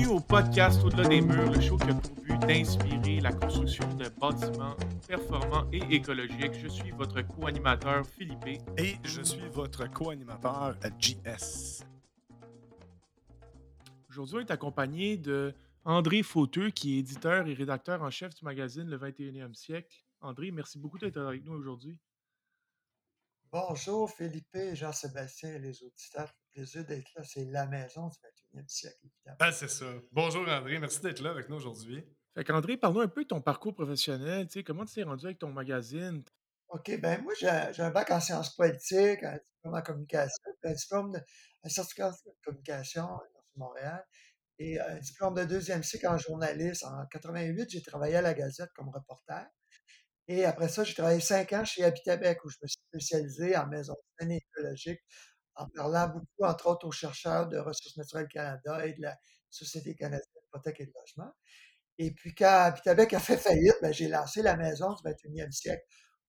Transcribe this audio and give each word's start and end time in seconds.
Bienvenue 0.00 0.16
au 0.16 0.20
podcast 0.20 0.82
Au-delà 0.82 1.08
des 1.08 1.20
murs, 1.20 1.52
le 1.52 1.60
show 1.60 1.76
qui 1.76 1.90
a 1.90 1.94
pour 1.94 2.14
but 2.22 2.38
d'inspirer 2.46 3.20
la 3.20 3.32
construction 3.32 3.86
de 3.96 4.08
bâtiments 4.08 4.74
performants 5.06 5.66
et 5.74 5.94
écologiques. 5.94 6.54
Je 6.54 6.68
suis 6.68 6.90
votre 6.92 7.20
co-animateur 7.20 8.06
Philippe. 8.06 8.62
Et 8.78 8.96
je 9.04 9.20
suis 9.20 9.46
votre 9.50 9.92
co-animateur 9.92 10.74
JS. 10.98 11.84
Aujourd'hui, 14.08 14.36
on 14.36 14.40
est 14.40 14.50
accompagné 14.50 15.18
de 15.18 15.52
André 15.84 16.22
Fauteux, 16.22 16.70
qui 16.70 16.96
est 16.96 17.00
éditeur 17.00 17.46
et 17.46 17.52
rédacteur 17.52 18.00
en 18.02 18.10
chef 18.10 18.34
du 18.34 18.42
magazine 18.42 18.88
Le 18.88 18.96
21e 18.96 19.52
siècle. 19.52 20.02
André, 20.22 20.50
merci 20.50 20.78
beaucoup 20.78 20.96
d'être 20.96 21.18
avec 21.18 21.44
nous 21.44 21.52
aujourd'hui. 21.52 21.98
Bonjour 23.52 24.10
Philippe, 24.10 24.56
Jean-Sébastien 24.72 25.56
et 25.56 25.58
les 25.58 25.82
auditeurs. 25.82 26.32
Plaisir 26.52 26.86
d'être 26.86 27.10
là. 27.16 27.22
C'est 27.22 27.44
la 27.44 27.66
maison 27.66 28.08
du 28.08 28.39
21e 28.54 28.68
siècle, 28.68 28.98
évidemment. 29.04 29.36
Ah, 29.40 29.52
c'est 29.52 29.68
ça. 29.68 29.86
Bonjour 30.12 30.48
André, 30.48 30.78
merci 30.78 31.00
d'être 31.00 31.20
là 31.20 31.30
avec 31.30 31.48
nous 31.48 31.56
aujourd'hui. 31.56 32.04
Fait 32.34 32.44
qu'André, 32.44 32.76
parle-nous 32.76 33.00
un 33.00 33.08
peu 33.08 33.24
de 33.24 33.28
ton 33.28 33.40
parcours 33.40 33.74
professionnel. 33.74 34.46
Tu 34.46 34.54
sais, 34.54 34.64
comment 34.64 34.84
tu 34.84 34.94
t'es 34.94 35.02
rendu 35.02 35.26
avec 35.26 35.38
ton 35.38 35.52
magazine? 35.52 36.22
OK, 36.68 37.00
ben 37.00 37.20
moi, 37.22 37.32
j'ai 37.36 37.48
un 37.82 37.90
bac 37.90 38.10
en 38.12 38.20
sciences 38.20 38.54
politiques, 38.54 39.24
un 39.24 39.38
diplôme 39.38 39.74
en 39.74 39.82
communication, 39.82 40.38
un 40.62 40.72
diplôme 40.72 41.12
de 41.12 41.20
un 41.64 41.68
certificat 41.68 42.10
de 42.10 42.32
communication 42.44 43.04
à 43.04 43.22
Montréal 43.56 44.04
et 44.58 44.78
un 44.78 44.98
diplôme 44.98 45.34
de 45.34 45.44
deuxième 45.44 45.82
cycle 45.82 46.06
en 46.06 46.18
journalisme. 46.18 46.86
En 46.86 47.06
88, 47.06 47.70
j'ai 47.70 47.82
travaillé 47.82 48.16
à 48.16 48.22
la 48.22 48.34
Gazette 48.34 48.70
comme 48.74 48.88
reporter. 48.90 49.46
Et 50.28 50.44
après 50.44 50.68
ça, 50.68 50.84
j'ai 50.84 50.94
travaillé 50.94 51.20
cinq 51.20 51.52
ans 51.52 51.64
chez 51.64 51.82
Habitabec 51.82 52.44
où 52.44 52.50
je 52.50 52.58
me 52.62 52.68
suis 52.68 52.80
spécialisé 52.88 53.56
en 53.56 53.66
maison 53.66 53.96
saine 54.18 54.30
écologique 54.30 55.00
en 55.56 55.68
parlant 55.68 56.08
beaucoup, 56.08 56.44
entre 56.44 56.68
autres, 56.68 56.86
aux 56.86 56.92
chercheurs 56.92 57.48
de 57.48 57.58
Ressources 57.58 57.96
naturelles 57.96 58.28
Canada 58.28 58.86
et 58.86 58.94
de 58.94 59.02
la 59.02 59.16
Société 59.50 59.94
canadienne 59.94 60.26
d'hypothèque 60.34 60.80
et 60.80 60.86
de 60.86 60.92
logement. 60.94 61.32
Et 61.98 62.12
puis, 62.12 62.34
quand 62.34 62.46
Habitabec 62.46 63.12
a 63.12 63.20
fait 63.20 63.36
faillite, 63.36 63.76
ben, 63.82 63.92
j'ai 63.92 64.08
lancé 64.08 64.42
la 64.42 64.56
maison 64.56 64.94
du 64.94 65.02
21e 65.02 65.50
siècle, 65.50 65.84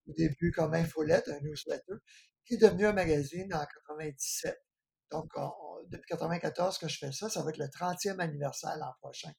au 0.06 0.12
début 0.12 0.52
comme 0.52 0.74
infolette, 0.74 1.28
un 1.28 1.40
newsletter, 1.40 1.94
qui 2.44 2.54
est 2.54 2.58
devenu 2.58 2.86
un 2.86 2.92
magazine 2.92 3.52
en 3.54 3.64
97. 3.88 4.56
Donc, 5.10 5.30
depuis 5.88 6.08
94 6.08 6.78
que 6.78 6.88
je 6.88 6.98
fais 6.98 7.12
ça, 7.12 7.28
ça 7.28 7.42
va 7.42 7.50
être 7.50 7.58
le 7.58 7.66
30e 7.66 8.18
anniversaire 8.20 8.76
l'an 8.78 8.92
prochain. 9.00 9.32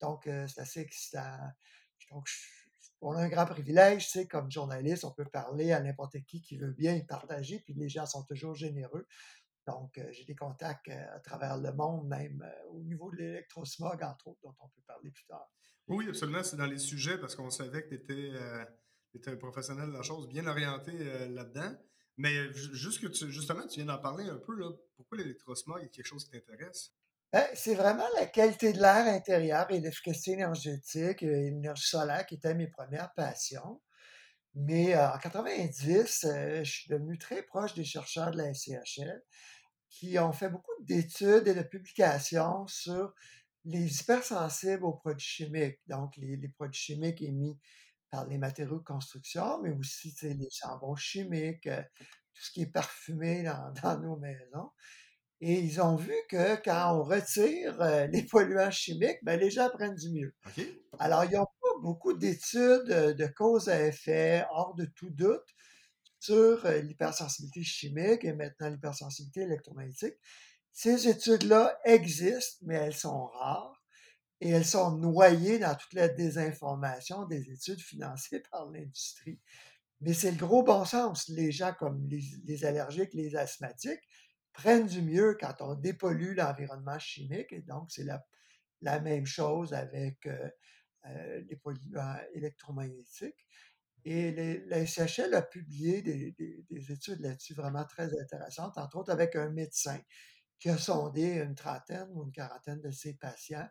Donc, 0.00 0.26
euh, 0.26 0.46
c'est 0.46 0.60
assez 0.60 0.80
excitant. 0.80 1.36
Donc, 2.10 2.26
on 3.04 3.12
a 3.12 3.22
un 3.22 3.28
grand 3.28 3.46
privilège, 3.46 4.06
tu 4.06 4.18
sais, 4.18 4.26
comme 4.26 4.50
journaliste, 4.50 5.04
on 5.04 5.12
peut 5.12 5.26
parler 5.26 5.72
à 5.72 5.80
n'importe 5.80 6.16
qui 6.26 6.40
qui 6.40 6.56
veut 6.56 6.72
bien 6.72 6.98
partager, 7.00 7.60
puis 7.60 7.74
les 7.74 7.88
gens 7.88 8.06
sont 8.06 8.24
toujours 8.24 8.54
généreux. 8.54 9.06
Donc, 9.66 9.98
euh, 9.98 10.06
j'ai 10.10 10.24
des 10.24 10.34
contacts 10.34 10.88
euh, 10.88 11.16
à 11.16 11.20
travers 11.20 11.58
le 11.58 11.72
monde, 11.72 12.06
même 12.08 12.44
au 12.70 12.80
niveau 12.80 13.10
de 13.10 13.16
l'électrosmog, 13.16 14.02
entre 14.02 14.28
autres, 14.28 14.40
dont 14.42 14.54
on 14.60 14.68
peut 14.68 14.82
parler 14.86 15.10
plus 15.10 15.24
tard. 15.26 15.50
Oui, 15.88 16.08
absolument. 16.08 16.42
C'est 16.42 16.56
dans 16.56 16.66
les 16.66 16.78
sujets 16.78 17.18
parce 17.18 17.34
qu'on 17.34 17.50
savait 17.50 17.82
que 17.82 17.94
tu 17.94 19.16
étais, 19.16 19.30
un 19.30 19.36
professionnel 19.36 19.88
de 19.88 19.92
la 19.92 20.02
chose, 20.02 20.28
bien 20.28 20.46
orienté 20.46 20.92
là-dedans. 21.28 21.74
Mais 22.16 22.52
juste 22.54 23.00
que 23.00 23.12
justement, 23.30 23.66
tu 23.66 23.80
viens 23.80 23.86
d'en 23.86 24.00
parler 24.00 24.24
un 24.24 24.38
peu, 24.38 24.54
là, 24.54 24.70
pourquoi 24.96 25.18
l'électrosmog 25.18 25.82
est 25.82 25.88
quelque 25.88 26.06
chose 26.06 26.24
qui 26.24 26.30
t'intéresse? 26.30 26.94
Ben, 27.34 27.48
c'est 27.54 27.74
vraiment 27.74 28.06
la 28.16 28.26
qualité 28.26 28.72
de 28.72 28.78
l'air 28.78 29.12
intérieur 29.12 29.68
et 29.72 29.80
l'efficacité 29.80 30.34
énergétique 30.34 31.20
et 31.20 31.26
l'énergie 31.26 31.84
solaire 31.84 32.24
qui 32.26 32.36
étaient 32.36 32.54
mes 32.54 32.68
premières 32.68 33.12
passions. 33.14 33.82
Mais 34.54 34.94
euh, 34.94 35.10
en 35.10 35.18
90, 35.18 36.26
euh, 36.26 36.62
je 36.62 36.70
suis 36.70 36.88
devenu 36.88 37.18
très 37.18 37.42
proche 37.42 37.74
des 37.74 37.82
chercheurs 37.82 38.30
de 38.30 38.36
la 38.36 38.54
SCHL 38.54 39.20
qui 39.90 40.16
ont 40.20 40.32
fait 40.32 40.48
beaucoup 40.48 40.70
d'études 40.82 41.48
et 41.48 41.54
de 41.54 41.62
publications 41.64 42.68
sur 42.68 43.12
les 43.64 44.00
hypersensibles 44.00 44.84
aux 44.84 44.92
produits 44.92 45.26
chimiques, 45.26 45.80
donc 45.88 46.16
les, 46.16 46.38
produits 46.50 46.80
chimiques 46.80 47.20
émis 47.20 47.58
par 48.12 48.28
les 48.28 48.38
matériaux 48.38 48.78
de 48.78 48.84
construction, 48.84 49.60
mais 49.60 49.72
aussi 49.72 50.14
les 50.22 50.50
chambons 50.52 50.94
chimiques, 50.94 51.66
euh, 51.66 51.82
tout 52.32 52.44
ce 52.44 52.52
qui 52.52 52.62
est 52.62 52.72
parfumé 52.72 53.42
dans, 53.42 53.98
nos 54.00 54.18
maisons. 54.18 54.70
Et 55.40 55.60
ils 55.60 55.80
ont 55.80 55.96
vu 55.96 56.14
que 56.28 56.56
quand 56.62 56.96
on 56.96 57.02
retire 57.02 57.80
euh, 57.80 58.06
les 58.12 58.22
polluants 58.22 58.70
chimiques, 58.70 59.18
ben, 59.22 59.38
les 59.38 59.50
gens 59.50 59.68
prennent 59.70 59.96
du 59.96 60.10
mieux. 60.10 60.34
Alors, 60.98 61.24
ils 61.24 61.32
n'ont 61.32 61.44
pas 61.44 61.80
beaucoup 61.82 62.14
d'études 62.14 62.90
euh, 62.90 63.14
de 63.14 63.26
cause 63.26 63.68
à 63.68 63.86
effet, 63.86 64.44
hors 64.50 64.74
de 64.74 64.86
tout 64.86 65.10
doute, 65.10 65.44
sur 66.20 66.66
l'hypersensibilité 66.66 67.62
chimique 67.62 68.24
et 68.24 68.32
maintenant 68.32 68.70
l'hypersensibilité 68.70 69.42
électromagnétique. 69.42 70.14
Ces 70.72 71.06
études-là 71.06 71.78
existent, 71.84 72.64
mais 72.66 72.76
elles 72.76 72.96
sont 72.96 73.26
rares 73.26 73.84
et 74.40 74.50
elles 74.50 74.64
sont 74.64 74.96
noyées 74.96 75.58
dans 75.58 75.74
toute 75.74 75.92
la 75.92 76.08
désinformation 76.08 77.26
des 77.26 77.50
études 77.50 77.80
financées 77.80 78.42
par 78.50 78.70
l'industrie. 78.70 79.38
Mais 80.00 80.12
c'est 80.12 80.32
le 80.32 80.36
gros 80.36 80.62
bon 80.62 80.84
sens. 80.84 81.28
Les 81.28 81.52
gens 81.52 81.72
comme 81.78 82.08
les, 82.08 82.64
allergiques, 82.64 83.14
les 83.14 83.36
asthmatiques 83.36 84.02
prennent 84.54 84.86
du 84.86 85.02
mieux 85.02 85.36
quand 85.38 85.54
on 85.60 85.74
dépollue 85.74 86.34
l'environnement 86.34 86.98
chimique. 86.98 87.52
Et 87.52 87.60
donc, 87.60 87.90
c'est 87.90 88.04
la, 88.04 89.00
même 89.00 89.26
chose 89.26 89.74
avec 89.74 90.26
euh, 90.26 90.48
euh, 91.06 91.42
les 91.48 91.56
polluants 91.56 92.16
électromagnétiques. 92.32 93.46
Et 94.06 94.32
la 94.66 94.84
SHL 94.84 95.34
a 95.34 95.42
publié 95.42 96.02
des, 96.02 96.32
des 96.32 96.92
études 96.92 97.20
là-dessus 97.20 97.54
vraiment 97.54 97.84
très 97.84 98.10
intéressantes, 98.20 98.76
entre 98.76 98.98
autres 98.98 99.10
avec 99.10 99.34
un 99.34 99.48
médecin 99.48 99.98
qui 100.58 100.68
a 100.68 100.76
sondé 100.76 101.38
une 101.38 101.54
trentaine 101.54 102.08
ou 102.12 102.24
une 102.24 102.32
quarantaine 102.32 102.80
de 102.82 102.90
ses 102.90 103.14
patients 103.14 103.68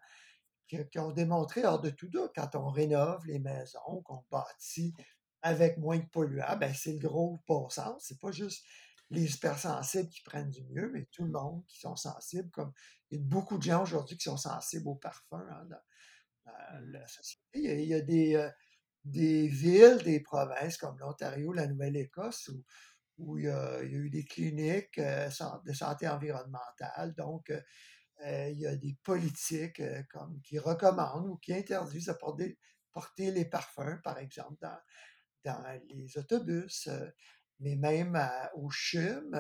qui, 0.68 1.00
ont 1.00 1.12
démontré 1.12 1.66
hors 1.66 1.82
de 1.82 1.90
tout 1.90 2.08
doute, 2.08 2.32
quand 2.36 2.56
on 2.56 2.70
rénove 2.70 3.26
les 3.26 3.40
maisons, 3.40 4.02
qu'on 4.04 4.24
bâtit 4.32 4.94
avec 5.42 5.78
moins 5.78 5.98
de 5.98 6.06
polluants, 6.06 6.58
ben 6.58 6.74
c'est 6.74 6.94
le 6.94 7.00
gros 7.00 7.42
bon 7.48 7.70
sens. 7.70 8.06
C'est 8.08 8.20
pas 8.20 8.32
juste 8.32 8.66
les 9.14 9.36
hypersensibles 9.36 10.10
qui 10.10 10.22
prennent 10.24 10.50
du 10.50 10.64
mieux, 10.66 10.90
mais 10.92 11.06
tout 11.12 11.24
le 11.24 11.32
monde 11.32 11.64
qui 11.68 11.80
sont 11.80 11.96
sensibles, 11.96 12.50
comme 12.50 12.74
il 13.10 13.20
y 13.20 13.22
a 13.22 13.24
beaucoup 13.24 13.58
de 13.58 13.64
gens 13.64 13.84
aujourd'hui 13.84 14.18
qui 14.18 14.24
sont 14.24 14.38
sensibles 14.38 14.88
au 14.88 14.96
parfum 14.96 15.46
hein, 15.52 15.66
dans, 15.70 16.82
mmh. 16.82 16.92
la 16.92 17.08
société. 17.08 17.44
Il 17.54 17.86
y 17.86 17.94
a, 17.94 18.02
des, 18.02 18.36
euh, 18.36 18.50
des 19.06 19.48
villes, 19.48 20.02
des 20.04 20.20
provinces 20.20 20.78
comme 20.78 20.98
l'Ontario, 21.00 21.54
la 21.54 21.68
Nouvelle-Écosse, 21.68 22.50
où, 22.50 22.64
où 23.20 23.38
il, 23.38 23.46
y 23.46 23.50
a, 23.50 23.84
eu 23.84 24.10
des 24.10 24.26
cliniques 24.26 24.98
euh, 24.98 25.30
de 25.64 25.74
santé 25.74 26.08
environnementale. 26.08 27.14
Donc, 27.16 27.52
euh, 27.52 28.50
il 28.50 28.60
y 28.60 28.66
a 28.66 28.76
des 28.76 28.98
politiques 29.04 29.82
comme, 30.10 30.42
qui 30.42 30.58
recommandent 30.58 31.28
ou 31.28 31.38
qui 31.38 31.54
interdisent 31.54 32.08
de 32.08 32.14
porter, 32.14 32.58
porter 32.92 33.32
les 33.32 33.46
parfums, 33.46 34.00
par 34.04 34.18
exemple, 34.18 34.58
dans, 34.62 34.80
dans 35.44 35.82
les 35.90 36.18
autobus. 36.18 36.90
Euh, 37.64 37.76
mais 37.76 37.76
même 37.76 38.30
au 38.56 38.70
CHUM, 38.70 39.36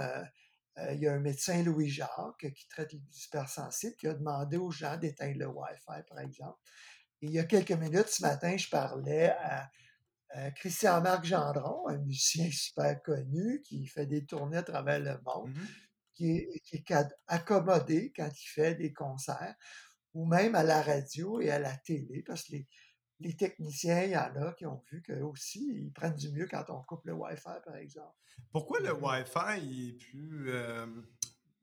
il 0.92 1.00
y 1.00 1.08
a 1.08 1.14
un 1.14 1.20
médecin, 1.20 1.62
Louis 1.64 1.90
Jacques, 1.90 2.52
qui 2.56 2.68
traite 2.68 2.94
les 2.94 3.02
hypersensibles, 3.26 3.96
qui 3.96 4.08
a 4.08 4.14
demandé 4.14 4.58
aux 4.58 4.72
gens 4.72 4.98
d'éteindre 4.98 5.38
le 5.38 5.48
Wi-Fi, 5.48 6.04
par 6.10 6.20
exemple. 6.20 6.58
Et 7.22 7.28
il 7.28 7.32
y 7.32 7.40
a 7.40 7.44
quelques 7.44 7.72
minutes, 7.72 8.10
ce 8.10 8.24
matin, 8.24 8.58
je 8.58 8.70
parlais 8.70 9.30
à, 9.30 9.70
Christian-Marc 10.56 11.26
Gendron, 11.26 11.88
un 11.88 12.00
musicien 12.00 12.50
super 12.52 13.00
connu 13.04 13.62
qui 13.62 13.86
fait 13.86 14.08
des 14.08 14.26
tournées 14.26 14.58
à 14.58 14.64
travers 14.64 15.00
le 15.00 15.20
monde. 15.24 15.52
Mmh 15.52 15.68
qui 16.14 16.48
est, 16.72 16.94
accommodé 17.28 18.14
quand 18.16 18.30
il 18.30 18.48
fait 18.48 18.76
des 18.76 18.94
concerts, 18.94 19.56
ou 20.14 20.26
même 20.26 20.56
à 20.56 20.64
la 20.64 20.82
radio 20.82 21.42
et 21.42 21.50
à 21.50 21.60
la 21.60 21.76
télé, 21.78 22.24
parce 22.26 22.44
que 22.44 22.54
les, 22.54 22.68
techniciens, 23.32 24.04
il 24.04 24.12
y 24.12 24.18
en 24.18 24.36
a 24.36 24.54
qui 24.54 24.66
ont 24.66 24.82
vu 24.92 25.02
qu'eux 25.02 25.24
aussi, 25.24 25.66
ils 25.86 25.92
prennent 25.92 26.16
du 26.16 26.32
mieux 26.32 26.48
quand 26.48 26.66
on 26.70 26.82
coupe 26.84 27.06
le 27.06 27.14
Wi-Fi, 27.14 27.62
par 27.66 27.76
exemple. 27.76 28.16
Pourquoi 28.52 28.80
le 28.80 28.94
Wi-Fi 28.94 29.90
est 29.90 29.98
plus, 30.00 30.52
euh, 30.52 30.86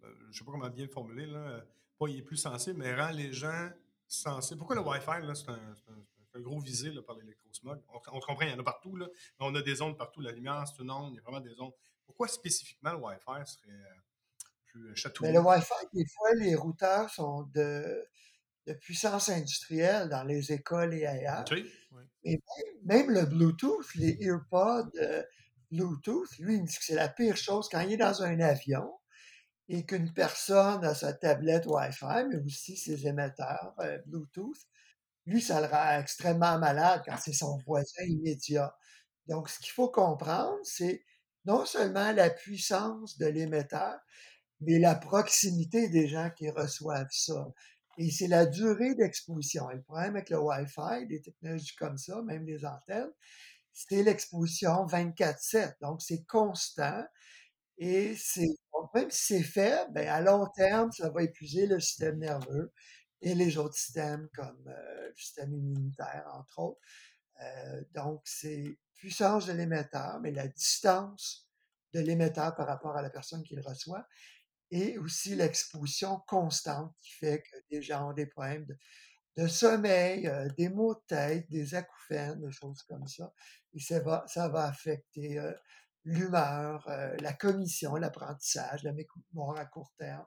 je 0.02 0.28
ne 0.28 0.32
sais 0.32 0.44
pas 0.44 0.52
comment 0.52 0.70
bien 0.70 0.84
le 0.84 0.90
formuler, 0.90 1.26
là, 1.26 1.64
pas 1.98 2.08
il 2.08 2.18
est 2.18 2.22
plus 2.22 2.36
sensible, 2.36 2.78
mais 2.78 2.94
rend 2.94 3.10
les 3.10 3.32
gens 3.32 3.70
sensibles. 4.08 4.58
Pourquoi 4.58 4.76
le 4.76 4.82
Wi-Fi, 4.82 5.34
c'est 5.34 5.50
un, 5.50 6.40
gros 6.40 6.60
visé 6.60 6.90
par 7.02 7.16
l'électrosmog? 7.16 7.80
On, 7.92 7.96
on, 7.96 8.20
comprend, 8.20 8.46
il 8.46 8.50
y 8.50 8.54
en 8.54 8.58
a 8.58 8.64
partout, 8.64 8.96
là, 8.96 9.06
on 9.38 9.54
a 9.54 9.62
des 9.62 9.82
ondes 9.82 9.98
partout, 9.98 10.20
la 10.20 10.32
lumière, 10.32 10.64
c'est 10.66 10.82
une 10.82 10.90
onde, 10.90 11.12
il 11.12 11.16
y 11.16 11.18
a 11.18 11.22
vraiment 11.22 11.40
des 11.40 11.60
ondes. 11.60 11.74
Pourquoi 12.06 12.28
spécifiquement 12.28 12.92
le 12.92 12.98
Wi-Fi 12.98 13.46
serait 13.46 13.70
euh, 13.70 14.94
euh, 14.94 15.10
Mais 15.22 15.32
le 15.32 15.40
Wi-Fi, 15.40 15.86
des 15.92 16.06
fois, 16.06 16.34
les 16.34 16.54
routeurs 16.54 17.10
sont 17.10 17.42
de, 17.54 18.04
de 18.70 18.78
puissance 18.78 19.28
industrielle 19.28 20.08
dans 20.08 20.24
les 20.24 20.52
écoles 20.52 20.94
et 20.94 21.06
ailleurs. 21.06 21.44
Oui. 21.50 22.40
même, 22.84 23.10
le 23.10 23.26
Bluetooth, 23.26 23.94
les 23.96 24.16
EarPods 24.20 24.90
euh, 25.00 25.22
Bluetooth, 25.70 26.38
lui, 26.38 26.56
il 26.56 26.62
me 26.62 26.66
dit 26.66 26.76
que 26.76 26.84
c'est 26.84 26.94
la 26.94 27.08
pire 27.08 27.36
chose 27.36 27.68
quand 27.70 27.80
il 27.80 27.92
est 27.92 27.96
dans 27.96 28.22
un 28.22 28.38
avion 28.40 28.92
et 29.68 29.86
qu'une 29.86 30.12
personne 30.12 30.84
a 30.84 30.94
sa 30.94 31.12
tablette 31.12 31.66
Wi-Fi, 31.66 32.26
mais 32.28 32.36
aussi 32.44 32.76
ses 32.76 33.06
émetteurs 33.06 33.74
euh, 33.80 33.98
Bluetooth. 34.06 34.58
Lui, 35.26 35.40
ça 35.40 35.60
le 35.60 35.66
rend 35.66 36.00
extrêmement 36.00 36.58
malade 36.58 37.02
quand 37.06 37.16
c'est 37.18 37.32
son 37.32 37.58
voisin 37.66 38.04
immédiat. 38.04 38.74
Donc, 39.26 39.48
ce 39.48 39.60
qu'il 39.60 39.70
faut 39.70 39.90
comprendre, 39.90 40.58
c'est 40.64 41.04
non 41.44 41.64
seulement 41.66 42.12
la 42.12 42.30
puissance 42.30 43.16
de 43.18 43.26
l'émetteur, 43.26 43.98
mais 44.60 44.78
la 44.78 44.94
proximité 44.94 45.88
des 45.88 46.08
gens 46.08 46.30
qui 46.36 46.50
reçoivent 46.50 47.06
ça. 47.10 47.46
Et 48.00 48.10
c'est 48.10 48.28
la 48.28 48.46
durée 48.46 48.94
d'exposition. 48.94 49.70
Et 49.70 49.74
le 49.74 49.82
problème 49.82 50.16
avec 50.16 50.30
le 50.30 50.38
Wi-Fi, 50.38 51.06
des 51.06 51.20
technologies 51.20 51.76
comme 51.76 51.98
ça, 51.98 52.22
même 52.22 52.46
les 52.46 52.64
antennes, 52.64 53.12
c'est 53.74 54.02
l'exposition 54.02 54.86
24/7. 54.86 55.76
Donc, 55.82 56.00
c'est 56.00 56.24
constant 56.24 57.04
et 57.76 58.14
c'est 58.16 58.48
même 58.94 59.10
si 59.10 59.34
c'est 59.34 59.42
faible, 59.42 59.92
ben, 59.92 60.08
à 60.08 60.22
long 60.22 60.46
terme, 60.46 60.90
ça 60.92 61.10
va 61.10 61.22
épuiser 61.22 61.66
le 61.66 61.78
système 61.78 62.18
nerveux 62.18 62.72
et 63.20 63.34
les 63.34 63.58
autres 63.58 63.76
systèmes 63.76 64.28
comme 64.34 64.64
euh, 64.66 65.08
le 65.08 65.14
système 65.14 65.52
immunitaire, 65.52 66.24
entre 66.32 66.58
autres. 66.58 66.80
Euh, 67.42 67.82
donc, 67.94 68.22
c'est 68.24 68.78
puissance 68.94 69.46
de 69.46 69.52
l'émetteur, 69.52 70.20
mais 70.22 70.32
la 70.32 70.48
distance 70.48 71.50
de 71.92 72.00
l'émetteur 72.00 72.54
par 72.54 72.66
rapport 72.66 72.96
à 72.96 73.02
la 73.02 73.10
personne 73.10 73.42
qui 73.42 73.56
le 73.56 73.62
reçoit 73.62 74.06
et 74.70 74.98
aussi 74.98 75.34
l'exposition 75.34 76.20
constante 76.26 76.94
qui 77.02 77.12
fait 77.12 77.42
que 77.42 77.56
des 77.70 77.82
gens 77.82 78.10
ont 78.10 78.12
des 78.12 78.26
problèmes 78.26 78.66
de, 78.66 78.76
de 79.36 79.46
sommeil, 79.48 80.26
euh, 80.26 80.48
des 80.56 80.68
maux 80.68 80.94
de 80.94 81.02
tête, 81.06 81.50
des 81.50 81.74
acouphènes, 81.74 82.40
des 82.40 82.52
choses 82.52 82.82
comme 82.82 83.06
ça. 83.06 83.32
Et 83.72 83.80
ça 83.80 84.00
va, 84.00 84.24
ça 84.26 84.48
va 84.48 84.64
affecter 84.64 85.38
euh, 85.38 85.52
l'humeur, 86.04 86.86
euh, 86.88 87.16
la 87.20 87.32
cognition, 87.32 87.94
l'apprentissage, 87.96 88.82
la 88.82 88.92
mémoire 88.92 89.58
à 89.58 89.66
court 89.66 89.92
terme. 89.96 90.26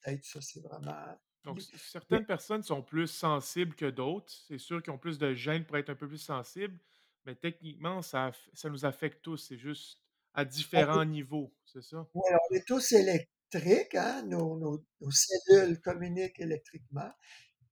Peut-être 0.00 0.24
ça, 0.24 0.40
c'est 0.40 0.60
vraiment... 0.60 1.16
Donc, 1.44 1.58
les- 1.58 1.64
les- 1.72 1.78
certaines 1.78 2.26
personnes 2.26 2.62
sont 2.62 2.82
plus 2.82 3.06
sensibles 3.06 3.74
que 3.74 3.88
d'autres. 3.88 4.32
C'est 4.46 4.58
sûr 4.58 4.82
qu'ils 4.82 4.92
ont 4.92 4.98
plus 4.98 5.18
de 5.18 5.32
gènes 5.32 5.64
pour 5.64 5.76
être 5.76 5.90
un 5.90 5.94
peu 5.94 6.06
plus 6.06 6.18
sensibles, 6.18 6.78
mais 7.24 7.34
techniquement, 7.34 8.02
ça, 8.02 8.32
ça 8.52 8.68
nous 8.68 8.84
affecte 8.84 9.22
tous. 9.22 9.38
C'est 9.38 9.58
juste 9.58 10.01
à 10.34 10.44
on 10.74 10.82
différents 10.84 11.04
niveaux, 11.06 11.54
c'est 11.64 11.82
ça? 11.82 12.06
Ouais, 12.14 12.30
on 12.50 12.54
est 12.54 12.66
tous 12.66 12.92
électriques, 12.92 13.94
hein? 13.94 14.22
Nos, 14.26 14.58
nos- 14.58 14.84
nos 15.00 15.10
cellules 15.10 15.80
communiquent 15.80 16.40
électriquement. 16.40 17.10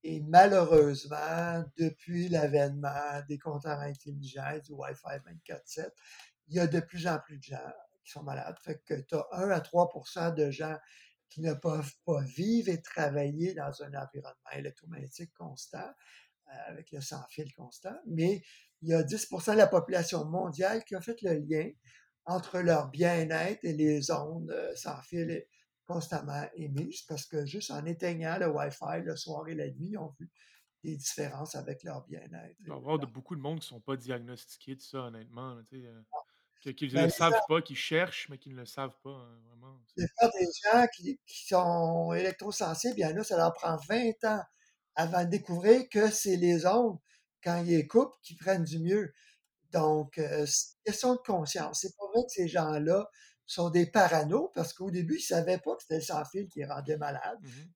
Et 0.05 0.21
malheureusement, 0.23 1.65
depuis 1.79 2.29
l'avènement 2.29 3.23
des 3.29 3.39
compteurs 3.39 3.81
intelligents, 3.81 4.59
du 4.65 4.73
Wi-Fi 4.73 5.19
24/7, 5.27 5.93
il 6.49 6.57
y 6.57 6.61
a 6.61 6.67
de 6.67 6.81
plus 6.81 7.07
en 7.09 7.19
plus 7.21 7.39
de 7.39 7.45
gens 7.45 7.73
qui 8.05 8.13
sont 8.13 8.23
malades. 8.25 8.57
Fait 8.65 8.81
que 8.87 8.95
tu 9.03 9.15
as 9.17 9.27
1 9.33 9.51
à 9.51 9.61
3% 9.61 10.33
de 10.33 10.51
gens 10.51 10.77
qui 11.31 11.43
ne 11.43 11.55
peuvent 11.55 11.95
pas 12.07 12.23
vivre 12.23 12.71
et 12.71 12.83
travailler 12.83 13.55
dans 13.55 13.83
un 13.83 13.89
environnement 13.95 14.51
électromagnétique 14.55 15.33
constant, 15.35 15.79
euh, 16.49 16.53
avec 16.69 16.91
le 16.93 17.01
sans-fil 17.01 17.53
constant, 17.55 17.95
mais 18.07 18.43
il 18.83 18.89
y 18.91 18.95
a 18.95 19.03
10% 19.03 19.53
de 19.53 19.59
la 19.59 19.67
population 19.69 20.25
mondiale 20.25 20.85
qui 20.85 20.95
a 20.95 21.01
fait 21.01 21.21
le 21.23 21.35
lien 21.35 21.71
entre 22.31 22.61
leur 22.61 22.89
bien-être 22.89 23.65
et 23.65 23.73
les 23.73 24.11
ondes 24.11 24.51
euh, 24.51 24.75
sans 24.77 25.01
fil 25.03 25.45
constamment 25.87 26.45
émises, 26.55 27.03
parce 27.03 27.27
que 27.27 27.45
juste 27.45 27.73
en 27.73 27.85
éteignant 27.85 28.39
le 28.39 28.49
Wi-Fi 28.49 29.03
le 29.05 29.17
soir 29.17 29.49
et 29.49 29.55
la 29.55 29.67
nuit, 29.67 29.91
ils 29.91 29.99
ont 29.99 30.15
vu 30.21 30.31
des 30.85 30.97
différences 30.97 31.57
avec 31.57 31.83
leur 31.83 32.05
bien-être. 32.07 32.55
Il 32.61 32.67
doit 32.67 32.77
y 32.77 32.79
avoir 32.79 32.99
de, 32.99 33.07
beaucoup 33.07 33.35
de 33.35 33.41
monde 33.41 33.59
qui 33.59 33.67
ne 33.67 33.79
sont 33.79 33.81
pas 33.81 33.97
diagnostiqués 33.97 34.77
de 34.77 34.81
ça, 34.81 34.99
honnêtement. 34.99 35.61
tu 35.65 35.81
sais, 35.81 35.87
euh, 35.87 36.01
que- 36.63 36.71
qu'ils 36.71 36.91
ne 36.91 36.95
Ben, 36.95 37.03
le 37.03 37.09
gens, 37.09 37.17
savent 37.17 37.41
pas, 37.49 37.61
qu'ils 37.61 37.77
cherchent, 37.77 38.29
mais 38.29 38.39
qu'ils 38.39 38.53
ne 38.53 38.61
le 38.61 38.67
savent 38.67 38.97
pas, 39.03 39.11
hein, 39.11 39.41
vraiment. 39.49 39.81
des 39.97 40.07
gens 40.65 40.87
qui, 40.95 41.21
qui 41.27 41.47
sont 41.49 42.13
électrosensibles, 42.13 42.95
il 42.99 43.01
y 43.03 43.07
en 43.07 43.17
a, 43.17 43.25
ça 43.25 43.37
leur 43.37 43.53
prend 43.53 43.77
20 43.89 44.25
ans 44.25 44.43
avant 44.95 45.25
de 45.25 45.31
découvrir 45.31 45.89
que 45.91 46.11
c'est 46.11 46.37
les 46.37 46.67
ondes, 46.67 46.99
quand 47.43 47.63
ils 47.65 47.71
les 47.71 47.87
coupent, 47.87 48.15
qui 48.23 48.37
prennent 48.37 48.65
du 48.65 48.79
mieux. 48.79 49.13
Donc, 49.73 50.19
euh, 50.19 50.45
c'est 50.47 50.75
une 50.77 50.93
question 50.93 51.15
de 51.15 51.21
conscience. 51.21 51.81
C'est 51.83 51.97
pas 51.97 52.07
vrai 52.13 52.25
que 52.25 52.33
ces 52.33 52.49
gens-là 52.49 53.09
sont 53.47 53.71
des 53.71 53.87
paranos 53.87 54.51
parce 54.55 54.73
qu'au 54.73 54.91
début, 54.91 55.17
ils 55.17 55.23
savaient 55.23 55.59
pas 55.59 55.75
que 55.77 55.83
c'était 55.83 55.97
le 55.97 56.03
sans-fil 56.03 56.49
qui 56.49 56.61
les 56.61 56.67
rendait 56.67 56.97
malades. 56.97 57.39
Mhm. 57.43 57.73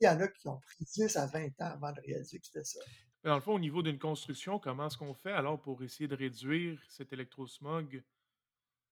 Il 0.00 0.04
y 0.04 0.08
en 0.08 0.20
a 0.20 0.28
qui 0.28 0.48
ont 0.48 0.60
pris 0.60 0.84
10 0.84 1.16
à 1.16 1.26
20 1.26 1.46
ans 1.60 1.72
avant 1.72 1.92
de 1.92 2.00
réaliser 2.00 2.38
que 2.38 2.46
c'était 2.46 2.64
ça. 2.64 2.80
Mais 3.24 3.30
Dans 3.30 3.36
le 3.36 3.40
fond, 3.40 3.54
au 3.54 3.58
niveau 3.58 3.82
d'une 3.82 3.98
construction, 3.98 4.58
comment 4.58 4.86
est-ce 4.86 4.96
qu'on 4.96 5.14
fait 5.14 5.32
alors 5.32 5.60
pour 5.60 5.82
essayer 5.82 6.06
de 6.06 6.14
réduire 6.14 6.78
cet 6.88 7.12
électrosmog? 7.12 8.02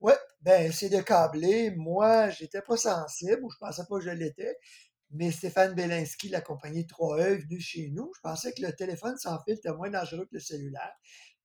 Ouais, 0.01 0.19
ben, 0.41 0.73
c'est 0.73 0.89
de 0.89 1.01
câbler. 1.01 1.71
Moi, 1.71 2.31
j'étais 2.31 2.63
pas 2.63 2.77
sensible 2.77 3.45
ou 3.45 3.51
je 3.51 3.59
pensais 3.59 3.83
pas 3.89 3.99
que 3.99 4.05
je 4.05 4.11
l'étais. 4.11 4.57
Mais 5.11 5.31
Stéphane 5.31 5.75
Belinski, 5.75 6.29
la 6.29 6.41
compagnie 6.41 6.85
3E, 6.85 7.21
est 7.21 7.37
venu 7.37 7.61
chez 7.61 7.91
nous. 7.91 8.11
Je 8.17 8.21
pensais 8.21 8.53
que 8.53 8.63
le 8.63 8.73
téléphone 8.73 9.17
sans 9.17 9.39
fil 9.45 9.55
était 9.55 9.73
moins 9.73 9.91
dangereux 9.91 10.25
que 10.25 10.35
le 10.35 10.41
cellulaire. 10.41 10.93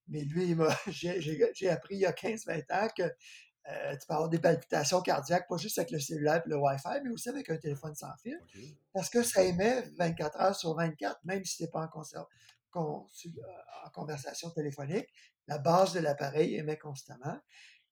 Mais 0.09 0.21
lui, 0.21 0.55
j'ai 0.87 1.69
appris 1.69 1.95
il 1.95 2.01
y 2.01 2.05
a 2.05 2.11
15-20 2.11 2.71
ans 2.71 2.87
que 2.95 3.03
euh, 3.03 3.95
tu 3.97 4.07
peux 4.07 4.13
avoir 4.13 4.29
des 4.29 4.39
palpitations 4.39 5.01
cardiaques, 5.01 5.47
pas 5.47 5.57
juste 5.57 5.77
avec 5.77 5.91
le 5.91 5.99
cellulaire 5.99 6.41
et 6.45 6.49
le 6.49 6.57
Wi-Fi, 6.57 7.01
mais 7.03 7.11
aussi 7.11 7.29
avec 7.29 7.49
un 7.49 7.57
téléphone 7.57 7.93
sans 7.93 8.15
fil. 8.23 8.39
Parce 8.93 9.09
que 9.09 9.21
ça 9.21 9.43
émet 9.43 9.83
24 9.97 10.41
heures 10.41 10.55
sur 10.55 10.73
24, 10.75 11.19
même 11.25 11.43
si 11.45 11.57
tu 11.57 11.63
n'es 11.63 11.69
pas 11.69 11.81
en, 11.83 11.87
con- 11.87 13.07
euh, 13.25 13.29
en 13.85 13.89
conversation 13.91 14.49
téléphonique. 14.49 15.07
La 15.47 15.59
base 15.59 15.93
de 15.93 15.99
l'appareil 15.99 16.55
émet 16.55 16.77
constamment. 16.77 17.37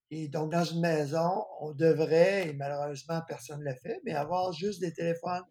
Et 0.10 0.30
donc, 0.30 0.52
dans 0.52 0.64
une 0.64 0.80
maison, 0.80 1.46
on 1.60 1.74
devrait, 1.74 2.48
et 2.48 2.54
malheureusement, 2.54 3.22
personne 3.28 3.60
ne 3.60 3.66
le 3.66 3.75
fait, 3.75 4.00
mais 4.06 4.14
avoir 4.14 4.54
juste 4.54 4.80
des 4.80 4.94
téléphones 4.94 5.44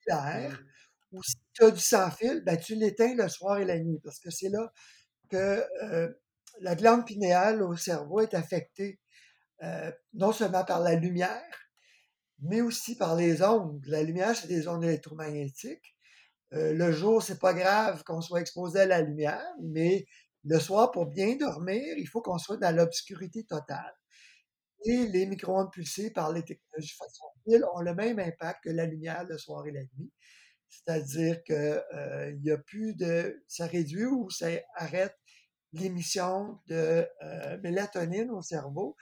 filaires. 0.00 0.50
Mhm. 0.60 0.66
Ou 1.12 1.22
si 1.22 1.36
tu 1.54 1.64
as 1.64 1.70
du 1.70 1.80
sans-fil, 1.80 2.42
ben, 2.44 2.58
tu 2.58 2.74
l'éteins 2.74 3.14
le 3.14 3.28
soir 3.28 3.58
et 3.58 3.64
la 3.64 3.78
nuit, 3.78 4.00
parce 4.02 4.18
que 4.18 4.30
c'est 4.30 4.48
là 4.48 4.72
que 5.28 5.64
euh, 5.84 6.08
la 6.60 6.74
glande 6.74 7.06
pinéale 7.06 7.62
au 7.62 7.76
cerveau 7.76 8.20
est 8.20 8.34
affectée 8.34 9.00
euh, 9.62 9.90
non 10.14 10.32
seulement 10.32 10.64
par 10.64 10.80
la 10.80 10.94
lumière, 10.94 11.42
mais 12.40 12.60
aussi 12.60 12.96
par 12.96 13.16
les 13.16 13.42
ondes. 13.42 13.84
La 13.86 14.02
lumière, 14.02 14.36
c'est 14.36 14.48
des 14.48 14.68
ondes 14.68 14.84
électromagnétiques. 14.84 15.96
Euh, 16.52 16.72
le 16.72 16.92
jour, 16.92 17.22
c'est 17.22 17.38
pas 17.38 17.54
grave 17.54 18.04
qu'on 18.04 18.20
soit 18.20 18.40
exposé 18.40 18.80
à 18.80 18.86
la 18.86 19.00
lumière, 19.02 19.44
mais 19.62 20.06
le 20.44 20.58
soir, 20.60 20.92
pour 20.92 21.06
bien 21.06 21.36
dormir, 21.36 21.82
il 21.98 22.06
faut 22.06 22.22
qu'on 22.22 22.38
soit 22.38 22.58
dans 22.58 22.74
l'obscurité 22.74 23.44
totale. 23.44 23.94
Et 24.84 25.06
les 25.08 25.26
micro-ondes 25.26 25.72
pulsées 25.72 26.10
par 26.12 26.32
les 26.32 26.44
technologies 26.44 26.94
fil 27.48 27.64
ont 27.74 27.80
le 27.80 27.94
même 27.94 28.18
impact 28.18 28.64
que 28.64 28.70
la 28.70 28.86
lumière 28.86 29.24
le 29.24 29.38
soir 29.38 29.66
et 29.66 29.72
la 29.72 29.82
nuit. 29.82 30.12
C'est-à-dire 30.84 31.42
que 31.44 31.82
euh, 31.94 32.32
il 32.36 32.44
y 32.44 32.50
a 32.50 32.58
plus 32.58 32.94
de, 32.94 33.42
ça 33.48 33.66
réduit 33.66 34.04
ou 34.06 34.30
ça 34.30 34.48
arrête 34.74 35.16
l'émission 35.72 36.60
de 36.66 37.06
euh, 37.22 37.58
mélatonine 37.62 38.30
au 38.30 38.42
cerveau. 38.42 38.96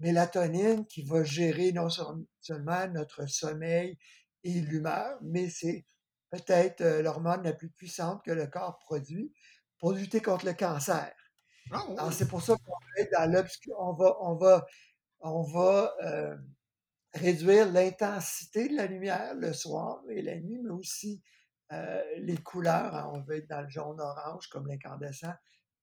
Mélatonine 0.00 0.86
qui 0.86 1.02
va 1.04 1.24
gérer 1.24 1.72
non 1.72 1.88
seul- 1.88 2.26
seulement 2.40 2.86
notre 2.88 3.26
sommeil 3.28 3.98
et 4.42 4.60
l'humeur, 4.60 5.18
mais 5.22 5.48
c'est 5.48 5.86
peut-être 6.30 6.80
euh, 6.80 7.02
l'hormone 7.02 7.42
la 7.42 7.52
plus 7.52 7.70
puissante 7.70 8.22
que 8.24 8.32
le 8.32 8.46
corps 8.46 8.78
produit 8.80 9.32
pour 9.78 9.92
lutter 9.92 10.20
contre 10.20 10.46
le 10.46 10.54
cancer. 10.54 11.12
Ah 11.72 11.84
Alors, 11.98 12.12
c'est 12.12 12.28
pour 12.28 12.42
ça 12.42 12.54
qu'on 12.54 12.72
va 12.72 13.02
être 13.02 13.12
dans 13.12 13.32
l'obscur, 13.32 13.74
on 13.78 13.94
va, 13.94 14.16
on 14.20 14.34
va, 14.36 14.66
on 15.20 15.42
va 15.42 15.94
euh, 16.02 16.36
réduire 17.14 17.70
l'intensité 17.72 18.68
de 18.68 18.76
la 18.76 18.86
lumière 18.86 19.34
le 19.34 19.52
soir 19.52 20.02
et 20.08 20.22
la 20.22 20.38
nuit, 20.38 20.58
mais 20.62 20.70
aussi 20.70 21.22
euh, 21.72 22.02
les 22.18 22.36
couleurs. 22.36 22.94
hein. 22.94 23.10
On 23.14 23.22
veut 23.22 23.36
être 23.36 23.48
dans 23.48 23.62
le 23.62 23.68
jaune-orange 23.68 24.48
comme 24.48 24.66
l'incandescent, 24.66 25.32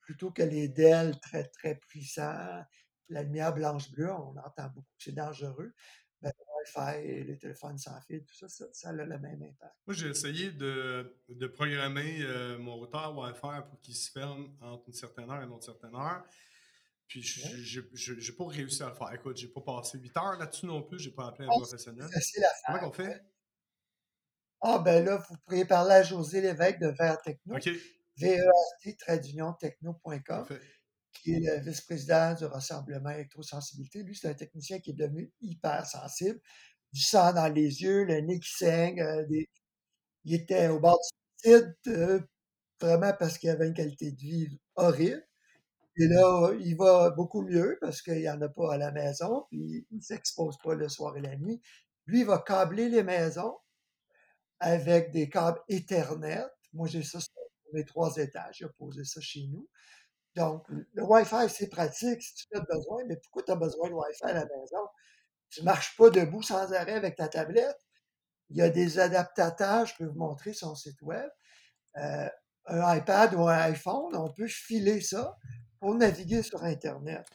plutôt 0.01 0.31
que 0.31 0.43
les 0.43 0.67
DEL 0.67 1.19
très, 1.19 1.45
très 1.45 1.75
puissants. 1.75 2.63
La 3.09 3.23
lumière 3.23 3.53
blanche-bleue, 3.53 4.11
on 4.11 4.37
entend 4.37 4.67
beaucoup 4.73 4.91
que 4.97 5.03
c'est 5.03 5.15
dangereux. 5.15 5.73
Ben, 6.21 6.31
le 6.37 6.45
Wi-Fi 6.59 7.07
et 7.07 7.23
les 7.23 7.37
téléphones 7.37 7.77
sans 7.77 7.99
fil, 8.01 8.23
tout 8.23 8.35
ça, 8.35 8.47
ça, 8.71 8.89
a 8.89 8.93
le 8.93 9.05
même 9.05 9.41
impact. 9.41 9.75
Moi, 9.87 9.95
j'ai 9.95 10.07
essayé 10.07 10.51
de, 10.51 11.17
de 11.29 11.47
programmer 11.47 12.19
euh, 12.21 12.59
mon 12.59 12.75
routeur 12.75 13.17
Wi-Fi 13.17 13.63
pour 13.67 13.79
qu'il 13.81 13.95
se 13.95 14.11
ferme 14.11 14.55
entre 14.61 14.83
une 14.87 14.93
certaine 14.93 15.29
heure 15.31 15.41
et 15.41 15.45
une 15.45 15.51
autre 15.51 15.65
certaine 15.65 15.95
heure. 15.95 16.23
Puis, 17.11 17.21
je 17.23 18.13
n'ai 18.13 18.31
pas 18.37 18.45
réussi 18.47 18.81
à 18.83 18.87
le 18.89 18.95
faire. 18.95 19.11
Écoute, 19.13 19.35
j'ai 19.35 19.49
pas 19.49 19.59
passé 19.59 19.97
8 19.99 20.15
heures 20.15 20.37
là-dessus 20.39 20.65
non 20.65 20.81
plus. 20.81 20.97
J'ai 20.97 21.11
pas 21.11 21.27
appelé 21.27 21.45
un 21.45 21.49
Ah, 21.51 21.57
professionnel. 21.59 22.07
Comment 22.65 22.79
qu'on 22.79 22.91
fait? 22.93 23.21
Ah, 24.61 24.79
ben 24.79 25.03
là, 25.03 25.17
vous 25.17 25.35
pourriez 25.45 25.65
parler 25.65 25.95
à 25.95 26.03
José 26.03 26.39
Lévesque 26.39 26.79
de 26.79 26.87
Vert 26.97 27.21
Techno, 27.21 27.55
OK, 27.57 27.69
vert-techno.com. 28.17 30.45
qui 31.13 31.33
est 31.33 31.39
le 31.39 31.59
vice-président 31.61 32.33
du 32.35 32.45
Rassemblement 32.45 33.09
électrosensibilité. 33.09 34.01
Lui, 34.03 34.15
c'est 34.15 34.29
un 34.29 34.33
technicien 34.33 34.79
qui 34.79 34.91
est 34.91 34.93
devenu 34.93 35.31
hyper 35.41 35.85
sensible. 35.85 36.39
Du 36.93 37.01
sang 37.01 37.33
dans 37.33 37.49
les 37.53 37.81
yeux, 37.83 38.05
le 38.05 38.21
nez 38.21 38.39
qui 38.39 38.49
saigne. 38.51 39.01
euh, 39.01 39.25
des- 39.27 39.49
Il 40.23 40.35
était 40.35 40.67
au 40.69 40.79
bord 40.79 40.99
du 40.99 41.49
suicide, 41.51 41.75
euh, 41.87 42.19
vraiment 42.79 43.11
parce 43.19 43.37
qu'il 43.37 43.49
avait 43.49 43.67
une 43.67 43.73
qualité 43.73 44.11
de 44.11 44.17
vie 44.19 44.59
horrible. 44.75 45.21
Et 45.97 46.07
là, 46.07 46.53
il 46.59 46.75
va 46.77 47.09
beaucoup 47.09 47.41
mieux 47.41 47.77
parce 47.81 48.01
qu'il 48.01 48.19
n'y 48.19 48.29
en 48.29 48.41
a 48.41 48.49
pas 48.49 48.73
à 48.73 48.77
la 48.77 48.91
maison, 48.91 49.45
puis 49.49 49.85
il 49.91 49.97
ne 49.97 50.01
s'expose 50.01 50.57
pas 50.63 50.73
le 50.73 50.87
soir 50.87 51.17
et 51.17 51.21
la 51.21 51.35
nuit. 51.35 51.61
Lui, 52.05 52.21
il 52.21 52.25
va 52.25 52.39
câbler 52.39 52.89
les 52.89 53.03
maisons 53.03 53.57
avec 54.59 55.11
des 55.11 55.29
câbles 55.29 55.59
Ethernet. 55.67 56.45
Moi, 56.73 56.87
j'ai 56.87 57.03
ça 57.03 57.19
sur 57.19 57.33
mes 57.73 57.83
trois 57.85 58.15
étages. 58.17 58.57
J'ai 58.59 58.67
posé 58.77 59.03
ça 59.03 59.19
chez 59.19 59.47
nous. 59.47 59.67
Donc, 60.35 60.65
le 60.69 61.03
Wi-Fi, 61.03 61.49
c'est 61.49 61.67
pratique 61.67 62.21
si 62.21 62.35
tu 62.35 62.57
as 62.57 62.61
besoin, 62.61 63.03
mais 63.07 63.17
pourquoi 63.17 63.43
tu 63.43 63.51
as 63.51 63.55
besoin 63.55 63.89
de 63.89 63.93
Wi-Fi 63.93 64.23
à 64.23 64.33
la 64.33 64.45
maison? 64.45 64.87
Tu 65.49 65.59
ne 65.61 65.65
marches 65.65 65.97
pas 65.97 66.09
debout 66.09 66.41
sans 66.41 66.71
arrêt 66.73 66.93
avec 66.93 67.17
ta 67.17 67.27
tablette. 67.27 67.77
il 68.49 68.57
y 68.57 68.61
a 68.61 68.69
des 68.69 68.99
adaptateurs, 68.99 69.85
je 69.85 69.95
peux 69.97 70.05
vous 70.05 70.17
montrer 70.19 70.53
son 70.53 70.75
site 70.75 71.01
web. 71.01 71.29
Euh, 71.97 72.29
un 72.67 72.95
iPad 72.95 73.33
ou 73.33 73.47
un 73.47 73.57
iPhone, 73.57 74.15
on 74.15 74.31
peut 74.31 74.47
filer 74.47 75.01
ça 75.01 75.37
pour 75.81 75.95
naviguer 75.95 76.43
sur 76.43 76.63
Internet. 76.63 77.27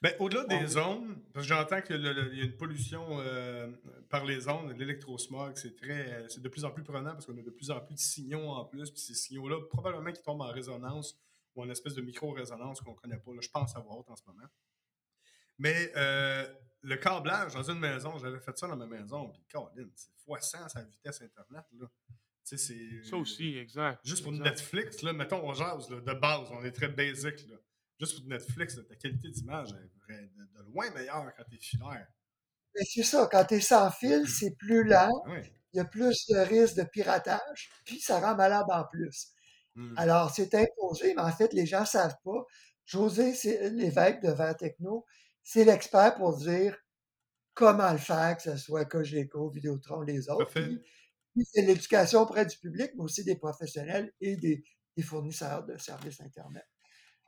Ben, 0.00 0.14
au-delà 0.20 0.44
des 0.44 0.76
ondes, 0.76 1.16
parce 1.32 1.46
que 1.46 1.54
j'entends 1.54 1.80
qu'il 1.82 2.00
y 2.00 2.40
a 2.40 2.44
une 2.44 2.56
pollution 2.56 3.04
euh, 3.20 3.70
par 4.08 4.24
les 4.24 4.48
ondes, 4.48 4.72
l'électrosmog, 4.78 5.56
c'est 5.56 5.76
très, 5.76 6.24
c'est 6.28 6.40
de 6.40 6.48
plus 6.48 6.64
en 6.64 6.70
plus 6.70 6.82
prenant 6.82 7.12
parce 7.12 7.26
qu'on 7.26 7.36
a 7.36 7.42
de 7.42 7.50
plus 7.50 7.70
en 7.70 7.80
plus 7.80 7.94
de 7.94 8.00
signaux 8.00 8.48
en 8.48 8.64
plus, 8.64 8.90
puis 8.90 9.00
ces 9.00 9.14
signaux-là, 9.14 9.58
probablement 9.68 10.10
qui 10.12 10.22
tombent 10.22 10.42
en 10.42 10.50
résonance 10.50 11.20
ou 11.54 11.62
en 11.62 11.70
espèce 11.70 11.94
de 11.94 12.02
micro-résonance 12.02 12.80
qu'on 12.80 12.92
ne 12.92 12.96
connaît 12.96 13.18
pas. 13.18 13.30
je 13.40 13.48
pense 13.48 13.76
avoir 13.76 13.98
en 14.08 14.16
ce 14.16 14.22
moment. 14.26 14.48
Mais 15.58 15.92
euh, 15.96 16.46
le 16.82 16.96
câblage 16.96 17.54
dans 17.54 17.68
une 17.70 17.78
maison, 17.78 18.16
j'avais 18.18 18.40
fait 18.40 18.56
ça 18.56 18.68
dans 18.68 18.76
ma 18.76 18.86
maison, 18.86 19.28
puis 19.28 19.42
c'est 19.94 20.10
fois 20.24 20.40
100 20.40 20.68
sa 20.68 20.82
vitesse 20.82 21.20
Internet. 21.22 21.64
Là. 21.78 21.86
Ça 22.44 23.16
aussi, 23.16 23.56
exact. 23.56 24.00
Juste 24.04 24.22
pour 24.22 24.32
Netflix, 24.32 25.02
là, 25.02 25.12
mettons, 25.12 25.44
on 25.44 25.54
jase 25.54 25.88
de 25.88 26.14
base, 26.14 26.48
on 26.50 26.64
est 26.64 26.72
très 26.72 26.88
basic. 26.88 27.48
Là 27.48 27.56
juste 28.02 28.18
pour 28.18 28.28
Netflix, 28.28 28.78
ta 28.88 28.96
qualité 28.96 29.28
d'image 29.30 29.70
est 30.08 30.12
de, 30.12 30.72
loin 30.72 30.90
meilleure 30.90 31.32
quand 31.36 31.44
tu 31.48 31.56
es 31.56 31.60
filaire. 31.60 32.06
C'est 32.74 33.02
ça, 33.02 33.28
quand 33.30 33.44
tu 33.44 33.54
es 33.54 33.60
sans 33.60 33.90
fil, 33.90 34.26
c'est 34.28 34.56
plus 34.56 34.84
lent, 34.84 35.10
il 35.72 35.76
y 35.76 35.80
a 35.80 35.84
plus 35.84 36.26
de 36.28 36.38
risque 36.38 36.76
de 36.76 36.84
piratage, 36.84 37.70
puis 37.84 38.00
ça 38.00 38.18
rend 38.18 38.34
malade 38.34 38.66
en 38.68 38.84
plus. 38.84 39.28
Mmh. 39.74 39.94
Alors, 39.96 40.34
c'est 40.34 40.54
imposé, 40.54 41.14
mais 41.14 41.22
en 41.22 41.32
fait, 41.32 41.52
les 41.52 41.66
gens 41.66 41.82
ne 41.82 41.86
savent 41.86 42.16
pas. 42.24 42.44
José 42.84 43.34
l'évêque 43.70 44.22
de 44.22 44.30
Vert 44.30 44.56
Techno, 44.56 45.06
c'est 45.42 45.64
l'expert 45.64 46.14
pour 46.16 46.36
dire 46.36 46.76
comment 47.54 47.92
le 47.92 47.98
faire, 47.98 48.36
que 48.36 48.42
ce 48.42 48.56
soit 48.56 48.84
Cogeco, 48.84 49.50
Vidéotron, 49.50 50.00
les 50.00 50.28
autres. 50.28 50.50
c'est 51.52 51.62
l'éducation 51.62 52.22
auprès 52.22 52.46
du 52.46 52.56
public, 52.56 52.90
mais 52.96 53.04
aussi 53.04 53.22
des 53.22 53.36
professionnels 53.36 54.12
et 54.20 54.36
des 54.36 54.64
fournisseurs 55.02 55.64
de 55.64 55.76
services 55.76 56.20
Internet. 56.20 56.66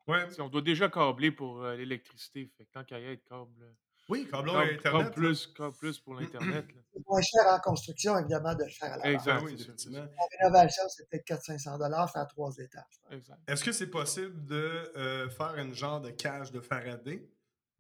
Ouais. 0.06 0.26
on 0.38 0.49
doit 0.49 0.62
déjà 0.62 0.88
câbler 0.88 1.30
pour 1.30 1.62
euh, 1.62 1.76
l'électricité. 1.76 2.50
Fait 2.56 2.64
que 2.64 2.70
tant 2.73 2.84
qu'à 2.84 2.99
y 2.99 3.04
être, 3.04 3.25
câble. 3.25 3.62
Euh, 3.62 3.73
oui, 4.08 4.28
câble 4.30 4.50
Internet. 4.50 4.82
Câble 4.82 5.11
plus, 5.12 5.46
câble 5.46 5.76
plus 5.76 5.99
pour 5.99 6.14
l'Internet. 6.14 6.66
C'est 6.92 7.06
moins 7.06 7.23
cher 7.23 7.46
en 7.46 7.58
construction, 7.61 8.18
évidemment, 8.18 8.54
de 8.54 8.64
le 8.64 8.70
faire 8.70 8.92
à 8.92 8.99
la 8.99 9.12
Exact. 9.12 9.42
Oui, 9.42 9.54
effectivement. 9.58 10.00
En 10.00 10.26
rénovation, 10.38 10.82
c'est 10.88 11.08
peut-être 11.08 11.26
400-500 11.26 12.12
faire 12.12 12.28
trois 12.28 12.54
étages. 12.58 13.00
Exact. 13.11 13.38
Est-ce 13.49 13.64
que 13.64 13.73
c'est 13.73 13.90
possible 13.90 14.44
de 14.44 14.92
euh, 14.96 15.30
faire 15.30 15.56
une 15.56 15.75
genre 15.75 16.00
de 16.00 16.11
cage 16.11 16.52
de 16.52 16.61
Faraday 16.61 17.26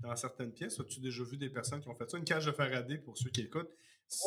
dans 0.00 0.16
certaines 0.16 0.52
pièces? 0.52 0.80
As-tu 0.80 1.00
déjà 1.00 1.22
vu 1.24 1.36
des 1.36 1.50
personnes 1.50 1.82
qui 1.82 1.88
ont 1.88 1.94
fait 1.94 2.10
ça? 2.10 2.16
Une 2.16 2.24
cage 2.24 2.46
de 2.46 2.52
Faraday, 2.52 2.96
pour 2.96 3.18
ceux 3.18 3.28
qui 3.28 3.42
écoutent. 3.42 3.70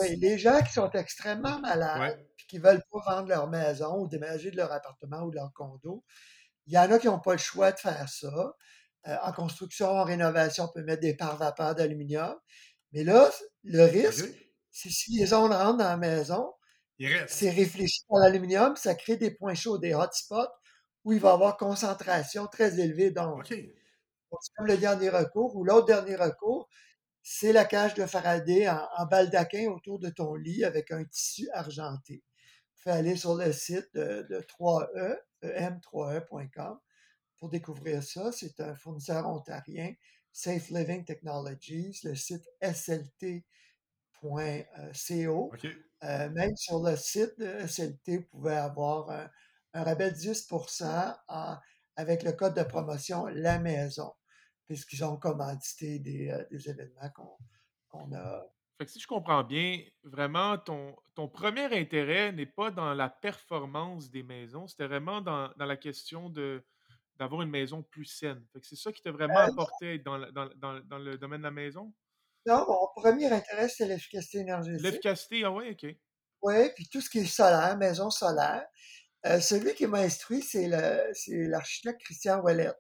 Oui, 0.02 0.16
les 0.18 0.38
gens 0.38 0.60
qui 0.62 0.74
sont 0.74 0.90
extrêmement 0.92 1.60
malades 1.60 2.20
et 2.20 2.44
qui 2.48 2.58
ne 2.58 2.64
veulent 2.64 2.84
pas 2.92 3.16
vendre 3.16 3.30
leur 3.30 3.48
maison 3.48 4.02
ou 4.02 4.08
déménager 4.08 4.52
de 4.52 4.58
leur 4.58 4.72
appartement 4.72 5.22
ou 5.22 5.32
de 5.32 5.36
leur 5.36 5.54
condo, 5.54 6.04
il 6.68 6.74
y 6.74 6.78
en 6.78 6.92
a 6.92 7.00
qui 7.00 7.08
n'ont 7.08 7.20
pas 7.20 7.34
le 7.34 7.38
choix 7.40 7.72
de 7.72 7.80
faire 7.80 8.08
ça. 8.10 8.56
Euh, 9.08 9.16
en 9.24 9.32
construction, 9.32 9.88
en 9.88 10.04
rénovation, 10.04 10.66
on 10.66 10.74
peut 10.74 10.84
mettre 10.84 11.02
des 11.02 11.16
pare-vapeurs 11.16 11.76
d'aluminium. 11.76 12.36
Mais 12.92 13.04
là, 13.04 13.32
le 13.64 13.84
risque, 13.86 14.30
c'est 14.70 14.90
si 14.90 15.18
les 15.18 15.34
ondes 15.34 15.54
rentrent 15.54 15.78
dans 15.78 15.86
la 15.86 15.98
maison, 15.98 16.54
c'est 17.28 17.52
réfléchi 17.52 18.02
par 18.10 18.20
l'aluminium, 18.20 18.76
ça 18.76 18.96
crée 18.96 19.18
des 19.18 19.32
points 19.32 19.54
chauds, 19.54 19.78
des 19.78 19.94
hotspots, 19.94 20.50
où 21.04 21.14
il 21.14 21.20
va 21.20 21.30
y 21.30 21.34
avoir 21.34 21.58
concentration 21.58 22.48
très 22.48 22.80
élevée 22.80 23.12
d'ondes. 23.12 23.46
c'est 23.48 24.54
comme 24.58 24.68
le 24.68 24.78
dernier 24.78 25.10
recours, 25.10 25.56
ou 25.56 25.64
l'autre 25.64 25.86
dernier 25.86 26.16
recours, 26.16 26.68
c'est 27.22 27.54
la 27.54 27.66
cage 27.66 27.94
de 27.94 28.06
Faraday 28.06 28.68
en, 28.68 28.88
en, 28.98 29.06
baldaquin 29.06 29.68
autour 29.70 30.00
de 30.00 30.10
ton 30.10 30.36
lit 30.36 30.64
avec 30.64 30.92
un 30.92 31.04
tissu 31.06 31.48
argenté. 31.54 32.24
Vous 32.76 32.84
pouvez 32.84 32.96
aller 32.96 33.16
sur 33.16 33.36
le 33.36 33.52
site 33.54 33.88
de, 33.94 34.26
de 34.30 34.40
3E, 34.40 35.18
em3e.com 35.44 36.80
pour 37.38 37.50
découvrir 37.50 38.04
ça. 38.04 38.32
C'est 38.32 38.60
un 38.60 38.76
fournisseur 38.76 39.28
ontarien, 39.28 39.94
Safe 40.32 40.70
Living 40.70 41.06
Technologies, 41.06 42.00
le 42.04 42.16
site 42.16 42.48
slt.co. 42.62 43.44
Euh, 46.04 46.30
même 46.30 46.56
sur 46.56 46.84
le 46.84 46.96
site 46.96 47.40
de 47.40 47.66
SLT, 47.68 48.18
vous 48.18 48.26
pouvez 48.32 48.56
avoir 48.56 49.10
un, 49.74 49.84
rabais 49.84 50.12
de 50.12 50.16
10 50.16 50.48
avec 51.96 52.24
le 52.24 52.32
code 52.34 52.56
de 52.56 52.64
promotion 52.64 53.28
La 53.28 53.60
Maison, 53.60 54.14
puisqu'ils 54.66 55.04
ont 55.04 55.18
commandité 55.18 56.00
des, 56.00 56.30
euh, 56.30 56.44
des 56.52 56.70
événements 56.70 57.12
qu'on 57.90 58.14
a 58.14 58.46
fait 58.78 58.86
que 58.86 58.92
si 58.92 59.00
je 59.00 59.08
comprends 59.08 59.44
bien, 59.44 59.82
vraiment, 60.04 60.58
ton, 60.58 60.96
ton 61.16 61.28
premier 61.28 61.66
intérêt 61.76 62.32
n'est 62.32 62.46
pas 62.46 62.70
dans 62.70 62.94
la 62.94 63.10
performance 63.10 64.12
des 64.12 64.22
maisons, 64.22 64.68
c'était 64.68 64.86
vraiment 64.86 65.20
dans, 65.22 65.50
dans 65.58 65.66
la 65.66 65.78
question 65.78 66.30
de 66.30 66.64
d'avoir 67.18 67.42
une 67.42 67.50
maison 67.50 67.82
plus 67.82 68.06
saine. 68.06 68.46
Fait 68.54 68.62
que 68.62 68.68
c'est 68.68 68.76
ça 68.76 68.92
qui 68.92 69.02
t'a 69.02 69.12
vraiment 69.12 69.40
euh, 69.40 69.48
apporté 69.48 69.98
dans, 69.98 70.20
dans, 70.32 70.50
dans, 70.56 70.80
dans, 70.82 71.00
le 71.00 71.18
domaine 71.18 71.40
de 71.40 71.46
la 71.46 71.52
maison? 71.52 71.92
Non, 72.46 72.64
mon 72.68 73.02
premier 73.02 73.26
intérêt, 73.26 73.70
c'est 73.70 73.88
l'efficacité 73.88 74.38
énergétique. 74.38 74.84
L'efficacité, 74.84 75.44
ah 75.44 75.50
oui, 75.50 75.72
OK. 75.72 75.96
Oui, 76.44 76.70
puis 76.76 76.88
tout 76.88 77.02
ce 77.02 77.10
qui 77.10 77.18
est 77.18 77.26
solaire, 77.26 77.76
maison 77.76 78.12
solaire. 78.12 78.64
Euh, 79.26 79.40
celui 79.40 79.74
qui 79.74 79.88
m'a 79.88 80.02
instruit, 80.02 80.44
c'est 80.44 80.68
l'architecte 80.68 82.02
Christian 82.02 82.40
Ouellette, 82.42 82.78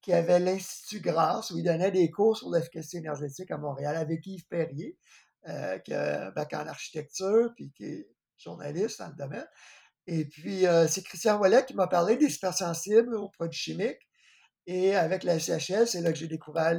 qui 0.00 0.14
avait 0.14 0.40
l'Institut 0.40 1.00
Grasse, 1.00 1.50
où 1.50 1.58
il 1.58 1.62
donnait 1.64 1.90
des 1.90 2.10
cours 2.10 2.38
sur 2.38 2.50
l'efficacité 2.50 2.96
énergétique 2.96 3.50
à 3.50 3.58
Montréal 3.58 3.96
avec 3.96 4.26
Yves 4.26 4.46
Perrier 4.48 4.96
euh, 5.48 5.78
qui 5.78 5.94
a 5.94 6.28
un 6.28 6.30
bac 6.30 6.52
en 6.54 6.66
architecture, 6.66 7.52
puis 7.54 7.72
qui 7.72 7.84
est 7.84 8.08
journaliste 8.38 8.98
dans 8.98 9.08
le 9.08 9.14
domaine. 9.14 9.46
Et 10.06 10.24
puis, 10.24 10.66
euh, 10.66 10.86
c'est 10.86 11.02
Christian 11.02 11.38
Wallet 11.38 11.64
qui 11.64 11.74
m'a 11.74 11.88
parlé 11.88 12.16
des 12.16 12.32
hypersensibles 12.32 13.14
aux 13.16 13.28
produits 13.28 13.58
chimiques. 13.58 14.08
Et 14.66 14.96
avec 14.96 15.22
la 15.22 15.38
SHL, 15.38 15.86
c'est 15.86 16.00
là 16.00 16.12
que 16.12 16.18
j'ai 16.18 16.28
découvert 16.28 16.74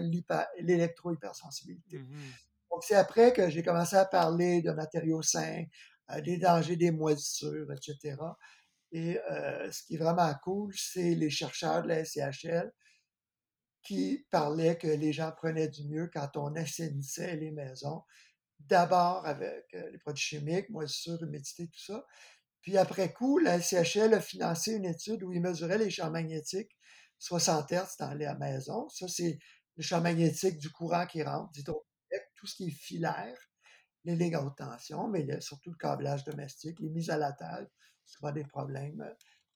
l'électro-hypersensibilité. 0.59 1.99
Mmh 1.99 2.15
Donc, 2.71 2.83
c'est 2.83 2.95
après 2.95 3.33
que 3.33 3.49
j'ai 3.49 3.63
commencé 3.63 3.95
à 3.95 4.05
parler 4.05 4.61
de 4.61 4.71
matériaux 4.71 5.21
sains, 5.21 5.63
euh, 6.11 6.21
des 6.21 6.37
dangers 6.37 6.75
des 6.75 6.91
moisissures, 6.91 7.71
etc. 7.71 8.17
Et 8.91 9.19
euh, 9.31 9.71
ce 9.71 9.83
qui 9.83 9.95
est 9.95 9.99
vraiment 9.99 10.33
cool, 10.43 10.73
c'est 10.75 11.15
les 11.15 11.29
chercheurs 11.29 11.83
de 11.83 11.89
la 11.89 12.05
SCHL 12.05 12.71
qui 13.83 14.25
parlaient 14.31 14.77
que 14.77 14.87
les 14.87 15.13
gens 15.13 15.31
prenaient 15.31 15.69
du 15.69 15.87
mieux 15.87 16.09
quand 16.13 16.35
on 16.35 16.55
assainissait 16.55 17.35
les 17.37 17.51
maisons 17.51 18.03
d'abord 18.59 19.25
avec 19.25 19.65
euh, 19.73 19.89
les 19.91 19.97
produits 19.97 20.23
chimiques, 20.23 20.69
moisissure, 20.69 21.21
humidité, 21.23 21.67
tout 21.67 21.79
ça. 21.79 22.05
Puis 22.61 22.77
après 22.77 23.13
coup, 23.13 23.37
la 23.37 23.61
CHL 23.61 24.13
a 24.13 24.21
financé 24.21 24.73
une 24.73 24.85
étude 24.85 25.23
où 25.23 25.31
ils 25.31 25.41
mesuraient 25.41 25.77
les 25.77 25.89
champs 25.89 26.11
magnétiques 26.11 26.71
60 27.19 27.71
Hz 27.71 27.97
dans 27.99 28.13
la 28.13 28.35
maison. 28.35 28.89
Ça, 28.89 29.07
c'est 29.07 29.39
le 29.75 29.83
champ 29.83 30.01
magnétique 30.01 30.57
du 30.57 30.69
courant 30.69 31.05
qui 31.05 31.23
rentre, 31.23 31.51
tout 32.35 32.47
ce 32.47 32.55
qui 32.55 32.67
est 32.67 32.71
filaire, 32.71 33.37
les 34.03 34.15
lignes 34.15 34.35
à 34.35 34.43
haute 34.43 34.57
tension, 34.57 35.07
mais 35.07 35.25
surtout 35.41 35.71
le 35.71 35.77
câblage 35.77 36.23
domestique, 36.23 36.79
les 36.79 36.89
mises 36.89 37.09
à 37.09 37.17
la 37.17 37.33
table, 37.33 37.69
souvent 38.05 38.31
des 38.31 38.45
problèmes, 38.45 39.01
euh, 39.01 39.13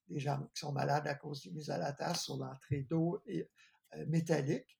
des 0.08 0.20
gens 0.20 0.40
qui 0.54 0.60
sont 0.60 0.74
malades 0.74 1.08
à 1.08 1.16
cause 1.16 1.44
des 1.44 1.52
mises 1.52 1.70
à 1.70 1.78
la 1.78 1.94
table 1.94 2.18
sur 2.18 2.38
l'entrée 2.38 2.86
d'eau 2.90 3.24
euh, 3.30 4.06
métallique. 4.08 4.78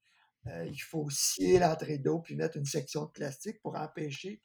Euh, 0.48 0.66
il 0.66 0.82
faut 0.82 1.10
scier 1.10 1.60
l'entrée 1.60 2.00
d'eau 2.00 2.20
puis 2.20 2.36
mettre 2.36 2.58
une 2.58 2.66
section 2.66 3.06
de 3.06 3.12
plastique 3.12 3.62
pour 3.62 3.76
empêcher 3.76 4.42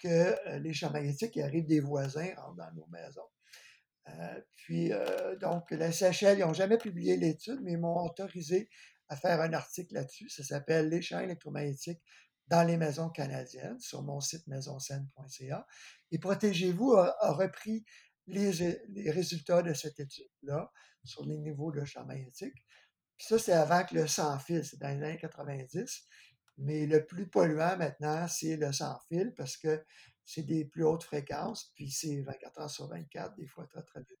que 0.00 0.08
euh, 0.08 0.58
les 0.58 0.72
champs 0.72 0.90
magnétiques 0.90 1.36
arrivent 1.36 1.66
des 1.66 1.80
voisins 1.80 2.30
rentrent 2.36 2.56
dans 2.56 2.72
nos 2.72 2.86
maisons. 2.86 3.28
Euh, 4.08 4.40
puis, 4.56 4.92
donc, 5.40 5.70
la 5.70 5.90
CHL, 5.90 6.38
ils 6.38 6.44
n'ont 6.44 6.52
jamais 6.52 6.78
publié 6.78 7.16
l'étude, 7.16 7.60
mais 7.62 7.72
ils 7.72 7.78
m'ont 7.78 8.04
autorisé 8.04 8.68
à 9.08 9.16
faire 9.16 9.40
un 9.40 9.52
article 9.52 9.94
là-dessus. 9.94 10.28
Ça 10.28 10.42
s'appelle 10.42 10.88
Les 10.88 11.02
champs 11.02 11.20
électromagnétiques 11.20 12.00
dans 12.48 12.62
les 12.62 12.76
maisons 12.76 13.08
canadiennes 13.08 13.80
sur 13.80 14.02
mon 14.02 14.20
site 14.20 14.46
maisonscène.ca. 14.46 15.66
Et 16.10 16.18
Protégez-vous 16.18 16.92
a, 16.92 17.32
repris 17.32 17.84
les, 18.26 18.52
les, 18.88 19.10
résultats 19.10 19.62
de 19.62 19.72
cette 19.72 20.00
étude-là 20.00 20.70
sur 21.04 21.24
les 21.24 21.38
niveaux 21.38 21.72
de 21.72 21.84
champs 21.84 22.04
magnétiques. 22.04 22.64
Puis 23.16 23.26
ça, 23.28 23.38
c'est 23.38 23.52
avant 23.52 23.84
que 23.84 23.94
le 23.94 24.06
sans-fil, 24.06 24.64
c'est 24.64 24.78
dans 24.78 24.88
les 24.88 25.02
années 25.02 25.18
90. 25.18 26.06
Mais 26.58 26.86
le 26.86 27.04
plus 27.04 27.28
polluant 27.28 27.76
maintenant, 27.76 28.26
c'est 28.28 28.56
le 28.56 28.72
sans-fil 28.72 29.34
parce 29.36 29.56
que 29.56 29.84
c'est 30.24 30.42
des 30.42 30.64
plus 30.64 30.84
hautes 30.84 31.02
fréquences, 31.02 31.70
puis 31.74 31.90
c'est 31.90 32.22
24 32.22 32.60
heures 32.60 32.70
sur 32.70 32.88
24, 32.88 33.34
des 33.36 33.46
fois 33.46 33.66
très, 33.66 33.82
très 33.82 34.00
vite. 34.00 34.18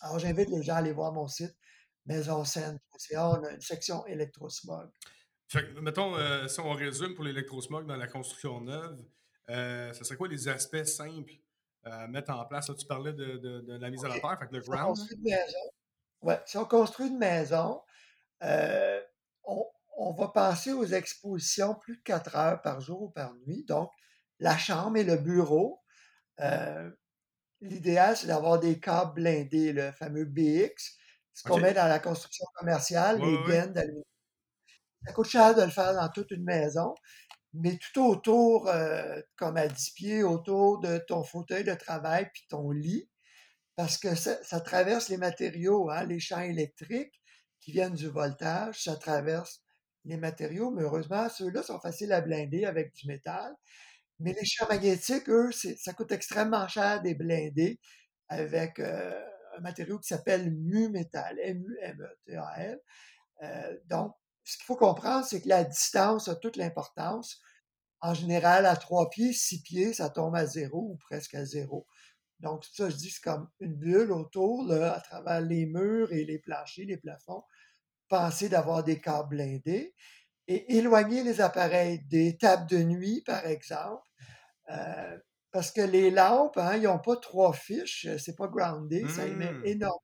Alors, 0.00 0.18
j'invite 0.18 0.48
les 0.48 0.62
gens 0.62 0.74
à 0.74 0.78
aller 0.78 0.92
voir 0.92 1.12
mon 1.12 1.28
site 1.28 1.56
maisonscène.ca. 2.06 3.30
On 3.30 3.44
a 3.44 3.52
une 3.52 3.60
section 3.60 4.06
électrosmog. 4.06 4.90
Fait 5.48 5.72
mettons, 5.80 6.16
euh, 6.16 6.46
si 6.48 6.60
on 6.60 6.72
résume 6.72 7.14
pour 7.14 7.24
l'électrosmog 7.24 7.86
dans 7.86 7.96
la 7.96 8.06
construction 8.06 8.60
neuve, 8.60 8.98
euh, 9.50 9.92
ce 9.92 10.04
serait 10.04 10.16
quoi 10.16 10.28
les 10.28 10.48
aspects 10.48 10.84
simples 10.84 11.34
à 11.84 12.06
mettre 12.06 12.30
en 12.30 12.44
place? 12.46 12.70
tu 12.78 12.86
parlais 12.86 13.12
de, 13.12 13.78
la 13.80 13.90
mise 13.90 14.04
à 14.04 14.08
la 14.08 14.20
terre, 14.20 14.38
fait 14.38 14.46
que 14.46 14.56
le 14.56 14.62
ground. 14.62 14.96
Ouais, 16.22 16.40
si 16.46 16.58
on 16.58 16.64
construit 16.64 17.08
une 17.08 17.18
maison, 17.18 17.80
euh, 18.42 19.00
on, 19.44 20.12
va 20.12 20.28
penser 20.28 20.72
aux 20.72 20.86
expositions 20.86 21.74
plus 21.74 21.96
de 21.96 22.02
quatre 22.02 22.36
heures 22.36 22.60
par 22.62 22.80
jour 22.80 23.02
ou 23.02 23.10
par 23.10 23.34
nuit. 23.46 23.64
Donc, 23.64 23.90
la 24.38 24.56
chambre 24.56 24.96
et 24.96 25.04
le 25.04 25.16
bureau 25.16 25.82
euh, 26.40 26.90
l'idéal, 27.60 28.16
c'est 28.16 28.26
d'avoir 28.26 28.58
des 28.58 28.80
câbles 28.80 29.14
blindés, 29.14 29.72
le 29.72 29.92
fameux 29.92 30.24
BX, 30.24 30.96
ce 31.34 31.42
qu'on 31.42 31.58
met 31.58 31.74
dans 31.74 31.86
la 31.86 31.98
construction 31.98 32.46
commerciale, 32.54 33.20
les 33.20 33.38
gaines 33.46 33.72
d'aluminium. 33.72 34.04
Ça 35.06 35.12
coûte 35.12 35.28
cher 35.28 35.54
de 35.54 35.62
le 35.62 35.70
faire 35.70 35.94
dans 35.94 36.08
toute 36.08 36.30
une 36.30 36.44
maison, 36.44 36.94
mais 37.54 37.78
tout 37.92 38.04
autour, 38.06 38.68
euh, 38.68 39.20
comme 39.36 39.56
à 39.56 39.66
10 39.66 39.90
pieds, 39.92 40.22
autour 40.22 40.80
de 40.80 40.98
ton 40.98 41.24
fauteuil 41.24 41.64
de 41.64 41.74
travail 41.74 42.28
puis 42.32 42.44
ton 42.48 42.70
lit, 42.70 43.09
parce 43.76 43.98
que 43.98 44.14
ça, 44.14 44.60
traverse 44.60 45.08
les 45.08 45.16
matériaux, 45.16 45.90
hein, 45.90 46.04
les 46.04 46.20
champs 46.20 46.40
électriques 46.40 47.20
qui 47.60 47.72
viennent 47.72 47.94
du 47.94 48.08
voltage, 48.08 48.82
ça 48.84 48.96
traverse 48.96 49.62
les 50.04 50.16
matériaux, 50.16 50.70
mais 50.70 50.82
heureusement, 50.82 51.28
ceux-là 51.28 51.62
sont 51.62 51.80
faciles 51.80 52.12
à 52.12 52.20
blinder 52.20 52.64
avec 52.64 52.94
du 52.94 53.06
métal. 53.06 53.54
Mais 54.18 54.34
les 54.34 54.44
champs 54.44 54.66
magnétiques, 54.68 55.28
eux, 55.28 55.50
ça 55.52 55.92
coûte 55.94 56.12
extrêmement 56.12 56.68
cher 56.68 57.02
des 57.02 57.14
blindés 57.14 57.80
avec 58.28 58.78
euh, 58.78 59.18
un 59.56 59.60
matériau 59.60 59.98
qui 59.98 60.08
s'appelle 60.08 60.50
mu-métal, 60.52 61.38
M-U-M-E-T-A-L. 61.42 62.80
Euh, 63.42 63.76
donc, 63.86 64.14
ce 64.44 64.56
qu'il 64.56 64.66
faut 64.66 64.76
comprendre, 64.76 65.24
c'est 65.24 65.40
que 65.40 65.48
la 65.48 65.64
distance 65.64 66.28
a 66.28 66.36
toute 66.36 66.56
l'importance. 66.56 67.40
En 68.00 68.14
général, 68.14 68.66
à 68.66 68.76
trois 68.76 69.10
pieds, 69.10 69.32
six 69.32 69.62
pieds, 69.62 69.92
ça 69.92 70.10
tombe 70.10 70.34
à 70.34 70.46
zéro 70.46 70.92
ou 70.92 70.96
presque 70.96 71.34
à 71.34 71.44
zéro. 71.44 71.86
Donc, 72.40 72.64
ça, 72.64 72.90
je 72.90 72.96
dis, 72.96 73.10
c'est 73.10 73.22
comme 73.22 73.48
une 73.60 73.74
bulle 73.76 74.12
autour, 74.12 74.64
là, 74.66 74.94
à 74.94 75.00
travers 75.00 75.40
les 75.40 75.66
murs 75.66 76.12
et 76.12 76.24
les 76.24 76.38
planchers, 76.38 76.86
les 76.86 76.96
plafonds. 76.96 77.44
Pensez 78.08 78.48
d'avoir 78.48 78.84
des 78.84 79.00
câbles 79.00 79.30
blindés 79.30 79.94
et 80.48 80.76
éloigner 80.76 81.22
les 81.24 81.40
appareils 81.40 82.00
des 82.08 82.38
tables 82.38 82.68
de 82.68 82.78
nuit, 82.78 83.22
par 83.26 83.46
exemple. 83.46 84.08
Euh, 84.70 85.18
parce 85.52 85.72
que 85.72 85.80
les 85.82 86.10
lampes, 86.10 86.58
hein, 86.58 86.76
ils 86.76 86.84
n'ont 86.84 86.98
pas 87.00 87.16
trois 87.16 87.52
fiches, 87.52 88.08
c'est 88.18 88.36
pas 88.36 88.48
groundé, 88.48 89.08
ça 89.08 89.26
émet 89.26 89.52
Hmm. 89.52 89.64
énormément. 89.64 90.00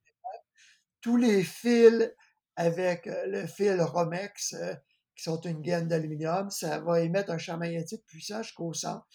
Tous 1.01 1.17
les 1.17 1.43
fils 1.45 2.13
avec 2.57 3.07
euh, 3.07 3.27
le 3.27 3.47
fil 3.47 3.81
Romex, 3.81 4.55
euh, 4.55 4.75
qui 5.15 5.23
sont 5.25 5.41
une 5.43 5.63
gaine 5.63 5.89
d'aluminium, 5.89 6.51
ça 6.51 6.81
va 6.81 7.01
émettre 7.01 7.31
un 7.31 7.39
champ 7.39 7.57
magnétique 7.59 8.05
puissant 8.07 8.43
jusqu'au 8.43 8.73
centre, 8.75 9.07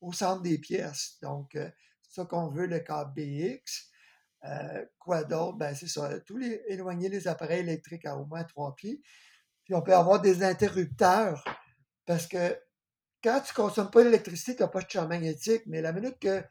au 0.00 0.12
centre 0.12 0.42
des 0.42 0.58
pièces. 0.58 1.18
Donc, 1.22 1.54
euh, 1.56 1.70
ça 2.22 2.26
qu'on 2.26 2.48
veut, 2.48 2.66
le 2.66 2.80
câble 2.80 3.12
BX. 3.14 3.90
Euh, 4.44 4.84
quoi 4.98 5.24
d'autre? 5.24 5.56
Ben, 5.58 5.74
c'est 5.74 5.88
ça. 5.88 6.20
Tous 6.20 6.36
les, 6.36 6.62
éloigner 6.68 7.08
les 7.08 7.26
appareils 7.28 7.60
électriques 7.60 8.06
à 8.06 8.16
au 8.16 8.26
moins 8.26 8.44
trois 8.44 8.74
pieds. 8.74 9.00
Puis 9.64 9.74
on 9.74 9.82
peut 9.82 9.94
avoir 9.94 10.20
des 10.20 10.42
interrupteurs 10.42 11.44
parce 12.06 12.26
que 12.26 12.58
quand 13.22 13.40
tu 13.40 13.52
ne 13.52 13.56
consommes 13.56 13.90
pas 13.90 14.04
d'électricité, 14.04 14.56
tu 14.56 14.62
n'as 14.62 14.68
pas 14.68 14.80
de 14.80 14.88
champ 14.90 15.08
magnétique, 15.08 15.62
mais 15.66 15.82
la 15.82 15.92
minute 15.92 16.18
que 16.20 16.42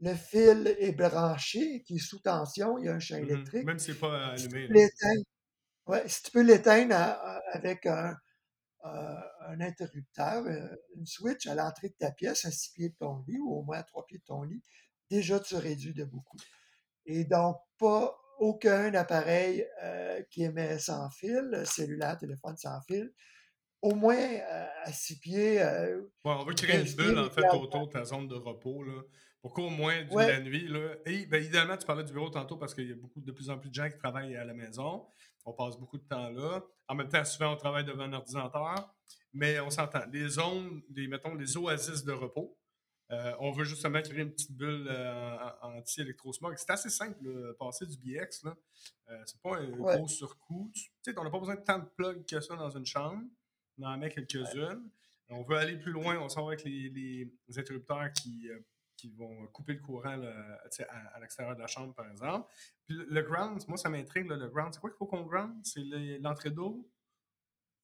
le 0.00 0.14
fil 0.14 0.74
est 0.78 0.92
branché, 0.92 1.82
qui 1.82 1.96
est 1.96 1.98
sous 1.98 2.20
tension, 2.20 2.78
il 2.78 2.86
y 2.86 2.88
a 2.88 2.94
un 2.94 3.00
champ 3.00 3.16
Mhm. 3.16 3.24
électrique. 3.28 3.64
Même 3.64 3.78
si 3.78 3.92
c'est 3.92 3.98
pas 3.98 4.36
Si 4.36 4.46
allumé. 4.46 4.88
ouais, 5.86 6.08
si 6.08 6.22
tu 6.22 6.30
peux 6.30 6.42
l'éteindre 6.42 6.94
à- 6.94 7.12
à- 7.12 7.40
avec 7.56 7.86
un, 7.86 8.16
euh, 8.84 9.20
un 9.48 9.60
interrupteur, 9.60 10.44
euh, 10.46 10.68
une 10.96 11.06
switch 11.06 11.46
à 11.46 11.54
l'entrée 11.54 11.88
de 11.90 11.94
ta 11.94 12.10
pièce, 12.12 12.44
à 12.44 12.50
six 12.50 12.72
pieds 12.72 12.90
de 12.90 12.96
ton 12.96 13.24
lit, 13.28 13.38
ou 13.38 13.52
au 13.58 13.62
moins 13.62 13.78
à 13.78 13.82
trois 13.84 14.04
pieds 14.06 14.18
de 14.18 14.24
ton 14.24 14.42
lit, 14.42 14.62
déjà 15.12 15.38
tu 15.38 15.56
réduis 15.56 15.92
de 15.92 16.04
beaucoup. 16.04 16.38
Et 17.04 17.24
donc, 17.24 17.56
pas 17.78 18.18
aucun 18.38 18.94
appareil 18.94 19.66
euh, 19.82 20.22
qui 20.30 20.42
émet 20.42 20.78
sans 20.78 21.10
fil, 21.10 21.62
cellulaire, 21.66 22.16
téléphone 22.18 22.56
sans 22.56 22.80
fil, 22.82 23.12
au 23.82 23.94
moins 23.94 24.16
euh, 24.16 24.66
à 24.84 24.92
six 24.92 25.18
pieds. 25.18 25.60
euh, 25.62 26.00
Ouais, 26.24 26.32
on 26.38 26.44
veut 26.44 26.54
créer 26.54 26.78
15 26.80 26.90
une 26.90 26.96
bulle, 26.96 27.18
en 27.18 27.30
fait, 27.30 27.46
autour 27.52 27.86
de 27.88 27.92
ta 27.92 28.04
zone 28.04 28.26
de 28.26 28.36
repos, 28.36 28.82
là, 28.84 29.02
pour 29.42 29.52
qu'au 29.52 29.68
moins, 29.68 30.06
Ouais, 30.10 30.28
la 30.28 30.40
nuit, 30.40 30.66
là, 30.68 30.94
et 31.04 31.26
ben, 31.26 31.44
idéalement, 31.44 31.76
tu 31.76 31.84
parlais 31.86 32.04
du 32.04 32.12
bureau 32.12 32.30
tantôt 32.30 32.56
parce 32.56 32.74
qu'il 32.74 32.88
y 32.88 32.92
a 32.92 32.96
beaucoup, 32.96 33.20
de 33.20 33.32
plus 33.32 33.50
en 33.50 33.58
plus 33.58 33.68
de 33.68 33.74
gens 33.74 33.90
qui 33.90 33.98
travaillent 33.98 34.36
à 34.36 34.44
la 34.44 34.54
maison. 34.54 35.06
On 35.44 35.52
passe 35.52 35.76
beaucoup 35.76 35.98
de 35.98 36.04
temps 36.04 36.30
là. 36.30 36.62
En 36.88 36.94
même 36.94 37.08
temps, 37.08 37.24
souvent, 37.24 37.52
on 37.52 37.56
travaille 37.56 37.84
devant 37.84 38.04
un 38.04 38.12
ordinateur. 38.12 38.94
Mais 39.34 39.58
on 39.60 39.70
s'entend. 39.70 40.04
Les 40.12 40.28
zones, 40.28 40.82
des, 40.88 41.08
mettons, 41.08 41.34
les 41.34 41.56
oasis 41.56 42.04
de 42.04 42.12
repos, 42.12 42.56
euh, 43.12 43.34
on 43.40 43.50
veut 43.52 43.64
justement 43.64 44.00
créer 44.00 44.20
une 44.22 44.32
petite 44.32 44.52
bulle 44.52 44.86
euh, 44.88 45.36
anti-électrosmog. 45.60 46.54
C'est 46.56 46.70
assez 46.70 46.88
simple, 46.88 47.18
là, 47.22 47.52
passer 47.58 47.84
du 47.86 47.96
BX. 47.98 48.44
Là. 48.44 48.56
Euh, 49.10 49.22
c'est 49.26 49.40
pas 49.40 49.58
un 49.58 49.70
ouais. 49.70 49.96
gros 49.96 50.08
surcoût. 50.08 50.70
Tu 50.72 50.90
sais, 51.02 51.18
on 51.18 51.24
n'a 51.24 51.30
pas 51.30 51.38
besoin 51.38 51.56
de 51.56 51.60
tant 51.60 51.78
de 51.78 51.84
plugs 51.84 52.24
que 52.24 52.40
ça 52.40 52.56
dans 52.56 52.70
une 52.70 52.86
chambre. 52.86 53.22
On 53.78 53.84
en 53.84 53.98
met 53.98 54.08
quelques-unes. 54.08 54.88
On 55.28 55.42
veut 55.42 55.56
aller 55.56 55.76
plus 55.76 55.92
loin. 55.92 56.18
On 56.18 56.28
s'en 56.28 56.42
va 56.42 56.52
avec 56.52 56.64
les, 56.64 56.88
les 56.90 57.58
interrupteurs 57.58 58.12
qui, 58.12 58.48
euh, 58.48 58.58
qui 58.96 59.10
vont 59.10 59.46
couper 59.48 59.74
le 59.74 59.80
courant 59.80 60.16
là, 60.16 60.32
à, 60.88 61.16
à 61.16 61.20
l'extérieur 61.20 61.54
de 61.54 61.60
la 61.60 61.66
chambre, 61.66 61.94
par 61.94 62.10
exemple. 62.10 62.48
Puis 62.86 62.96
le, 62.96 63.22
ground, 63.22 63.62
moi, 63.68 63.76
ça 63.76 63.90
m'intrigue. 63.90 64.26
le 64.26 64.48
ground, 64.48 64.72
c'est 64.72 64.80
quoi 64.80 64.90
qu'il 64.90 64.96
faut 64.96 65.06
qu'on 65.06 65.22
ground? 65.22 65.54
C'est 65.64 65.82
le- 65.84 66.18
l'entrée 66.18 66.50
d'eau? 66.50 66.88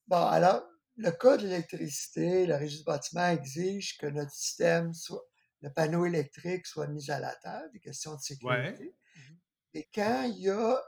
Bon, 0.07 0.25
alors, 0.27 0.63
le 0.99 1.11
code 1.13 1.43
de 1.43 1.47
l'électricité, 1.49 2.47
le 2.47 2.57
registre 2.57 2.79
du 2.81 2.85
bâtiment 2.85 3.29
exige 3.29 3.99
que 3.99 4.07
notre 4.07 4.33
système, 4.33 4.93
soit, 4.95 5.25
le 5.63 5.73
panneau 5.73 6.07
électrique 6.07 6.67
soit 6.67 6.89
mis 6.89 7.11
à 7.11 7.21
la 7.21 7.35
terre, 7.37 7.71
des 7.73 7.81
questions 7.81 8.15
de 8.17 8.21
sécurité. 8.21 8.95
Mhm. 9.15 9.39
Et 9.75 9.89
quand 9.95 10.25
il 10.25 10.39
y 10.43 10.51
a 10.51 10.83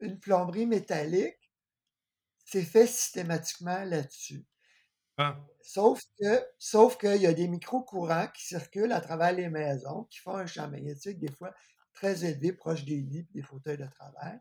une 0.00 0.20
plomberie 0.20 0.66
métallique, 0.66 1.52
c'est 2.44 2.62
fait 2.62 2.86
systématiquement 2.86 3.84
là-dessus. 3.84 4.46
Ah, 5.16 5.44
Sauf 5.62 6.00
que, 6.20 6.44
sauf 6.58 6.98
qu'il 6.98 7.20
y 7.22 7.26
a 7.26 7.32
des 7.32 7.48
micro-courants 7.48 8.28
qui 8.28 8.44
circulent 8.44 8.92
à 8.92 9.00
travers 9.00 9.32
les 9.32 9.48
maisons, 9.48 10.04
qui 10.04 10.18
font 10.18 10.36
un 10.36 10.46
champ 10.46 10.68
magnétique, 10.68 11.18
des 11.18 11.32
fois 11.32 11.54
très 11.94 12.24
élevé, 12.24 12.52
proche 12.52 12.84
des 12.84 12.96
lits, 13.00 13.20
et 13.30 13.32
des 13.34 13.42
fauteuils 13.42 13.78
de 13.78 13.86
travail. 13.86 14.38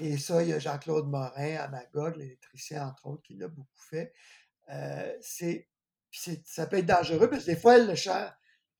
Et 0.00 0.18
ça, 0.18 0.42
il 0.42 0.48
y 0.48 0.52
a 0.52 0.58
Jean-Claude 0.58 1.06
Morin 1.06 1.56
à 1.56 1.68
Magog, 1.68 2.16
l'électricien, 2.16 2.88
entre 2.88 3.06
autres, 3.06 3.22
qui 3.22 3.36
l'a 3.36 3.48
beaucoup 3.48 3.82
fait. 3.90 4.12
Euh, 4.70 5.12
c'est, 5.20 5.68
ça 6.44 6.66
peut 6.66 6.78
être 6.78 6.86
dangereux 6.86 7.30
parce 7.30 7.44
que 7.44 7.50
des 7.50 7.56
fois, 7.56 7.78
le 7.78 7.94
champ, 7.94 8.30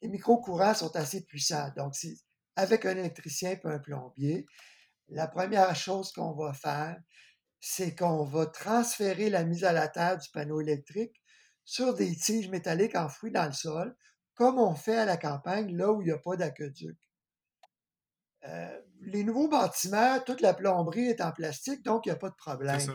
les 0.03 0.09
micro-courants 0.09 0.74
sont 0.74 0.94
assez 0.96 1.24
puissants. 1.24 1.70
Donc, 1.77 1.94
avec 2.57 2.85
un 2.85 2.96
électricien 2.96 3.53
et 3.53 3.61
un 3.64 3.79
plombier, 3.79 4.46
la 5.09 5.29
première 5.29 5.74
chose 5.77 6.12
qu'on 6.12 6.33
va 6.33 6.53
faire, 6.53 6.96
c'est 7.61 7.94
qu'on 7.94 8.24
va 8.24 8.46
transférer 8.46 9.31
la 9.31 9.44
mise 9.44 9.64
à 9.64 9.72
la 9.72 9.88
terre 9.88 10.18
du 10.18 10.29
panneau 10.31 10.61
électrique 10.61 11.22
sur 11.64 11.94
des 11.94 12.14
tiges 12.14 12.48
métalliques 12.48 12.96
enfouies 12.96 13.31
dans 13.31 13.46
le 13.46 13.53
sol, 13.53 13.96
comme 14.35 14.59
on 14.59 14.74
fait 14.74 14.96
à 14.98 15.05
la 15.05 15.16
campagne, 15.16 15.74
là 15.77 15.92
où 15.92 16.03
il 16.03 16.07
n'y 16.07 16.11
a 16.11 16.18
pas 16.18 16.37
d'aqueduc. 16.37 16.98
Euh, 18.44 18.81
les 19.06 19.24
nouveaux 19.24 19.48
bâtiments, 19.48 20.20
toute 20.20 20.40
la 20.40 20.54
plomberie 20.54 21.06
est 21.08 21.20
en 21.20 21.32
plastique, 21.32 21.82
donc 21.84 22.06
il 22.06 22.10
n'y 22.10 22.14
a 22.14 22.16
pas 22.16 22.28
de 22.30 22.34
c'est 22.38 22.50
problème. 22.50 22.80
ça. 22.80 22.92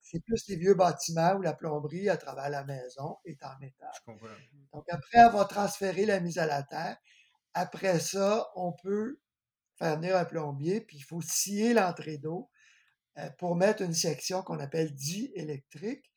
C'est 0.00 0.20
plus 0.24 0.46
les 0.48 0.56
vieux 0.56 0.74
bâtiments 0.74 1.34
où 1.34 1.42
la 1.42 1.54
plomberie, 1.54 2.08
à 2.08 2.16
travers 2.16 2.50
la 2.50 2.64
maison, 2.64 3.18
est 3.24 3.42
en 3.44 3.58
métal. 3.60 3.90
Je 3.94 4.00
comprends. 4.04 4.26
Donc, 4.72 4.84
après 4.90 5.18
avoir 5.18 5.48
transféré 5.48 6.04
la 6.04 6.20
mise 6.20 6.38
à 6.38 6.46
la 6.46 6.62
terre, 6.62 6.96
après 7.54 7.98
ça, 8.00 8.46
on 8.56 8.72
peut 8.72 9.20
faire 9.78 9.96
venir 9.96 10.16
un 10.16 10.24
plombier, 10.24 10.80
puis 10.80 10.98
il 10.98 11.02
faut 11.02 11.20
scier 11.22 11.72
l'entrée 11.74 12.18
d'eau 12.18 12.50
euh, 13.18 13.30
pour 13.38 13.56
mettre 13.56 13.82
une 13.82 13.94
section 13.94 14.42
qu'on 14.42 14.58
appelle 14.58 14.94
diélectrique, 14.94 16.10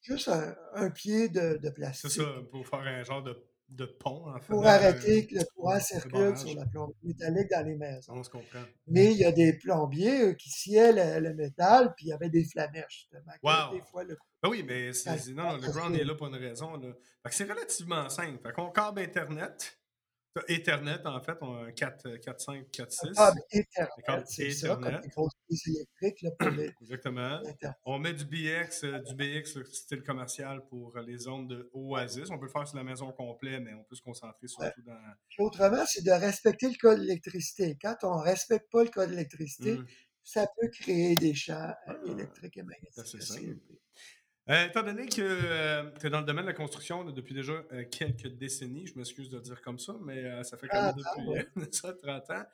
juste 0.00 0.28
un, 0.28 0.54
un 0.74 0.90
pied 0.90 1.28
de, 1.28 1.56
de 1.56 1.68
C'est 1.68 1.74
plastique, 1.74 2.10
ça, 2.10 2.24
pour 2.50 2.66
faire 2.66 2.80
un 2.80 3.02
genre 3.02 3.22
de, 3.22 3.36
de 3.72 3.86
pont, 3.86 4.28
en 4.28 4.38
fait. 4.40 4.46
pour 4.52 4.66
arrêter 4.66 5.26
que 5.26 5.36
le 5.36 5.44
courant 5.54 5.80
circule 5.80 6.36
sur 6.36 6.54
la 6.54 6.66
plomberie 6.66 6.96
métallique 7.02 7.50
dans 7.50 7.66
les 7.66 7.76
maisons. 7.76 8.12
On 8.14 8.22
se 8.22 8.30
comprend. 8.30 8.60
Mais 8.86 9.12
il 9.12 9.18
y 9.18 9.24
a 9.24 9.32
des 9.32 9.54
plombiers 9.54 10.36
qui 10.36 10.50
sciaient 10.50 10.92
le, 10.92 11.28
le 11.28 11.34
métal, 11.34 11.94
puis 11.96 12.06
il 12.06 12.08
y 12.10 12.12
avait 12.12 12.28
des 12.30 12.44
flamèches, 12.44 13.08
justement. 13.10 13.32
Wow! 13.42 13.74
des 13.74 13.82
fois, 13.82 14.04
le 14.04 14.16
Ben 14.42 14.50
oui, 14.50 14.62
mais 14.66 14.92
c'est, 14.92 15.26
le 15.28 15.34
non, 15.34 15.56
le 15.56 15.68
ground 15.68 15.94
est 15.94 15.98
circule. 15.98 16.08
là 16.08 16.14
pour 16.14 16.26
une 16.28 16.36
raison. 16.36 16.76
Là. 16.76 16.88
C'est 17.30 17.50
relativement 17.50 18.08
simple. 18.08 18.38
Fait 18.42 18.52
qu'on 18.52 18.70
câble 18.70 19.00
Internet. 19.00 19.78
T'as 20.34 20.42
Ethernet, 20.48 21.06
en 21.06 21.20
fait, 21.20 21.36
on 21.42 21.54
a 21.56 21.66
un 21.66 21.72
4, 21.72 22.16
4 22.16 22.40
5, 22.40 22.70
4, 22.70 22.88
Un 22.88 22.90
6. 22.90 23.14
câble 23.14 23.40
Un 23.50 24.02
câble 24.02 24.22
Ethernet, 24.22 24.24
c'est 24.26 24.50
ça, 24.52 24.68
comme 24.76 25.00
les 25.02 25.08
grosses 25.10 25.32
prises 25.46 25.62
électriques 25.68 26.22
là, 26.22 26.30
pour 26.38 26.48
les- 26.50 26.70
Exactement. 26.80 27.42
On 27.84 27.98
met 27.98 28.14
du 28.14 28.24
BX, 28.24 28.84
euh, 28.84 28.98
du 29.00 29.14
BX 29.14 29.58
euh, 29.58 29.64
style 29.64 30.02
commercial 30.02 30.64
pour 30.70 30.96
euh, 30.96 31.02
les 31.02 31.18
zones 31.18 31.48
de 31.48 31.68
Oasis. 31.74 32.30
On 32.30 32.38
peut 32.38 32.46
le 32.46 32.50
faire 32.50 32.66
sur 32.66 32.78
la 32.78 32.84
maison 32.84 33.08
au 33.10 33.12
complet, 33.12 33.60
mais 33.60 33.74
on 33.74 33.84
peut 33.84 33.94
se 33.94 34.00
concentrer 34.02 34.38
Ouais. 34.42 34.48
surtout 34.48 34.82
dans. 34.82 34.98
Puis 35.28 35.42
autrement, 35.44 35.84
c'est 35.86 36.02
de 36.04 36.10
respecter 36.10 36.68
le 36.70 36.76
code 36.80 36.98
de 36.98 37.02
l'électricité. 37.04 37.76
Quand 37.82 37.96
on 38.04 38.16
ne 38.18 38.22
respecte 38.22 38.70
pas 38.70 38.84
le 38.84 38.90
code 38.90 39.10
de 39.10 39.14
l'électricité, 39.16 39.72
Hum, 39.72 39.86
ça 40.24 40.46
peut 40.58 40.68
créer 40.68 41.14
des 41.16 41.34
champs 41.34 41.74
Ah, 41.86 41.94
électriques 42.06 42.56
et 42.56 42.60
c'est 43.04 43.10
magnétiques. 43.10 43.60
Euh, 44.50 44.66
étant 44.66 44.82
donné 44.82 45.06
que 45.06 45.98
tu 45.98 46.06
es 46.06 46.10
dans 46.10 46.20
le 46.20 46.26
domaine 46.26 46.44
de 46.44 46.50
la 46.50 46.56
construction 46.56 47.04
là, 47.04 47.12
depuis 47.12 47.32
déjà 47.32 47.52
euh, 47.52 47.84
quelques 47.84 48.26
décennies, 48.26 48.88
je 48.88 48.98
m'excuse 48.98 49.30
de 49.30 49.36
le 49.36 49.42
dire 49.42 49.62
comme 49.62 49.78
ça, 49.78 49.94
mais 50.02 50.24
euh, 50.24 50.42
ça 50.42 50.56
fait 50.56 50.66
quand 50.66 50.82
même 50.82 50.96
30 50.96 51.06
ans, 51.06 51.32
depuis 51.32 51.62
euh, 51.62 51.66
ça, 51.70 51.92
30 51.92 52.30
ans. 52.30 52.44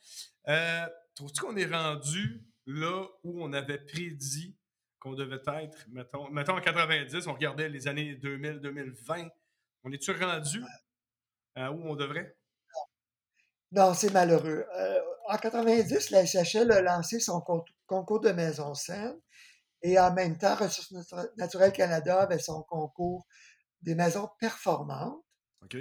Euh, 0.48 0.86
Trouves-tu 1.14 1.40
qu'on 1.40 1.56
est 1.56 1.66
rendu 1.66 2.42
là 2.66 3.06
où 3.24 3.42
on 3.42 3.52
avait 3.54 3.78
prédit 3.78 4.54
qu'on 5.00 5.14
devait 5.14 5.40
être, 5.62 5.86
mettons, 5.88 6.28
mettons 6.28 6.56
en 6.56 6.60
90, 6.60 7.26
on 7.26 7.32
regardait 7.32 7.68
les 7.68 7.88
années 7.88 8.16
2000, 8.16 8.60
2020. 8.60 9.28
On 9.84 9.92
est-tu 9.92 10.12
rendu 10.12 10.62
où 11.56 11.90
on 11.90 11.96
devrait? 11.96 12.36
Non, 13.72 13.94
c'est 13.94 14.12
malheureux. 14.12 14.64
Euh, 14.76 15.00
en 15.28 15.36
90, 15.36 16.10
la 16.10 16.24
SHL 16.24 16.70
a 16.72 16.80
lancé 16.80 17.20
son 17.20 17.40
concours 17.86 18.20
de 18.20 18.30
maisons 18.30 18.74
saines 18.74 19.18
et 19.82 19.98
en 19.98 20.12
même 20.12 20.36
temps, 20.38 20.56
Ressources 20.56 20.92
naturelles 21.36 21.72
Canada 21.72 22.22
avait 22.22 22.38
son 22.38 22.62
concours 22.62 23.26
des 23.82 23.94
maisons 23.94 24.28
performantes. 24.40 25.22
OK. 25.62 25.76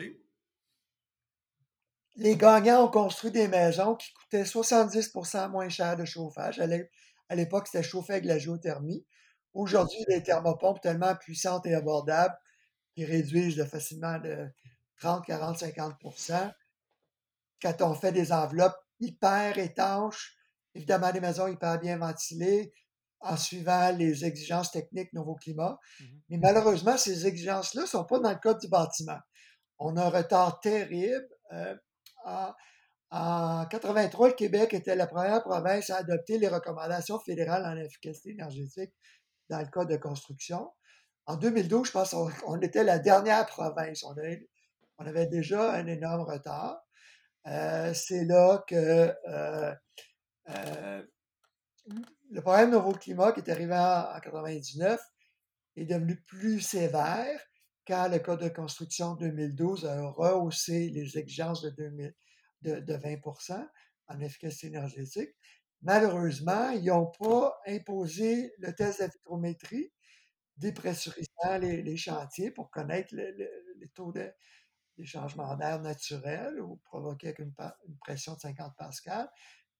Les 2.15 2.36
gagnants 2.36 2.86
ont 2.86 2.91
construit 2.91 3.31
des 3.31 3.47
maisons 3.47 3.95
qui 3.95 4.12
coûtaient 4.13 4.43
70% 4.43 5.49
moins 5.49 5.69
cher 5.69 5.95
de 5.95 6.05
chauffage. 6.05 6.60
À 6.60 7.36
l'époque, 7.36 7.67
c'était 7.67 7.83
chauffé 7.83 8.13
avec 8.13 8.25
la 8.25 8.39
géothermie. 8.39 9.05
Aujourd'hui, 9.53 10.03
des 10.07 10.23
thermopompes 10.23 10.81
tellement 10.81 11.15
puissantes 11.15 11.65
et 11.65 11.75
abordables 11.75 12.36
qui 12.93 13.05
réduisent 13.05 13.55
de 13.55 13.63
facilement 13.63 14.19
de 14.19 14.47
30, 14.99 15.25
40, 15.25 15.57
50% 15.57 16.51
Quand 17.62 17.81
on 17.81 17.93
fait 17.93 18.12
des 18.12 18.31
enveloppes 18.31 18.77
hyper 18.99 19.57
étanches, 19.60 20.36
évidemment 20.73 21.12
des 21.12 21.21
maisons 21.21 21.47
hyper 21.47 21.79
bien 21.79 21.97
ventilées, 21.97 22.73
en 23.19 23.38
suivant 23.38 23.91
les 23.91 24.25
exigences 24.25 24.71
techniques 24.71 25.13
Nouveau 25.13 25.36
Climat. 25.36 25.77
Mmh 25.99 26.06
Mais 26.30 26.38
malheureusement, 26.38 26.97
ces 26.97 27.25
exigences-là 27.25 27.84
ne 27.84 27.88
sont 27.88 28.06
pas 28.06 28.19
dans 28.19 28.32
le 28.32 28.39
code 28.41 28.60
du 28.60 28.67
bâtiment. 28.67 29.19
On 29.80 29.95
a 29.97 30.06
un 30.06 30.10
retard 30.10 30.60
terrible. 30.60 31.27
Euh, 31.53 31.75
en, 32.25 32.51
en 33.10 33.65
83, 33.67 34.30
le 34.30 34.34
Québec 34.34 34.73
était 34.73 34.95
la 34.95 35.08
première 35.08 35.41
province 35.41 35.89
à 35.89 35.97
adopter 35.97 36.38
les 36.38 36.47
recommandations 36.47 37.19
fédérales 37.19 37.65
en 37.65 37.77
efficacité 37.77 38.32
énergétique 38.32 38.93
dans 39.49 39.60
le 39.60 39.67
code 39.67 39.89
de 39.89 39.97
construction. 39.97 40.69
En 41.25 41.38
2012, 41.38 41.88
je 41.88 41.91
pense 41.91 42.12
qu'on 42.12 42.60
était 42.62 42.84
la 42.84 42.99
dernière 42.99 43.45
province. 43.45 44.03
On 44.03 44.15
avait, 45.06 45.27
déjà 45.27 45.73
un 45.73 45.88
énorme 45.88 46.21
retard. 46.21 46.82
Euh, 47.47 47.93
c'est 47.93 48.25
là 48.25 48.63
que 48.67 49.13
euh, 49.27 49.73
le 52.31 52.41
problème 52.41 52.71
Nouveau 52.71 52.93
Climat 52.93 53.31
qui 53.31 53.39
est 53.41 53.49
arrivé 53.49 53.73
en, 53.73 54.03
1999 54.25 54.99
est 55.75 55.85
devenu 55.85 56.21
plus 56.23 56.59
sévère 56.59 57.39
quand 57.85 58.09
le 58.09 58.19
Code 58.19 58.41
de 58.41 58.49
construction 58.49 59.15
2012 59.15 59.85
a 59.85 60.09
rehaussé 60.09 60.89
les 60.89 61.17
exigences 61.17 61.61
de, 61.63 62.13
20% 62.63 63.67
en 64.09 64.19
efficacité 64.19 64.67
énergétique. 64.67 65.29
Malheureusement, 65.81 66.71
ils 66.71 66.85
n'ont 66.85 67.11
pas 67.19 67.57
imposé 67.67 68.51
le 68.57 68.73
test 68.73 69.01
de 69.01 69.07
vitrométrie 69.07 69.91
dépressurisant 70.57 71.59
les, 71.61 71.97
chantiers 71.97 72.51
pour 72.51 72.71
connaître 72.71 73.15
les 73.15 73.89
taux 73.93 74.11
de, 74.11 74.33
des 74.97 75.05
changements 75.05 75.55
d'air 75.55 75.79
naturels 75.79 76.59
ou 76.59 76.77
provoqués 76.77 77.27
avec 77.27 77.39
une, 77.39 77.53
une, 77.87 77.97
pression 77.99 78.33
de 78.33 78.39
50 78.39 78.75
pascal. 78.75 79.29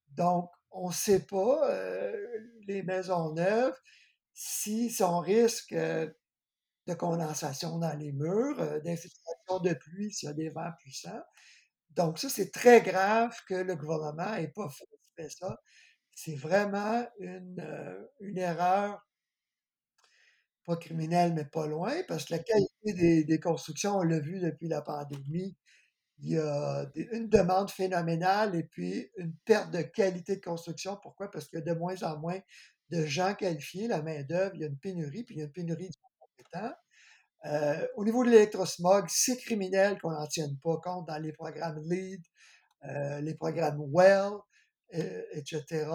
Donc, 0.10 0.49
on 0.78 0.90
ne 0.90 0.94
sait 0.94 1.26
pas, 1.26 1.70
euh, 1.72 2.16
les 2.68 2.84
maisons 2.84 3.34
neuves, 3.34 3.78
si 4.34 4.90
son 4.92 5.20
risque 5.20 5.74
euh, 5.74 6.10
de 6.88 6.94
condensation 6.94 7.80
dans 7.80 7.98
les 7.98 8.12
murs, 8.12 8.60
euh, 8.62 8.80
d'infiltration 8.82 9.60
de 9.63 9.74
pluie 9.74 10.12
s'il 10.13 10.28
y 10.28 10.32
a 10.32 10.36
des 10.36 10.50
vents 10.50 10.72
puissants. 10.80 11.24
Donc, 11.92 12.20
ça, 12.20 12.30
c'est 12.30 12.52
très 12.52 12.82
grave 12.82 13.36
que 13.48 13.56
le 13.56 13.76
gouvernement 13.76 14.36
n'ait 14.36 14.50
pas 14.50 14.70
fait, 15.16 15.30
ça. 15.30 15.58
C'est 16.13 16.36
vraiment 16.36 17.06
une, 17.20 18.38
erreur, 18.38 19.02
pas 20.66 20.78
criminelle, 20.78 21.34
mais 21.34 21.46
pas 21.46 21.68
loin, 21.68 21.94
parce 22.08 22.26
que 22.26 22.34
la 22.36 22.40
qualité 22.40 23.24
des 23.24 23.40
constructions, 23.40 23.98
on 23.98 24.04
l'a 24.04 24.20
vu 24.20 24.40
depuis 24.40 24.68
la 24.68 24.82
pandémie, 24.82 25.56
il 26.19 26.32
y 26.32 26.38
a 26.38 26.89
une 26.95 27.30
demande 27.30 27.69
phénoménale 27.69 28.56
et 28.56 28.63
puis 28.63 29.12
une 29.17 29.36
perte 29.45 29.71
de 29.71 29.82
qualité 29.82 30.38
de 30.38 30.41
construction. 30.41 30.97
Pourquoi? 31.01 31.30
Parce 31.30 31.47
qu'il 31.47 31.60
y 31.60 31.62
a 31.62 31.65
de 31.65 31.77
moins 31.77 32.01
en 32.03 32.17
moins 32.17 32.39
de 32.89 33.06
gens 33.06 33.36
qualifiés, 33.36 33.88
la 33.88 34.01
main-d'œuvre, 34.01 34.56
il 34.56 34.62
y 34.62 34.63
a 34.63 34.67
une 34.67 34.80
pénurie, 34.80 35.23
puis 35.23 35.36
il 35.36 35.39
y 35.39 35.41
a 35.41 35.45
une 35.45 35.51
pénurie 35.51 35.89
de 35.89 35.95
compétents. 36.19 36.73
Euh, 37.45 37.88
au 37.95 38.03
niveau 38.03 38.23
de 38.23 38.30
l'électrosmog, 38.30 39.06
c'est 39.10 39.38
criminel 39.38 39.99
qu'on 39.99 40.12
n'en 40.12 40.27
tienne 40.27 40.58
pas 40.63 40.77
compte 40.77 41.08
dans 41.08 41.17
les 41.17 41.34
programmes 41.34 41.80
LEED, 41.88 42.21
euh, 42.86 43.21
les 43.21 43.36
programmes 43.36 43.80
WELL, 43.80 44.34
etc. 44.89 45.86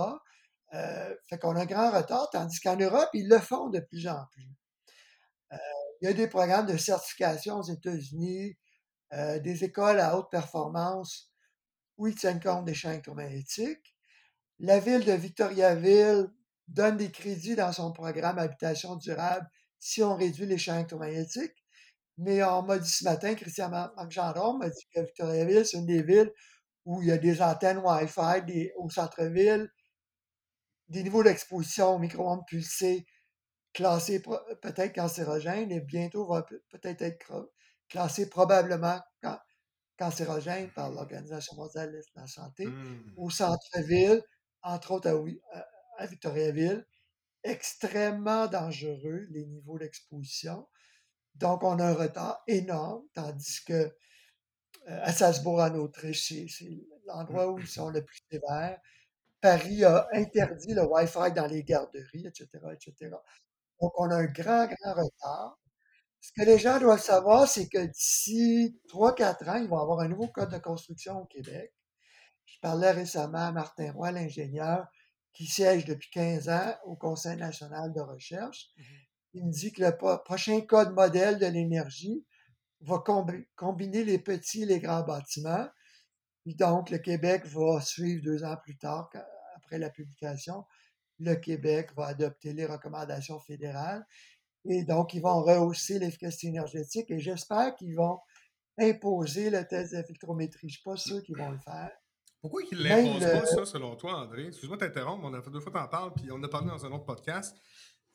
Euh, 0.75 1.15
fait 1.29 1.39
qu'on 1.39 1.57
a 1.57 1.63
un 1.63 1.67
grand 1.67 1.91
retard, 1.91 2.29
tandis 2.31 2.61
qu'en 2.61 2.77
Europe, 2.77 3.09
ils 3.15 3.29
le 3.29 3.39
font 3.39 3.69
de 3.71 3.81
plus 3.81 4.07
en 4.07 4.25
plus. 4.31 4.49
il 6.01 6.09
y 6.09 6.09
a 6.09 6.15
des 6.15 6.29
programmes 6.29 6.67
de 6.67 6.77
certification 6.77 7.59
aux 7.59 7.63
États-Unis, 7.63 8.57
euh, 9.13 9.39
des 9.39 9.65
écoles 9.65 10.01
à 10.01 10.17
haute 10.17 10.31
performance 10.31 11.31
où 11.99 12.07
ils 12.07 12.15
tiennent 12.15 12.41
compte 12.41 12.65
des 12.65 12.75
champs 12.75 12.91
électromagnétiques. 12.91 13.95
La 14.59 14.79
ville 14.79 15.05
de 15.05 15.13
Victoriaville 15.13 16.29
donne 16.69 16.97
des 16.97 17.11
crédits 17.11 17.57
dans 17.57 17.73
son 17.73 17.93
programme 17.93 18.39
Habitation 18.39 18.97
durable 18.97 19.47
si 19.79 20.03
on 20.03 20.15
réduit 20.15 20.47
les 20.47 20.59
champs 20.59 20.75
électromagnétiques. 20.75 21.65
Mais 22.19 22.43
on 22.45 22.63
m'a 22.63 22.79
dit 22.79 22.89
ce 22.89 23.05
matin, 23.05 23.35
Christian 23.35 23.69
Marc 23.69 23.95
m'a 23.97 24.69
dit 24.69 24.87
que 24.95 25.01
Victoriaville, 25.01 25.67
c'est 25.67 25.79
une 25.79 25.87
des 25.87 26.03
villes 26.03 26.33
où 26.85 27.03
il 27.03 27.09
y 27.09 27.13
a 27.13 27.19
des 27.19 27.43
antennes 27.43 27.79
Wi-Fi 27.79 28.71
au 28.77 28.89
centre-ville, 28.91 29.71
des 30.89 31.03
niveaux 31.03 31.23
d'exposition 31.23 31.95
aux 31.95 31.99
micro-ondes 31.99 32.45
pulsées 32.47 33.07
classés 33.73 34.23
peut-être 34.61 34.95
cancérogènes 34.95 35.73
et 35.73 35.81
bientôt 35.81 36.27
va 36.27 36.43
peut-être 36.43 37.03
être 37.03 37.51
classé 37.93 38.29
probablement 38.29 38.99
cancérogène 39.99 40.71
par 40.73 40.91
l'Organisation 40.91 41.55
mondiale 41.57 41.93
de 41.93 42.01
la 42.17 42.27
santé, 42.27 42.67
mmh. 42.67 43.13
au 43.19 43.29
centre-ville, 43.29 44.23
entre 44.63 44.93
autres 44.93 45.11
à, 45.11 45.67
à, 45.99 46.07
Victoriaville. 46.07 46.87
Extrêmement 47.45 48.47
dangereux, 48.47 49.27
les 49.31 49.45
niveaux 49.45 49.79
d'exposition. 49.79 50.67
Donc, 51.35 51.63
on 51.63 51.79
a 51.79 51.85
un 51.85 51.95
retard 51.95 52.43
énorme, 52.47 53.03
tandis 53.15 53.63
que 53.65 53.75
euh, 53.75 53.93
à 54.87 55.13
Salzbourg, 55.13 55.61
en 55.61 55.75
Autriche, 55.75 56.29
c'est 56.29 56.87
l'endroit 57.07 57.53
où 57.53 57.59
ils 57.59 57.67
sont 57.67 57.91
le 57.91 58.05
plus 58.05 58.21
sévères. 58.31 58.81
Paris 59.41 59.85
a 59.85 60.09
interdit 60.15 60.73
le 60.73 60.85
Wi-Fi 60.85 61.33
dans 61.35 61.47
les 61.47 61.63
garderies, 61.63 62.27
etc., 62.27 62.49
etc. 62.73 63.11
Donc, 63.81 63.93
on 63.99 64.11
a 64.11 64.17
un 64.17 64.27
grand, 64.27 64.67
grand 64.67 64.95
retard. 64.95 65.59
Ce 66.23 66.31
que 66.33 66.47
les 66.47 66.57
gens 66.57 66.79
doivent 66.79 67.03
savoir, 67.03 67.49
c'est 67.49 67.69
que 67.69 67.85
d'ici 67.85 68.79
3-4 68.89 69.51
ans, 69.51 69.57
ils 69.57 69.69
vont 69.69 69.81
avoir 69.81 69.99
un 69.99 70.09
nouveau 70.09 70.29
code 70.29 70.53
de 70.53 70.59
construction 70.59 71.19
au 71.19 71.25
Québec. 71.25 71.75
Je 72.47 72.61
parlais 72.61 72.93
récemment 72.93 73.49
à 73.49 73.51
Martin 73.51 73.91
Roy, 73.91 74.13
l'ingénieur, 74.13 74.87
qui 75.33 75.47
siège 75.47 75.85
depuis 75.85 76.11
15 76.11 76.49
ans 76.49 76.75
au 76.85 76.95
Conseil 76.95 77.37
national 77.37 77.93
de 77.93 78.01
recherche. 78.01 78.71
Mmh 78.77 78.83
Il 79.35 79.47
me 79.47 79.51
dit 79.51 79.73
que 79.73 79.83
le 79.83 79.97
prochain 80.23 80.61
code 80.61 80.93
modèle 80.93 81.41
de 81.41 81.47
l'énergie 81.47 82.25
va 82.83 83.03
combiner 83.57 84.05
les 84.05 84.21
petits 84.21 84.63
et 84.63 84.67
les 84.67 84.79
grands 84.79 85.03
bâtiments. 85.03 85.67
Et 86.47 86.55
donc, 86.55 86.91
le 86.91 86.99
Québec 86.99 87.47
va 87.47 87.81
suivre 87.81 88.23
deux 88.23 88.45
ans 88.45 88.57
plus 88.63 88.79
tard, 88.79 89.11
après 89.57 89.79
la 89.79 89.91
publication. 89.91 90.65
Le 91.19 91.35
Québec 91.35 91.91
va 91.97 92.07
adopter 92.07 92.53
les 92.53 92.67
recommandations 92.67 93.41
fédérales. 93.41 94.07
Et 94.65 94.85
donc, 94.85 95.15
ils 95.15 95.21
vont 95.21 95.43
rehausser 95.43 95.99
l'efficacité 95.99 96.49
énergétique 96.49 97.11
et 97.11 97.19
j'espère 97.19 97.75
qu'ils 97.75 97.97
vont 97.97 98.19
imposer 98.79 99.51
le 99.51 99.67
test 99.67 99.95
de 99.95 100.03
filtrométrie. 100.03 100.61
Je 100.63 100.67
ne 100.67 100.71
suis 100.71 100.83
pas 100.83 100.97
sûr 100.97 101.23
qu'ils 101.23 101.37
vont 101.37 101.51
le 101.51 101.59
faire. 101.59 101.91
Pourquoi 102.41 102.63
ils 102.71 102.79
ne 102.79 102.83
l'imposent 102.83 103.21
pas, 103.21 103.47
ça, 103.47 103.65
selon 103.65 103.95
toi, 103.97 104.15
André? 104.15 104.47
Excuse-moi 104.47 104.77
de 104.77 104.87
t'interrompre, 104.87 105.25
on 105.25 105.35
a 105.35 105.43
fait 105.43 105.51
deux 105.51 105.61
fois 105.61 105.73
t'en 105.73 105.89
parles, 105.89 106.13
puis 106.15 106.31
on 106.33 106.43
a 106.43 106.49
parlé 106.49 106.69
dans 106.69 106.85
un 106.85 106.91
autre 106.91 107.05
podcast. 107.05 107.57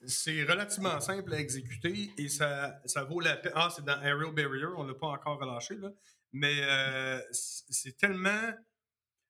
C'est 0.06 0.44
relativement 0.44 1.00
simple 1.00 1.34
à 1.34 1.40
exécuter 1.40 2.12
et 2.18 2.30
ça, 2.30 2.80
ça 2.86 3.04
vaut 3.04 3.20
la 3.20 3.38
peine. 3.38 3.54
Ah, 3.56 3.70
c'est 3.74 3.86
dans 3.86 4.00
Aerial 4.02 4.34
Barrier, 4.34 4.66
on 4.78 4.84
ne 4.84 4.90
l'a 4.90 4.98
pas 4.98 5.08
encore 5.08 5.40
relâché, 5.40 5.76
là. 5.76 5.90
Mais 6.34 6.60
euh, 6.62 7.22
c'est 7.32 7.98
tellement 7.98 8.52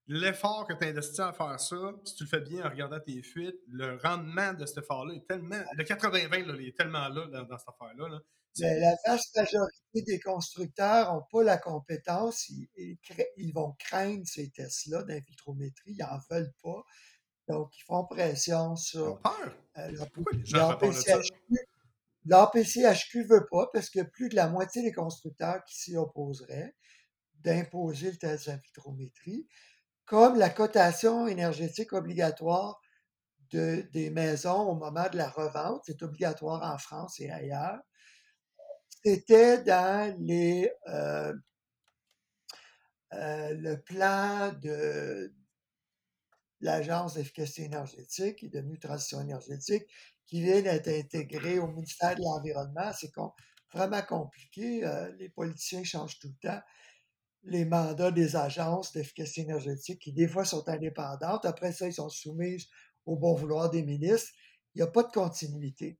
l'effort 0.08 0.68
que 0.68 0.74
tu 0.74 0.86
as 0.86 0.90
investi 0.90 1.22
à 1.22 1.34
faire 1.34 1.60
ça, 1.60 1.94
si 2.06 2.16
tu 2.16 2.24
le 2.24 2.30
fais 2.30 2.42
bien 2.42 2.66
en 2.66 2.70
regardant 2.70 3.00
tes 3.00 3.22
fuites, 3.22 3.60
le 3.68 3.98
rendement 3.98 4.54
de 4.54 4.66
cet 4.66 4.80
effort-là 4.80 5.14
est 5.16 5.28
tellement. 5.28 5.62
Le 5.76 5.84
80-20 5.84 6.56
il 6.60 6.68
est 6.68 6.78
tellement 6.78 7.08
là 7.10 7.28
dans, 7.28 7.58
cette 7.58 7.70
affaire-là. 7.70 8.20
La 8.60 8.96
vaste 9.06 9.36
majorité 9.36 10.02
des 10.02 10.20
constructeurs 10.20 11.14
n'ont 11.14 11.24
pas 11.32 11.44
la 11.44 11.58
compétence. 11.58 12.50
Ils, 12.50 13.54
vont 13.54 13.76
craindre 13.78 14.26
ces 14.26 14.50
tests-là 14.50 15.04
d'infiltrométrie. 15.04 15.92
Ils 15.92 15.98
n'en 15.98 16.20
veulent 16.30 16.54
pas. 16.64 16.84
Donc, 17.48 17.72
ils 17.78 17.84
font 17.84 18.06
pression 18.06 18.76
sur. 18.76 19.22
Ils 19.90 20.02
ont 20.02 20.78
L'APCHQ 22.30 23.20
ne 23.20 23.28
veut 23.28 23.48
pas 23.50 23.70
parce 23.72 23.90
que 23.90 24.02
plus 24.02 24.28
de 24.28 24.36
la 24.36 24.50
moitié 24.50 24.82
des 24.82 24.92
constructeurs 24.92 25.64
qui 25.64 25.80
s'y 25.80 25.96
opposeraient 25.96 26.76
d'imposer 27.42 28.12
le 28.12 28.18
test 28.18 28.48
d'infiltrométrie 28.48 29.48
comme 30.08 30.40
la 30.40 30.50
cotation 30.50 31.28
énergétique 31.28 31.94
obligatoire 31.94 32.82
de, 33.52 33.88
des 33.92 34.10
maisons 34.10 34.62
au 34.70 34.76
moment 34.76 35.08
de 35.12 35.18
la 35.18 35.30
revente, 35.30 35.84
c'est 35.86 36.02
obligatoire 36.02 36.64
en 36.64 36.78
France 36.78 37.20
et 37.20 37.30
ailleurs, 37.30 37.80
c'était 39.04 39.62
dans 39.64 40.16
les, 40.20 40.72
euh, 40.88 41.34
euh, 43.14 43.54
le 43.54 43.82
plan 43.82 44.54
de 44.62 45.34
l'Agence 46.62 47.16
d'efficacité 47.16 47.64
énergétique 47.64 48.38
qui 48.38 48.46
est 48.48 48.50
devenue 48.50 48.80
Transition 48.80 49.22
énergétique, 49.22 49.84
qui 50.26 50.42
vient 50.42 50.62
d'être 50.62 50.88
intégré 50.88 51.60
au 51.60 51.68
ministère 51.68 52.16
de 52.16 52.22
l'Environnement. 52.22 52.92
C'est 52.94 53.12
vraiment 53.74 54.02
compliqué. 54.02 54.86
Euh, 54.86 55.14
les 55.20 55.30
politiciens 55.30 55.84
changent 55.84 56.20
tout 56.20 56.30
le 56.30 56.50
temps 56.50 56.62
les 57.48 57.66
mandats 57.66 58.12
des 58.12 58.36
agences 58.36 58.92
d'efficacité 58.92 59.42
énergétique 59.42 60.00
qui, 60.00 60.14
des 60.14 60.28
fois, 60.28 60.46
sont 60.46 60.68
indépendantes. 60.68 61.46
Après 61.46 61.72
ça, 61.72 61.88
ils 61.88 61.94
sont 61.94 62.10
soumis 62.10 62.68
au 63.06 63.16
bon 63.16 63.34
vouloir 63.36 63.70
des 63.70 63.84
ministres. 63.84 64.32
Il 64.76 64.80
n'y 64.80 64.88
a 64.88 64.92
pas 64.92 65.04
de 65.04 65.12
continuité. 65.12 65.98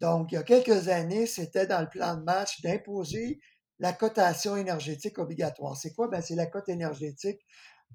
Donc, 0.00 0.32
il 0.32 0.34
y 0.34 0.38
a 0.38 0.42
quelques 0.42 0.88
années, 0.88 1.26
c'était 1.26 1.66
dans 1.66 1.80
le 1.80 1.88
plan 1.88 2.16
de 2.16 2.22
match 2.22 2.60
d'imposer 2.62 3.40
la 3.78 3.92
cotation 3.92 4.56
énergétique 4.56 5.18
obligatoire. 5.18 5.76
C'est 5.76 5.92
quoi? 5.92 6.08
Ben, 6.08 6.20
c'est 6.20 6.34
la 6.34 6.46
cote 6.46 6.68
énergétique 6.68 7.40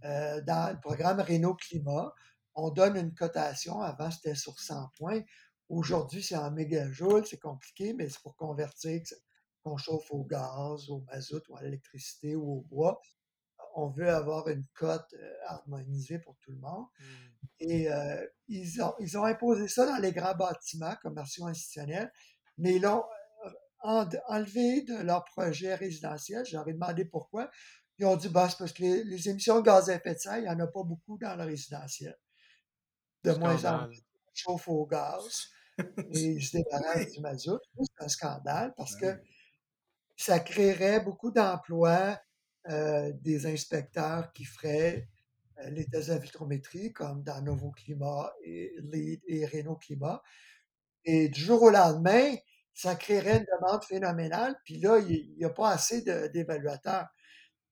euh, 0.06 0.42
dans 0.42 0.72
le 0.72 0.80
programme 0.80 1.20
Renault 1.20 1.56
Climat. 1.56 2.13
On 2.56 2.70
donne 2.70 2.96
une 2.96 3.13
cotation. 3.13 3.82
Avant, 3.82 4.12
c'était 4.12 4.36
sur 4.36 4.58
100 4.60 4.92
points. 4.98 5.22
Aujourd'hui, 5.68 6.24
c'est 6.24 6.38
en 6.38 6.52
mégajoules. 6.52 7.26
C'est 7.26 7.39
compliqué, 7.39 7.94
mais 7.94 8.08
c'est 8.10 8.22
pour 8.22 8.36
convertir 8.36 9.02
qu'on 9.63 9.78
chauffe 9.78 10.12
au 10.12 10.23
gaz, 10.23 10.89
au 10.89 11.02
mazout 11.02 11.41
ou 11.49 11.58
à 11.58 11.63
l'électricité 11.63 12.36
ou 12.36 12.60
au 12.60 12.62
bois. 12.62 13.02
On 13.76 13.88
veut 13.88 14.10
avoir 14.10 14.47
une 14.49 14.65
cote 14.76 15.13
euh, 15.13 15.34
harmonisée 15.47 16.19
pour 16.19 16.38
tout 16.39 16.52
le 16.52 16.60
monde. 16.60 16.86
Mmh. 16.99 17.06
Et 17.60 17.91
euh, 17.91 18.28
ils, 18.47 18.82
ont, 18.82 18.93
ils 18.99 19.17
ont 19.17 19.23
imposé 19.23 19.67
ça 19.67 19.86
dans 19.86 19.97
les 19.97 20.12
grands 20.12 20.36
bâtiments 20.36 20.95
commerciaux 21.02 21.47
institutionnels, 21.47 22.12
mais 22.58 22.76
ils 22.76 22.82
l'ont 22.82 23.04
euh, 23.45 23.49
enlevé 24.28 24.82
de 24.84 25.02
leur 25.02 25.26
projet 25.26 25.76
résidentiel. 25.76 26.45
J'aurais 26.45 26.73
demandé 26.73 27.06
pourquoi. 27.06 27.49
Ils 27.99 28.06
ont 28.06 28.15
dit, 28.15 28.30
bah, 28.30 28.49
c'est 28.49 28.58
parce 28.58 28.73
que 28.73 28.84
les, 28.84 29.30
émissions 29.30 29.60
de 29.60 29.65
gaz 29.65 29.89
à 29.89 29.95
effet 29.95 30.13
de 30.13 30.19
serre, 30.19 30.38
il 30.38 30.43
n'y 30.43 30.49
en 30.49 30.60
a 30.60 30.67
pas 30.67 30.84
beaucoup 30.84 31.17
dans 31.17 31.36
le 31.36 31.43
résidentiel. 31.43 32.17
De 33.23 33.32
moins 33.34 33.63
en 33.65 33.78
moins, 33.78 33.89
chauffe 34.34 34.67
au 34.67 34.86
gaz 34.86 35.49
et 35.80 36.19
ils 36.19 36.43
se 36.43 36.58
débarrassent 36.58 37.12
du 37.12 37.21
mazout. 37.21 37.60
C'est 37.78 38.04
un 38.04 38.08
scandale 38.08 38.73
parce 38.76 38.97
ben 38.97 39.17
que 39.17 39.23
ça 40.15 40.39
créerait 40.39 41.02
beaucoup 41.02 41.32
d'emplois 41.32 42.19
euh, 42.69 43.12
des 43.21 43.45
inspecteurs 43.45 44.32
qui 44.34 44.45
feraient 44.45 45.10
euh, 45.60 45.69
les 45.69 45.86
tests 45.86 46.10
de 46.12 46.17
vitrométrie, 46.17 46.93
comme 46.93 47.23
dans 47.23 47.41
Novo 47.41 47.71
Climat 47.71 48.32
et, 48.43 48.76
Renault 49.52 49.76
Climat. 49.76 50.21
Et 51.06 51.30
du 51.30 51.41
jour 51.41 51.62
au 51.63 51.69
lendemain, 51.69 52.36
ça 52.73 52.95
créerait 52.95 53.38
une 53.38 53.45
demande 53.60 53.84
phénoménale. 53.84 54.56
Puis 54.63 54.80
là, 54.80 54.99
il 54.99 55.36
n'y 55.38 55.45
a 55.45 55.49
pas 55.49 55.71
assez 55.71 56.02
d'évaluateurs. 56.30 57.08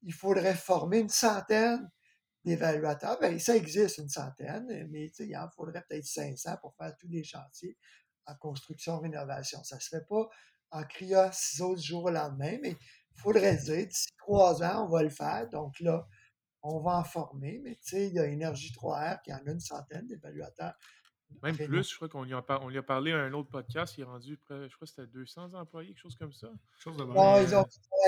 Il 0.04 0.14
faudrait 0.14 0.56
former 0.56 1.00
une 1.00 1.10
centaine 1.10 1.90
d'évaluateurs. 2.44 3.20
Bien, 3.20 3.38
ça 3.40 3.56
existe, 3.56 4.00
une 4.00 4.10
centaine, 4.10 4.88
mais 4.90 5.06
il 5.20 5.38
en 5.38 5.50
faudrait 5.50 5.84
peut-être 5.88 6.06
500 6.06 6.58
pour 6.62 6.76
faire 6.76 6.96
tous 6.98 7.08
les 7.08 7.24
chantiers 7.24 7.78
en 8.26 8.36
construction, 8.36 9.00
rénovation. 9.00 9.64
Ça 9.64 9.78
ne 9.78 9.82
se 9.82 9.90
fait 9.90 10.06
pas 10.08 10.28
en 10.72 10.84
criant 10.84 11.30
ciseaux 11.32 11.76
du 11.76 11.82
jour 11.82 12.06
au 12.06 12.10
lendemain, 12.10 12.58
mais 12.62 12.72
il 12.72 13.22
faudrait 13.22 13.58
dire, 13.58 13.88
d'ici 13.88 14.10
trois 14.18 14.64
ans, 14.64 14.86
on 14.86 14.90
va 14.90 15.04
le 15.04 15.10
faire. 15.10 15.48
Donc 15.50 15.80
là, 15.80 16.08
on 16.64 16.80
va 16.80 16.98
en 16.98 17.04
former, 17.04 17.60
mais 17.64 17.76
tu 17.76 17.90
sais, 17.90 18.08
il 18.08 18.14
y 18.14 18.20
a 18.20 18.26
Énergie 18.26 18.72
3R 18.72 19.22
qui 19.24 19.34
en 19.34 19.38
a 19.38 19.52
une 19.52 19.60
centaine 19.60 20.08
d'évaluateurs. 20.08 20.74
Même 21.42 21.56
plus, 21.56 21.90
je 21.90 21.96
crois 21.96 22.10
qu'on 22.10 22.24
lui, 22.24 22.34
a 22.34 22.44
on 22.62 22.76
a 22.76 22.84
parlé 22.84 23.14
à 23.14 23.18
un 23.20 23.34
autre 23.34 23.50
podcast, 23.50 23.98
il 23.98 24.02
est 24.02 24.06
rendu 24.06 24.38
près, 24.38 24.70
je 24.70 24.76
crois 24.76 24.86
que 24.86 24.94
c'était 24.94 25.08
200 25.08 25.54
employés, 25.54 25.90
quelque 25.90 26.02
chose 26.02 26.16
comme 26.16 26.34
ça. 26.34 26.50
Chose 26.78 26.98
de 26.98 27.04
bon, 27.06 27.42
ils 27.42 27.56
ont 27.56 27.66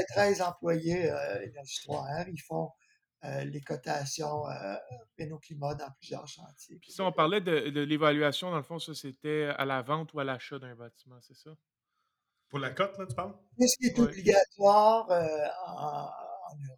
13 0.09 0.41
employés, 0.41 1.09
euh, 1.09 1.41
Énergie 1.41 1.79
3R, 1.87 2.25
ils 2.31 2.41
font 2.41 2.69
euh, 3.23 3.45
les 3.45 3.61
cotations 3.61 4.47
euh, 4.49 4.75
Renault 5.17 5.39
Climat 5.39 5.75
dans 5.75 5.89
plusieurs 5.97 6.27
chantiers. 6.27 6.77
Puis 6.81 6.91
si 6.91 7.01
on 7.01 7.11
parlait 7.11 7.39
de, 7.39 7.69
de 7.69 7.81
l'évaluation, 7.81 8.51
dans 8.51 8.57
le 8.57 8.63
fond, 8.63 8.77
ça 8.77 8.93
c'était 8.93 9.45
à 9.57 9.65
la 9.65 9.81
vente 9.81 10.13
ou 10.13 10.19
à 10.19 10.25
l'achat 10.25 10.59
d'un 10.59 10.75
bâtiment, 10.75 11.19
c'est 11.21 11.37
ça? 11.37 11.51
Pour 12.53 12.59
la 12.59 12.69
cote, 12.69 12.95
là, 12.99 13.07
tu 13.07 13.15
parles? 13.15 13.33
Ce 13.59 13.77
qui 13.77 13.87
est 13.87 13.97
obligatoire 13.97 15.09
euh, 15.09 15.47
en, 15.65 16.07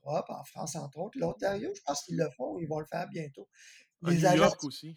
Europe, 0.06 0.26
en 0.30 0.44
France, 0.46 0.78
entre 0.78 1.00
autres. 1.00 1.20
L'Ontario, 1.20 1.70
je 1.76 1.82
pense 1.86 2.02
qu'ils 2.06 2.16
le 2.16 2.30
font, 2.38 2.58
ils 2.60 2.66
vont 2.66 2.80
le 2.80 2.86
faire 2.86 3.10
bientôt. 3.10 3.50
Les 4.04 4.20
New 4.20 4.26
agents, 4.26 4.38
York 4.38 4.64
aussi. 4.64 4.96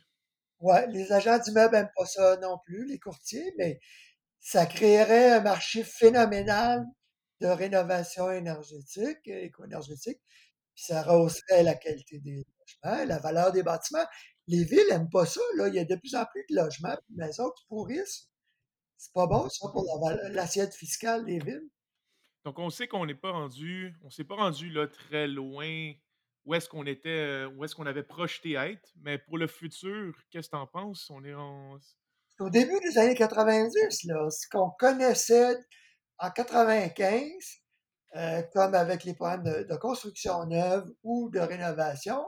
Ouais, 0.60 0.86
les 0.86 1.10
agents 1.10 1.36
d'immeubles 1.36 1.74
n'aiment 1.74 1.90
pas 1.96 2.06
ça 2.06 2.36
non 2.36 2.58
plus, 2.64 2.86
les 2.86 3.00
courtiers, 3.00 3.52
mais 3.58 3.80
ça 4.38 4.66
créerait 4.66 5.32
un 5.32 5.40
marché 5.40 5.82
phénoménal 5.82 6.86
de 7.40 7.48
rénovation 7.48 8.30
énergétique, 8.30 9.18
éco-énergétique, 9.26 10.20
puis 10.76 10.84
ça 10.84 11.02
rehausserait 11.02 11.64
la 11.64 11.74
qualité 11.74 12.20
des 12.20 12.46
logements, 12.60 13.04
la 13.04 13.18
valeur 13.18 13.50
des 13.50 13.64
bâtiments. 13.64 14.06
Les 14.46 14.62
villes 14.62 14.86
n'aiment 14.90 15.10
pas 15.10 15.26
ça, 15.26 15.40
là. 15.56 15.66
Il 15.66 15.74
y 15.74 15.80
a 15.80 15.84
de 15.84 15.96
plus 15.96 16.14
en 16.14 16.24
plus 16.26 16.44
de 16.48 16.54
logements, 16.54 16.94
de 16.94 17.16
maisons 17.16 17.50
qui 17.50 17.64
pourrissent 17.66 18.28
c'est 18.98 19.12
pas 19.12 19.26
bon, 19.26 19.48
ça, 19.48 19.68
pour 19.68 19.84
l'assiette 20.30 20.74
fiscale 20.74 21.24
des 21.24 21.38
villes? 21.38 21.68
Donc, 22.44 22.58
on 22.58 22.70
sait 22.70 22.88
qu'on 22.88 23.06
n'est 23.06 23.14
pas 23.14 23.30
rendu, 23.30 23.94
on 24.02 24.10
s'est 24.10 24.24
pas 24.24 24.36
rendu 24.36 24.70
là 24.70 24.86
très 24.86 25.26
loin 25.26 25.92
où 26.44 26.54
est-ce 26.54 26.68
qu'on 26.68 26.86
était, 26.86 27.44
où 27.44 27.64
est-ce 27.64 27.74
qu'on 27.74 27.86
avait 27.86 28.02
projeté 28.02 28.54
être, 28.54 28.88
mais 29.02 29.18
pour 29.18 29.36
le 29.36 29.46
futur, 29.46 30.14
qu'est-ce 30.30 30.48
que 30.48 30.56
tu 30.56 30.60
en 30.60 30.66
penses? 30.66 31.10
On 31.10 31.22
est 31.22 31.34
Au 31.34 32.50
début 32.50 32.80
des 32.80 32.96
années 32.96 33.14
90, 33.14 34.04
là, 34.04 34.30
ce 34.30 34.48
qu'on 34.50 34.70
connaissait 34.70 35.56
en 36.18 36.30
95, 36.30 37.22
euh, 38.16 38.42
comme 38.54 38.74
avec 38.74 39.04
les 39.04 39.14
problèmes 39.14 39.42
de, 39.42 39.76
construction 39.76 40.46
neuve 40.46 40.90
ou 41.02 41.28
de 41.28 41.38
rénovation, 41.38 42.26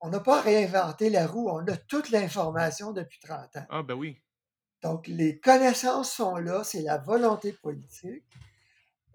on 0.00 0.08
n'a 0.08 0.20
pas 0.20 0.40
réinventé 0.40 1.10
la 1.10 1.26
roue, 1.26 1.50
on 1.50 1.66
a 1.66 1.76
toute 1.76 2.10
l'information 2.10 2.92
depuis 2.92 3.18
30 3.18 3.56
ans. 3.56 3.66
Ah, 3.70 3.82
ben 3.82 3.94
oui. 3.94 4.22
Donc, 4.82 5.06
les 5.06 5.38
connaissances 5.38 6.12
sont 6.12 6.36
là, 6.36 6.64
c'est 6.64 6.82
la 6.82 6.98
volonté 6.98 7.52
politique. 7.52 8.24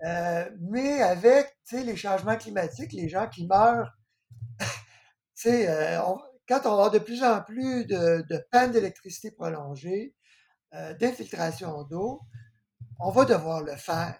Euh, 0.03 0.49
mais 0.59 1.01
avec 1.01 1.57
les 1.71 1.95
changements 1.95 2.37
climatiques, 2.37 2.93
les 2.93 3.09
gens 3.09 3.27
qui 3.27 3.47
meurent, 3.47 3.91
euh, 5.45 5.99
quand 6.47 6.61
on 6.65 6.79
a 6.83 6.89
de 6.89 6.99
plus 6.99 7.23
en 7.23 7.41
plus 7.41 7.85
de, 7.85 8.23
de 8.29 8.45
pannes 8.51 8.71
d'électricité 8.71 9.31
prolongées, 9.31 10.13
euh, 10.73 10.93
d'infiltration 10.95 11.83
d'eau, 11.83 12.21
on 12.99 13.09
va 13.09 13.25
devoir 13.25 13.63
le 13.63 13.75
faire. 13.75 14.19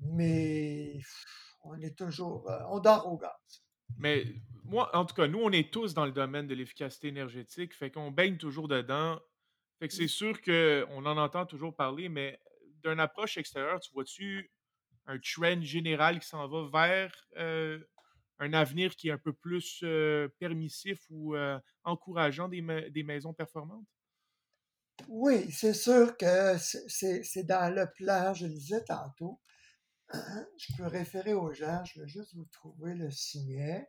Mais 0.00 1.00
on 1.64 1.80
est 1.80 1.96
toujours, 1.96 2.50
on 2.70 2.78
dort 2.78 3.10
au 3.10 3.16
gaz. 3.16 3.30
Mais 3.96 4.24
moi, 4.64 4.94
en 4.94 5.04
tout 5.04 5.14
cas, 5.14 5.26
nous, 5.26 5.40
on 5.40 5.50
est 5.50 5.72
tous 5.72 5.94
dans 5.94 6.04
le 6.04 6.12
domaine 6.12 6.46
de 6.46 6.54
l'efficacité 6.54 7.08
énergétique, 7.08 7.74
fait 7.74 7.90
qu'on 7.90 8.10
baigne 8.10 8.36
toujours 8.36 8.68
dedans. 8.68 9.18
Fait 9.78 9.88
que 9.88 9.94
c'est 9.94 10.08
sûr 10.08 10.40
qu'on 10.42 11.06
en 11.06 11.16
entend 11.16 11.46
toujours 11.46 11.74
parler, 11.74 12.08
mais 12.08 12.40
d'une 12.82 13.00
approche 13.00 13.36
extérieure, 13.36 13.80
tu 13.80 13.92
vois-tu 13.92 14.50
un 15.06 15.18
trend 15.18 15.62
général 15.62 16.20
qui 16.20 16.28
s'en 16.28 16.46
va 16.48 16.68
vers 16.70 17.12
euh, 17.38 17.78
un 18.38 18.52
avenir 18.52 18.94
qui 18.94 19.08
est 19.08 19.12
un 19.12 19.18
peu 19.18 19.32
plus 19.32 19.80
euh, 19.82 20.28
permissif 20.38 21.00
ou 21.10 21.34
euh, 21.34 21.58
encourageant 21.84 22.48
des, 22.48 22.90
des, 22.90 23.02
maisons 23.02 23.32
performantes? 23.32 23.86
Oui, 25.08 25.50
c'est 25.50 25.74
sûr 25.74 26.16
que 26.16 26.56
c'est 26.58 27.44
dans 27.44 27.74
le 27.74 27.86
plan, 27.94 28.34
je 28.34 28.46
le 28.46 28.52
disais 28.52 28.84
tantôt. 28.84 29.40
Je 30.12 30.76
peux 30.76 30.86
référer 30.86 31.34
aux 31.34 31.52
gens, 31.52 31.84
je 31.84 32.00
vais 32.00 32.08
juste 32.08 32.34
vous 32.34 32.46
trouver 32.46 32.94
le 32.94 33.10
signet. 33.10 33.88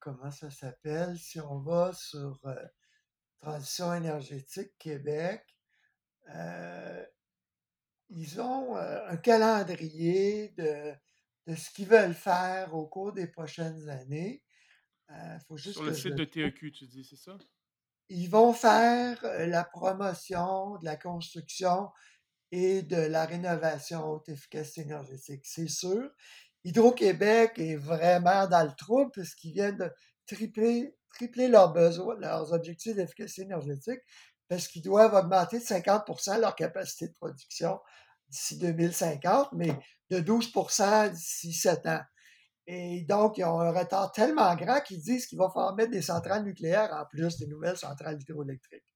comment 0.00 0.30
ça 0.30 0.50
s'appelle? 0.50 1.16
Si 1.18 1.40
on 1.40 1.60
va 1.60 1.92
sur 1.94 2.40
Transition 3.44 3.92
énergétique 3.92 4.72
Québec, 4.78 5.44
euh, 6.34 7.04
ils 8.08 8.40
ont 8.40 8.74
euh, 8.78 9.06
un 9.06 9.18
calendrier 9.18 10.48
de, 10.56 10.94
de 11.46 11.54
ce 11.54 11.70
qu'ils 11.70 11.86
veulent 11.86 12.14
faire 12.14 12.74
au 12.74 12.86
cours 12.86 13.12
des 13.12 13.26
prochaines 13.26 13.90
années. 13.90 14.42
Euh, 15.10 15.38
faut 15.46 15.58
juste 15.58 15.74
Sur 15.74 15.84
le 15.84 15.92
site 15.92 16.14
de 16.14 16.24
TEQ, 16.24 16.72
tu 16.72 16.86
dis, 16.86 17.04
c'est 17.04 17.18
ça? 17.18 17.36
Ils 18.08 18.30
vont 18.30 18.54
faire 18.54 19.18
la 19.22 19.64
promotion 19.64 20.78
de 20.78 20.86
la 20.86 20.96
construction 20.96 21.90
et 22.50 22.80
de 22.80 22.96
la 22.96 23.26
rénovation 23.26 24.08
haute 24.08 24.30
efficacité 24.30 24.80
énergétique, 24.80 25.44
c'est 25.44 25.68
sûr. 25.68 26.10
Hydro-Québec 26.64 27.58
est 27.58 27.76
vraiment 27.76 28.46
dans 28.46 28.64
le 28.64 28.74
trouble 28.74 29.10
puisqu'ils 29.10 29.52
viennent 29.52 29.76
de 29.76 29.90
tripler 30.26 30.96
tripler 31.14 31.48
leurs 31.48 31.72
besoins, 31.72 32.16
leurs 32.18 32.52
objectifs 32.52 32.96
d'efficacité 32.96 33.42
énergétique 33.42 34.00
parce 34.48 34.68
qu'ils 34.68 34.82
doivent 34.82 35.14
augmenter 35.14 35.58
de 35.58 35.64
50% 35.64 36.40
leur 36.40 36.54
capacité 36.54 37.08
de 37.08 37.14
production 37.14 37.78
d'ici 38.28 38.58
2050, 38.58 39.48
mais 39.52 39.76
de 40.10 40.20
12% 40.20 41.10
d'ici 41.10 41.52
7 41.52 41.86
ans. 41.86 42.00
Et 42.66 43.02
donc, 43.02 43.38
ils 43.38 43.44
ont 43.44 43.60
un 43.60 43.72
retard 43.72 44.10
tellement 44.12 44.54
grand 44.56 44.80
qu'ils 44.80 45.00
disent 45.00 45.26
qu'il 45.26 45.38
va 45.38 45.50
falloir 45.50 45.74
mettre 45.74 45.90
des 45.90 46.02
centrales 46.02 46.44
nucléaires 46.44 46.92
en 46.92 47.04
plus 47.04 47.36
des 47.38 47.46
nouvelles 47.46 47.76
centrales 47.76 48.20
hydroélectriques. 48.20 48.94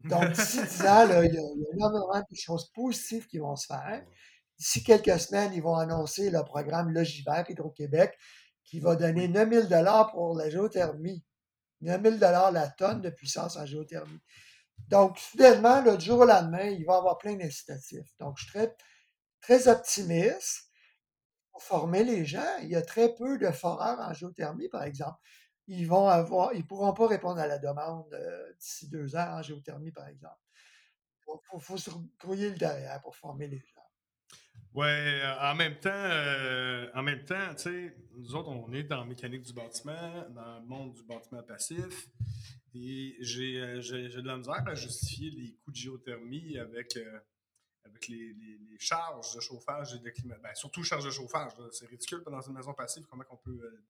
Donc, 0.00 0.32
d'ici 0.32 0.58
10 0.62 0.82
ans, 0.86 1.22
il, 1.22 1.34
y 1.34 1.38
a, 1.38 1.74
énormément 1.74 2.24
de 2.28 2.36
choses 2.36 2.70
positives 2.72 3.26
qui 3.26 3.38
vont 3.38 3.56
se 3.56 3.66
faire. 3.66 4.04
D'ici 4.58 4.82
quelques 4.82 5.20
semaines, 5.20 5.52
ils 5.54 5.62
vont 5.62 5.76
annoncer 5.76 6.30
le 6.30 6.42
programme 6.42 6.90
Logivert 6.90 7.44
Hydro-Québec 7.48 8.18
qui 8.64 8.80
va 8.80 8.96
donner 8.96 9.26
Oui. 9.26 9.28
9 9.28 9.68
000 9.70 10.10
pour 10.10 10.36
la 10.36 10.50
géothermie. 10.50 11.24
9 11.80 12.02
000 12.02 12.16
la 12.18 12.68
tonne 12.68 13.00
de 13.00 13.10
puissance 13.10 13.56
en 13.56 13.66
géothermie. 13.66 14.20
Donc, 14.86 15.18
soudainement, 15.18 15.82
là, 15.82 15.96
du 15.96 16.04
jour 16.04 16.20
au 16.20 16.24
lendemain, 16.24 16.64
il 16.64 16.84
va 16.86 16.94
y 16.94 16.96
avoir 16.96 17.18
plein 17.18 17.34
d'incitatifs. 17.34 18.16
Donc, 18.20 18.38
je 18.38 18.44
suis 18.44 18.58
très, 19.40 19.68
optimiste 19.68 20.70
pour 21.52 21.62
former 21.62 22.04
les 22.04 22.24
gens. 22.24 22.56
Il 22.62 22.68
y 22.68 22.76
a 22.76 22.82
très 22.82 23.14
peu 23.14 23.38
de 23.38 23.50
foreurs 23.50 23.98
en 23.98 24.12
géothermie, 24.12 24.68
par 24.68 24.84
exemple. 24.84 25.18
Ils 25.66 25.86
vont 25.86 26.08
avoir, 26.08 26.54
ils 26.54 26.66
pourront 26.66 26.94
pas 26.94 27.06
répondre 27.06 27.38
à 27.40 27.46
la 27.46 27.58
demande 27.58 28.12
euh, 28.14 28.52
d'ici 28.58 28.88
deux 28.88 29.16
ans 29.16 29.38
en 29.38 29.42
géothermie, 29.42 29.92
par 29.92 30.08
exemple. 30.08 30.40
Il 31.54 31.60
faut, 31.60 31.76
se 31.76 31.90
grouiller 32.18 32.48
le 32.48 32.56
derrière 32.56 33.02
pour 33.02 33.14
former 33.14 33.48
les 33.48 33.58
gens. 33.58 33.77
Ouais, 34.78 35.20
en 35.40 35.56
même 35.56 35.74
temps, 35.80 35.90
euh, 35.92 36.88
en 36.94 37.02
même 37.02 37.24
temps, 37.24 37.52
tu 37.56 37.62
sais, 37.62 37.96
nous 38.16 38.34
autres, 38.36 38.48
on 38.48 38.72
est 38.72 38.84
dans 38.84 38.98
la 39.00 39.04
mécanique 39.06 39.42
du 39.42 39.52
bâtiment, 39.52 40.24
dans 40.30 40.60
le 40.60 40.66
monde 40.66 40.92
du 40.92 41.02
bâtiment 41.02 41.42
passif, 41.42 42.06
et 42.76 43.16
j'ai 43.18 43.58
euh, 43.60 43.80
de 43.80 44.26
la 44.26 44.36
misère 44.36 44.62
à 44.68 44.74
justifier 44.76 45.30
les 45.32 45.54
coûts 45.64 45.72
de 45.72 45.76
géothermie 45.76 46.58
avec, 46.58 46.96
euh, 46.96 47.18
avec 47.84 48.06
les, 48.06 48.34
les- 48.34 48.58
les 48.70 48.78
charges 48.78 49.34
de 49.34 49.40
chauffage 49.40 49.94
et 49.94 49.98
de 49.98 50.10
climat. 50.10 50.36
Ben, 50.40 50.54
surtout 50.54 50.84
charges 50.84 51.06
de 51.06 51.10
chauffage, 51.10 51.50
c'est 51.72 51.86
ridicule 51.88 52.22
dans 52.24 52.40
une 52.40 52.54
maison 52.54 52.72
passive, 52.72 53.04
comment 53.10 53.24
on 53.30 53.36
peut... 53.36 53.58
euh, 53.60 53.82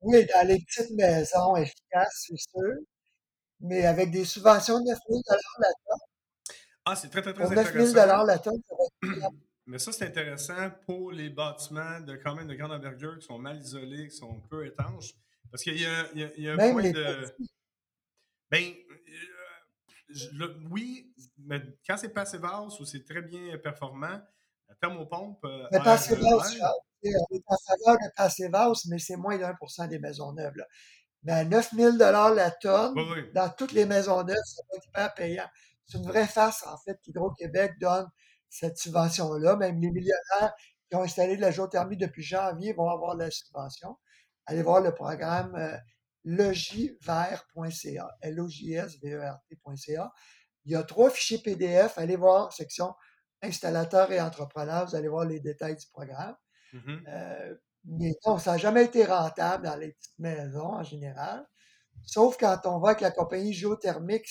Oui, 0.00 0.26
dans 0.26 0.48
les 0.48 0.58
petites 0.64 0.90
maisons 0.96 1.54
efficaces, 1.54 2.26
c'est 2.28 2.36
sûr, 2.36 2.74
mais 3.60 3.84
avec 3.86 4.10
des 4.10 4.24
subventions 4.24 4.80
de 4.80 4.88
9 4.88 4.98
000 5.08 5.20
la 5.60 5.66
tonne. 5.68 5.98
Ah, 6.86 6.96
c'est 6.96 7.08
très, 7.08 7.22
très, 7.22 7.32
très 7.34 7.44
Pour 7.44 7.52
9 7.52 7.72
000 7.72 7.86
intéressant. 7.86 8.24
la 8.24 8.38
tonne, 8.40 8.60
ça 8.68 8.74
va 8.76 9.18
être 9.20 9.32
Mais 9.66 9.78
ça, 9.78 9.92
c'est 9.92 10.06
intéressant 10.06 10.70
pour 10.86 11.10
les 11.12 11.30
bâtiments 11.30 12.00
de 12.00 12.16
quand 12.16 12.34
même 12.34 12.46
de 12.48 12.54
grande 12.54 12.72
envergure 12.72 13.18
qui 13.18 13.24
sont 13.26 13.38
mal 13.38 13.58
isolés, 13.60 14.08
qui 14.08 14.16
sont 14.16 14.40
peu 14.50 14.66
étanches. 14.66 15.14
Parce 15.50 15.62
qu'il 15.62 15.80
y 15.80 15.86
a, 15.86 16.06
il 16.14 16.20
y 16.20 16.24
a- 16.24 16.30
il 16.36 16.42
y 16.44 16.48
a 16.48 16.52
un 16.54 16.56
point 16.72 16.90
de. 16.90 17.34
Ben, 18.50 18.62
euh, 18.62 19.04
je- 20.10 20.28
le- 20.32 20.56
oui, 20.70 21.12
mais 21.38 21.62
quand 21.86 21.96
c'est 21.96 22.10
passive 22.10 22.44
house 22.44 22.78
ou 22.80 22.84
c'est 22.84 23.04
très 23.04 23.22
bien 23.22 23.56
performant, 23.58 24.20
la 24.68 24.74
thermopompe. 24.80 25.42
euh, 25.44 25.66
Mais 25.72 25.78
tu 25.78 25.84
sais, 25.84 26.14
on 26.14 27.36
est 27.36 27.42
en 27.46 27.56
faveur 27.56 27.96
de 27.98 28.54
House, 28.56 28.86
mais 28.86 28.98
c'est 28.98 29.16
moins 29.16 29.36
de 29.38 29.44
1 29.44 29.88
des 29.88 29.98
maisons 29.98 30.32
neuves. 30.32 30.56
Là. 30.56 30.66
Mais 31.22 31.32
à 31.32 31.44
9 31.44 31.70
000 31.74 31.96
la 31.96 32.50
tonne, 32.50 32.92
Oui, 32.96 33.04
oui. 33.14 33.32
dans 33.34 33.48
toutes 33.50 33.72
les 33.72 33.86
maisons 33.86 34.22
neuves, 34.24 34.36
ça 34.44 34.62
va 34.70 34.76
être 34.76 34.86
hyper 34.86 35.14
payant. 35.14 35.48
C'est 35.86 35.98
une 35.98 36.06
vraie 36.06 36.26
farce, 36.26 36.66
en 36.66 36.76
fait, 36.78 36.98
qu'Hydro-Québec 37.02 37.72
donne 37.80 38.08
cette 38.54 38.78
subvention-là. 38.78 39.56
Même 39.56 39.80
les 39.80 39.90
millionnaires 39.90 40.54
qui 40.88 40.96
ont 40.96 41.02
installé 41.02 41.36
de 41.36 41.40
la 41.40 41.50
géothermie 41.50 41.96
depuis 41.96 42.22
janvier 42.22 42.72
vont 42.72 42.88
avoir 42.88 43.16
la 43.16 43.30
subvention. 43.30 43.96
Allez 44.46 44.62
voir 44.62 44.80
le 44.80 44.94
programme 44.94 45.54
euh, 45.56 45.76
logivert.ca, 46.24 48.16
L-O-J-S-V-E-R-T.ca. 48.20 50.12
Il 50.66 50.72
y 50.72 50.76
a 50.76 50.82
trois 50.84 51.10
fichiers 51.10 51.38
PDF. 51.38 51.98
Allez 51.98 52.16
voir, 52.16 52.52
section 52.52 52.94
installateur 53.42 54.12
et 54.12 54.20
entrepreneur. 54.20 54.86
Vous 54.86 54.94
allez 54.94 55.08
voir 55.08 55.24
les 55.24 55.40
détails 55.40 55.76
du 55.76 55.86
programme. 55.92 56.36
Mhm. 56.72 57.04
Euh, 57.08 57.54
mais 57.86 58.14
non, 58.24 58.38
ça 58.38 58.52
n'a 58.52 58.58
jamais 58.58 58.84
été 58.84 59.04
rentable 59.04 59.66
dans 59.66 59.76
les 59.76 59.92
petites 59.92 60.18
maisons 60.18 60.74
en 60.74 60.84
général. 60.84 61.44
Sauf 62.02 62.36
quand 62.38 62.60
on 62.66 62.78
va 62.78 62.90
avec 62.90 63.00
la 63.00 63.10
compagnie 63.10 63.52
géothermique 63.52 64.28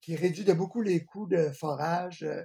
qui 0.00 0.16
réduit 0.16 0.44
de 0.44 0.52
beaucoup 0.54 0.80
les 0.80 1.04
coûts 1.04 1.26
de 1.26 1.50
forage 1.50 2.22
euh, 2.22 2.42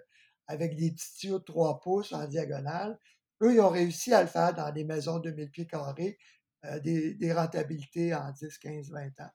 avec 0.48 0.76
des 0.76 0.92
petits 0.92 1.14
tuyaux 1.18 1.40
de 1.40 1.44
3 1.44 1.80
pouces 1.80 2.14
en 2.14 2.28
diagonale. 2.28 3.00
Eux, 3.42 3.54
ils 3.54 3.62
ont 3.62 3.70
réussi 3.70 4.14
à 4.14 4.22
le 4.22 4.28
faire 4.28 4.54
dans 4.54 4.72
des 4.72 4.84
maisons 4.84 5.20
de 5.20 5.32
1000 5.32 5.52
pieds 5.52 5.68
carrés, 5.68 6.18
euh, 6.66 6.80
des, 6.80 7.34
rentabilités 7.34 8.14
en 8.14 8.32
10, 8.32 8.58
15, 8.58 8.90
20 8.92 9.20
ans. 9.20 9.32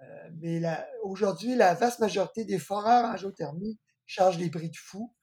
Euh, 0.00 0.30
mais 0.40 0.62
aujourd'hui, 1.02 1.54
la 1.54 1.74
vaste 1.74 2.00
majorité 2.00 2.44
des 2.44 2.58
foreurs 2.58 3.04
en 3.04 3.16
géothermie 3.16 3.78
chargent 4.06 4.38
des 4.38 4.50
prix 4.50 4.70
de 4.70 4.76
fou. 4.76 5.14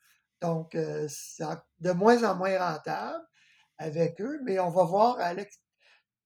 Donc, 0.42 0.76
euh, 0.76 1.08
c'est 1.10 1.44
de 1.80 1.92
moins 1.92 2.24
en 2.24 2.36
moins 2.36 2.58
rentable 2.60 3.24
avec 3.78 4.22
eux, 4.22 4.40
mais 4.46 4.60
on 4.60 4.70
va 4.70 4.84
voir 4.84 5.18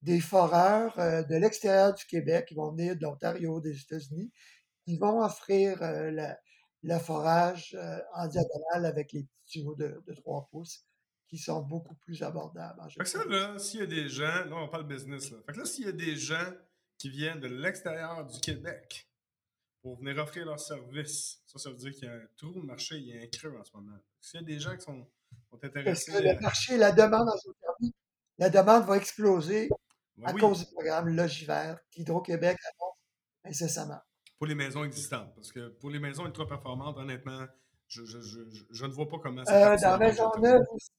des 0.02 0.20
foreurs 0.20 0.96
de 0.96 1.36
l'extérieur 1.36 1.94
du 1.94 2.04
Québec 2.06 2.46
qui 2.48 2.54
vont 2.54 2.72
venir 2.72 2.96
de 2.96 3.02
l'Ontario, 3.02 3.60
des 3.60 3.78
États-Unis, 3.78 4.32
qui 4.84 4.96
vont 4.98 5.22
offrir 5.22 5.78
la- 5.80 6.38
le 6.82 6.98
forage 6.98 7.74
euh, 7.78 7.98
en 8.14 8.26
diagonale 8.26 8.86
avec 8.86 9.12
les 9.12 9.22
petits 9.24 9.60
tuyaux 9.60 9.74
de, 9.76 10.02
de 10.06 10.14
3 10.14 10.48
pouces 10.50 10.84
qui 11.28 11.38
sont 11.38 11.62
beaucoup 11.62 11.94
plus 11.94 12.22
abordables. 12.22 12.80
en 12.80 12.88
Fait 12.90 12.98
que 13.00 13.08
ça, 13.08 13.24
là, 13.24 13.58
s'il 13.58 13.80
y 13.80 13.82
a 13.82 13.86
des 13.86 14.08
gens, 14.08 14.44
là, 14.44 14.56
on 14.56 14.68
parle 14.68 14.86
business, 14.86 15.30
là. 15.30 15.38
Fait 15.46 15.52
que 15.52 15.58
là, 15.60 15.64
s'il 15.64 15.86
y 15.86 15.88
a 15.88 15.92
des 15.92 16.16
gens 16.16 16.52
qui 16.98 17.08
viennent 17.08 17.40
de 17.40 17.48
l'extérieur 17.48 18.26
du 18.26 18.38
Québec 18.40 19.08
pour 19.80 19.96
venir 19.98 20.18
offrir 20.18 20.44
leurs 20.46 20.60
services, 20.60 21.40
ça, 21.46 21.58
ça 21.58 21.70
veut 21.70 21.76
dire 21.76 21.92
qu'il 21.92 22.04
y 22.04 22.08
a 22.08 22.14
un 22.14 22.26
trou 22.36 22.52
de 22.52 22.60
marché, 22.66 22.96
il 22.98 23.06
y 23.08 23.18
a 23.18 23.22
un 23.22 23.26
creux 23.26 23.56
en 23.58 23.64
ce 23.64 23.70
moment. 23.74 23.96
S'il 24.20 24.40
y 24.40 24.42
a 24.42 24.46
des 24.46 24.58
gens 24.60 24.76
qui 24.76 24.82
sont, 24.82 25.04
sont 25.50 25.56
Parce 25.58 25.64
intéressés. 25.64 26.12
que 26.12 26.18
le 26.18 26.30
à- 26.30 26.40
marché, 26.40 26.76
la 26.76 26.92
demande 26.92 27.28
en 27.28 27.86
la 28.38 28.50
demande 28.50 28.84
va 28.86 28.96
exploser 28.96 29.68
Ben 30.16 30.28
à 30.28 30.32
oui, 30.34 30.40
cause 30.40 30.60
du 30.60 30.72
programme 30.72 31.08
Logivert 31.08 31.78
qu'Hydro-Québec 31.90 32.56
annonce 32.64 32.96
incessamment. 33.44 34.00
Pour 34.42 34.48
les 34.48 34.56
maisons 34.56 34.82
existantes. 34.82 35.32
Parce 35.36 35.52
que 35.52 35.68
pour 35.68 35.88
les 35.88 36.00
maisons 36.00 36.26
ultra 36.26 36.44
performantes, 36.48 36.98
honnêtement, 36.98 37.46
je, 37.86 38.04
je, 38.04 38.20
je, 38.20 38.50
je- 38.50 38.64
je 38.72 38.86
ne 38.86 38.90
vois 38.90 39.08
pas 39.08 39.18
comment 39.20 39.44
c'est 39.44 39.54
Euh, 39.54 39.76
dans 39.76 39.90
la 39.92 39.98
Maisonneuve 39.98 40.64
aussi, 40.72 40.90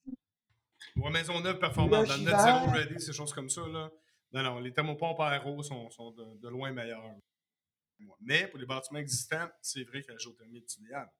Ou 0.95 1.09
maison 1.09 1.41
neuve 1.41 1.59
performante, 1.59 2.07
dans 2.07 2.15
le 2.15 2.23
net 2.23 2.39
zero 2.39 2.71
ready, 2.71 3.01
ces 3.01 3.11
choses 3.11 3.33
comme 3.33 3.49
ça, 3.49 3.67
là. 3.67 3.91
Non, 4.31 4.43
non, 4.43 4.59
les 4.59 4.71
thermopompes 4.71 5.19
aéro 5.19 5.61
sont, 5.61 5.89
sont 5.89 6.11
de, 6.11 6.37
de 6.37 6.47
loin 6.47 6.71
meilleurs. 6.71 7.03
Mais 8.21 8.47
pour 8.47 8.59
les 8.59 8.65
bâtiments 8.65 8.99
existants, 8.99 9.49
c'est 9.61 9.83
vrai 9.83 10.01
que 10.03 10.13
la 10.13 10.17
géothermie 10.17 10.59
est 10.59 10.75
idéale. 10.77 11.11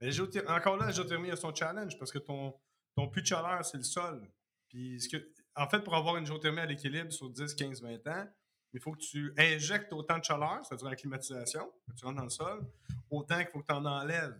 Mais 0.00 0.08
la 0.10 0.56
encore 0.56 0.78
là, 0.78 0.86
la 0.86 0.92
géothermie 0.92 1.30
a 1.30 1.36
son 1.36 1.54
challenge 1.54 1.98
parce 1.98 2.10
que 2.10 2.18
ton, 2.18 2.54
ton 2.96 3.08
puits 3.08 3.20
de 3.20 3.26
chaleur, 3.26 3.62
c'est 3.62 3.76
le 3.76 3.82
sol. 3.82 4.26
Puis, 4.68 5.02
ce 5.02 5.10
que, 5.10 5.30
en 5.54 5.68
fait, 5.68 5.80
pour 5.80 5.94
avoir 5.94 6.16
une 6.16 6.24
géothermie 6.24 6.60
à 6.60 6.66
l'équilibre 6.66 7.12
sur 7.12 7.28
10, 7.28 7.54
15, 7.54 7.82
20 7.82 8.06
ans, 8.06 8.26
il 8.72 8.80
faut 8.80 8.92
que 8.92 8.98
tu 9.00 9.32
injectes 9.38 9.92
autant 9.92 10.18
de 10.18 10.24
chaleur, 10.24 10.60
c'est-à-dire 10.64 10.88
la 10.90 10.96
climatisation, 10.96 11.72
quand 11.86 11.94
tu 11.94 12.04
rentres 12.04 12.16
dans 12.18 12.24
le 12.24 12.30
sol, 12.30 12.66
autant 13.10 13.38
qu'il 13.38 13.48
faut 13.48 13.60
que 13.60 13.66
tu 13.66 13.72
en 13.74 13.84
enlèves 13.84 14.38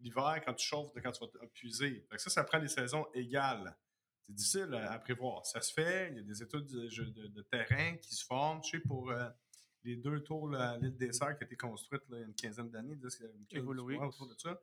l'hiver 0.00 0.40
quand 0.44 0.54
tu 0.54 0.66
chauffes, 0.66 0.92
de 0.94 1.00
quand 1.00 1.12
tu 1.12 1.24
vas 1.24 1.46
puiser. 1.52 2.06
Que 2.10 2.18
ça, 2.18 2.30
ça 2.30 2.44
prend 2.44 2.58
des 2.60 2.68
saisons 2.68 3.06
égales. 3.14 3.76
C'est 4.26 4.34
difficile 4.34 4.74
à, 4.74 4.98
prévoir. 4.98 5.44
Ça 5.46 5.60
se 5.60 5.72
fait, 5.72 6.10
il 6.10 6.16
y 6.18 6.20
a 6.20 6.22
des 6.22 6.42
études 6.42 6.66
de, 6.66 6.88
de- 6.88 7.26
de 7.28 7.42
terrain 7.42 7.96
qui 7.96 8.14
se 8.14 8.24
forment. 8.24 8.60
Je 8.62 8.70
sais, 8.70 8.78
pour 8.80 9.10
euh, 9.10 9.28
les 9.84 9.96
deux 9.96 10.20
tours, 10.22 10.54
à 10.54 10.76
l'île 10.78 10.96
des 10.96 11.12
Sœurs 11.12 11.36
qui 11.36 11.44
a 11.44 11.46
été 11.46 11.56
construite 11.56 12.02
là, 12.08 12.16
il 12.18 12.20
y 12.20 12.22
a 12.24 12.26
une 12.26 12.34
quinzaine 12.34 12.70
d'années, 12.70 12.96
autour 13.98 14.28
de 14.28 14.34
ça. 14.38 14.60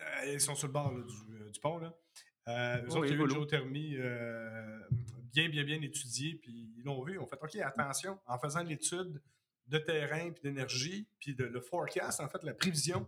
Euh, 0.00 0.32
ils 0.32 0.40
sont 0.40 0.54
sur 0.54 0.66
le 0.68 0.72
bord 0.72 0.92
là, 0.92 1.02
du, 1.02 1.34
euh, 1.42 1.50
du 1.50 1.60
pont. 1.60 1.78
Là. 1.78 1.94
Euh, 2.48 2.82
eux 2.82 2.86
Oh, 2.90 2.96
autres, 2.98 3.06
il 3.06 3.10
y 3.10 3.12
a 3.12 3.16
eu 3.16 3.20
une 3.22 3.30
géothermie 3.30 3.96
bien, 5.32 5.48
bien, 5.48 5.64
bien 5.64 5.82
étudiée, 5.82 6.34
puis 6.36 6.65
l'ont 6.86 7.02
vu. 7.02 7.18
Ont 7.18 7.26
fait 7.26 7.38
OK, 7.40 7.56
attention, 7.56 8.18
en 8.26 8.38
faisant 8.38 8.62
l'étude 8.62 9.20
de 9.66 9.78
terrain, 9.78 10.30
puis 10.30 10.42
d'énergie, 10.42 11.08
puis 11.18 11.34
de, 11.34 11.44
le 11.44 11.60
forecast, 11.60 12.20
en 12.20 12.28
fait, 12.28 12.42
la 12.42 12.54
prévision 12.54 13.06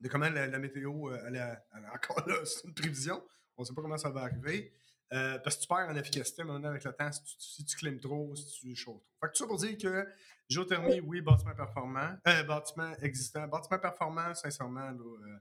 de 0.00 0.08
comment 0.08 0.28
la, 0.28 0.58
météo, 0.58 1.10
euh, 1.10 1.24
elle 1.26 1.36
elle 1.36 1.84
a- 1.84 1.94
encore 1.94 2.26
là, 2.26 2.36
c'est 2.44 2.66
une 2.66 2.74
prévision. 2.74 3.22
On 3.56 3.62
ne 3.62 3.66
sait 3.66 3.74
pas 3.74 3.82
comment 3.82 3.98
ça 3.98 4.10
va 4.10 4.22
arriver. 4.22 4.72
Euh, 5.12 5.38
parce 5.40 5.56
que 5.56 5.62
tu 5.62 5.68
perds 5.68 5.88
en 5.90 5.94
efficacité 5.96 6.42
maintenant 6.42 6.70
avec 6.70 6.84
le 6.84 6.92
temps 6.92 7.10
si 7.12 7.64
tu, 7.66 7.76
climes 7.76 8.00
trop, 8.00 8.34
si 8.34 8.60
tu 8.60 8.74
chauffes 8.74 8.96
trop. 8.96 9.04
Fait 9.20 9.26
que 9.26 9.32
tout 9.32 9.38
ça 9.44 9.46
pour 9.46 9.58
dire 9.58 9.76
que 9.76 10.08
géothermie, 10.48 11.00
oui, 11.00 11.20
bâtiment 11.20 11.54
performant, 11.54 12.16
euh, 12.26 12.42
bâtiment 12.44 12.94
existant, 13.02 13.46
bâtiment 13.46 13.78
performant, 13.78 14.34
sincèrement, 14.34 14.90
euh, 14.90 15.38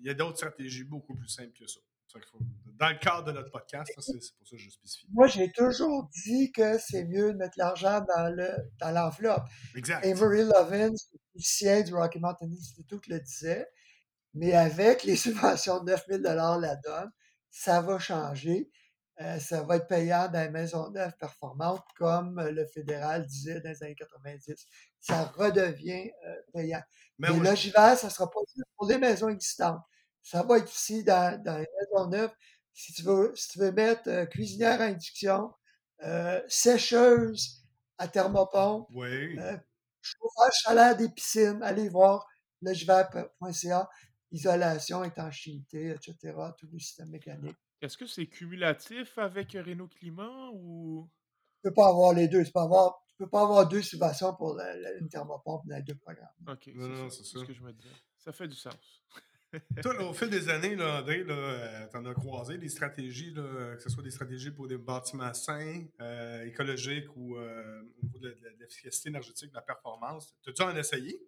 il 0.00 0.06
y 0.06 0.10
a 0.10 0.14
d'autres 0.14 0.38
stratégies 0.38 0.82
beaucoup 0.82 1.14
plus 1.14 1.28
simples 1.28 1.56
que 1.56 1.66
ça. 1.68 1.78
Faut- 2.12 2.38
dans 2.78 2.88
le 2.88 2.98
cadre 2.98 3.24
de 3.24 3.32
notre 3.32 3.50
podcast, 3.50 3.86
c'est 3.88 3.94
pour 3.94 4.46
ça 4.46 4.56
que 4.56 4.58
je 4.58 4.70
spécifie. 4.70 5.06
Moi, 5.12 5.26
j'ai 5.26 5.50
toujours 5.52 6.08
dit 6.24 6.52
que 6.52 6.78
c'est 6.78 7.04
mieux 7.04 7.32
de 7.32 7.36
mettre 7.38 7.58
l'argent 7.58 8.00
dans 8.16 8.28
le 8.34 8.48
dans 8.78 8.90
l'enveloppe. 8.90 9.46
Exact. 9.74 10.04
Avery 10.06 10.44
Lovins, 10.44 10.94
physicien 11.32 11.82
du 11.82 11.94
Rocky 11.94 12.20
Mountain 12.20 12.50
Institute, 12.52 13.06
le 13.08 13.20
disait. 13.20 13.68
Mais 14.34 14.54
avec 14.54 15.04
les 15.04 15.16
subventions 15.56 15.80
de 15.80 15.90
9 15.90 16.04
000 16.08 16.22
la 16.22 16.76
donne, 16.76 17.10
ça 17.50 17.80
va 17.80 17.98
changer. 17.98 18.70
Euh, 19.20 19.38
ça 19.40 19.62
va 19.64 19.76
être 19.76 19.88
payant 19.88 20.28
dans 20.28 20.40
les 20.40 20.50
maisons 20.50 20.90
neuves 20.90 21.16
performantes, 21.18 21.84
comme 21.96 22.38
euh, 22.38 22.52
le 22.52 22.64
fédéral 22.66 23.26
disait 23.26 23.60
dans 23.60 23.70
les 23.70 23.82
années 23.82 23.96
90. 23.96 24.54
Ça 25.00 25.24
redevient 25.36 26.12
euh, 26.24 26.34
payant. 26.52 26.82
Mais 27.18 27.34
Et 27.34 27.40
là, 27.40 27.54
l'hiver, 27.54 27.98
ça 27.98 28.06
ne 28.06 28.12
sera 28.12 28.30
pas 28.30 28.38
juste 28.54 28.68
pour 28.76 28.86
les 28.88 28.98
maisons 28.98 29.28
existantes. 29.28 29.82
Ça 30.22 30.42
va 30.42 30.58
être 30.58 30.64
aussi 30.68 31.04
dans, 31.04 31.42
dans 31.42 31.58
les 31.58 31.66
maisons 31.80 32.08
neuves. 32.08 32.34
Si 32.72 32.92
tu 32.92 33.02
veux, 33.02 33.32
si 33.34 33.48
tu 33.48 33.58
veux 33.58 33.72
mettre 33.72 34.08
euh, 34.08 34.26
cuisinière 34.26 34.80
à 34.80 34.84
induction, 34.84 35.52
euh, 36.04 36.40
sécheuse 36.48 37.64
à 37.98 38.06
thermopompe, 38.08 38.86
oui. 38.94 39.38
euh, 39.38 39.56
chauffage 40.00 40.52
chaleur 40.62 40.96
des 40.96 41.08
piscines, 41.08 41.60
allez 41.62 41.88
voir 41.88 42.26
logivert.ca, 42.62 43.88
isolation, 44.30 45.04
étanchéité, 45.04 45.90
etc., 45.90 46.36
tout 46.58 46.68
le 46.72 46.78
système 46.78 47.08
mécanique. 47.10 47.56
Est-ce 47.80 47.96
que 47.96 48.06
c'est 48.06 48.26
cumulatif 48.26 49.18
avec 49.18 49.52
Renault 49.52 49.88
Climat 49.88 50.50
ou? 50.52 51.08
Peux 51.62 51.72
pas 51.74 51.88
avoir 51.88 52.12
les 52.12 52.28
deux. 52.28 52.44
Tu 52.44 52.52
peux, 52.52 52.60
avoir, 52.60 53.00
tu 53.08 53.14
peux 53.18 53.28
pas 53.28 53.42
avoir 53.42 53.68
deux 53.68 53.82
subventions 53.82 54.34
pour 54.36 54.54
la- 54.54 54.76
la- 54.76 54.94
une 54.94 55.08
thermopompe 55.08 55.66
dans 55.66 55.76
les 55.76 55.82
deux 55.82 55.94
programmes. 55.96 56.28
OK, 56.48 56.68
Non, 56.74 56.94
c'est 56.94 57.02
non, 57.02 57.10
ça. 57.10 57.16
c'est 57.16 57.38
ce 57.38 57.44
que 57.44 57.52
je 57.52 57.62
me 57.62 57.72
disais. 57.72 57.88
Ça 58.16 58.32
fait 58.32 58.46
du 58.48 58.54
sens. 58.56 58.74
Toi, 59.82 59.94
là, 59.94 60.04
au 60.04 60.12
fil 60.12 60.28
des 60.28 60.48
années, 60.48 60.76
là, 60.76 61.00
André, 61.00 61.24
là, 61.24 61.34
euh, 61.34 61.86
t'en 61.88 62.04
as 62.04 62.14
croisé 62.14 62.58
des 62.58 62.68
stratégies, 62.68 63.32
là, 63.32 63.76
que 63.76 63.82
ce 63.82 63.88
soit 63.88 64.02
des 64.02 64.10
stratégies 64.10 64.50
pour 64.50 64.66
des 64.66 64.76
bâtiments 64.76 65.32
sains, 65.32 65.86
euh, 66.00 66.44
écologiques 66.44 67.08
ou 67.16 67.36
euh, 67.36 67.82
au 68.02 68.06
niveau 68.06 68.18
de, 68.18 68.36
l'efficacité 68.58 69.08
énergétique, 69.08 69.50
de 69.50 69.54
la 69.54 69.62
performance. 69.62 70.36
T'as-tu 70.42 70.62
en 70.62 70.76
essayé? 70.76 71.26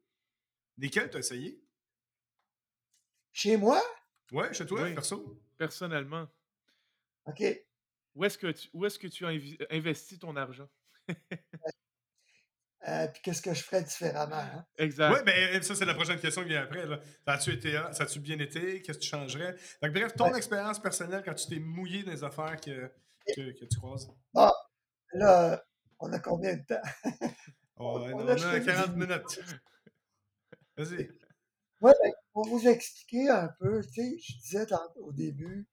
Desquels 0.76 1.08
t'as 1.08 1.20
essayé? 1.20 1.62
Chez 3.32 3.56
moi, 3.56 3.80
Ouais, 4.32 4.52
chez 4.52 4.66
toi, 4.66 4.82
Oui. 4.82 4.94
perso? 4.94 5.42
Personnellement, 5.56 6.28
OK. 7.26 7.42
où 8.14 8.24
est-ce 8.24 8.38
que 8.38 8.46
tu, 8.48 8.68
où 8.72 8.84
est-ce 8.84 8.98
que 8.98 9.08
tu 9.08 9.26
as 9.26 9.32
investi 9.70 10.18
ton 10.18 10.36
argent? 10.36 10.68
Euh, 12.88 13.06
puis 13.08 13.20
qu'est-ce 13.22 13.42
que 13.42 13.52
je 13.52 13.62
ferais 13.62 13.82
différemment? 13.82 14.36
hein? 14.36 14.64
Exact. 14.78 15.12
Oui, 15.12 15.18
ben 15.24 15.62
ça, 15.62 15.74
c'est 15.74 15.84
la 15.84 15.94
prochaine 15.94 16.18
question 16.18 16.42
qui 16.42 16.48
vient 16.48 16.62
après. 16.62 16.86
Là. 16.86 16.98
Ça 17.26 17.32
a-tu 17.34 17.52
été, 17.52 17.72
ça 17.92 18.04
a-tu 18.04 18.20
bien 18.20 18.38
été? 18.38 18.80
Qu'est-ce 18.80 18.98
que 18.98 19.02
tu 19.04 19.08
changerais? 19.10 19.54
Donc, 19.82 19.92
bref, 19.92 20.14
ton 20.16 20.30
Ouais. 20.30 20.38
expérience 20.38 20.78
personnelle 20.80 21.22
quand 21.24 21.34
tu 21.34 21.46
t'es 21.46 21.58
mouillé 21.58 22.02
dans 22.04 22.12
les 22.12 22.24
affaires 22.24 22.58
que, 22.58 22.90
que, 23.36 23.52
que 23.58 23.64
tu 23.66 23.78
croises. 23.78 24.08
Là, 25.12 25.52
euh, 25.52 25.56
on 25.98 26.10
a 26.12 26.18
combien 26.20 26.56
de 26.56 26.62
temps? 26.64 26.82
Ouais, 27.80 28.12
On 28.12 28.18
a 28.20 28.24
on 28.24 28.28
a 28.28 28.36
choisi. 28.36 28.66
40 28.66 28.94
minutes. 28.96 29.40
Vas-y. 30.76 31.10
Oui, 31.80 31.92
ben, 32.02 32.12
pour 32.32 32.46
vous 32.46 32.68
expliquer 32.68 33.30
un 33.30 33.48
peu, 33.58 33.82
tu 33.82 33.92
sais, 34.02 34.16
je 34.18 34.36
disais 34.38 34.66
au 34.96 35.12
début, 35.12 35.66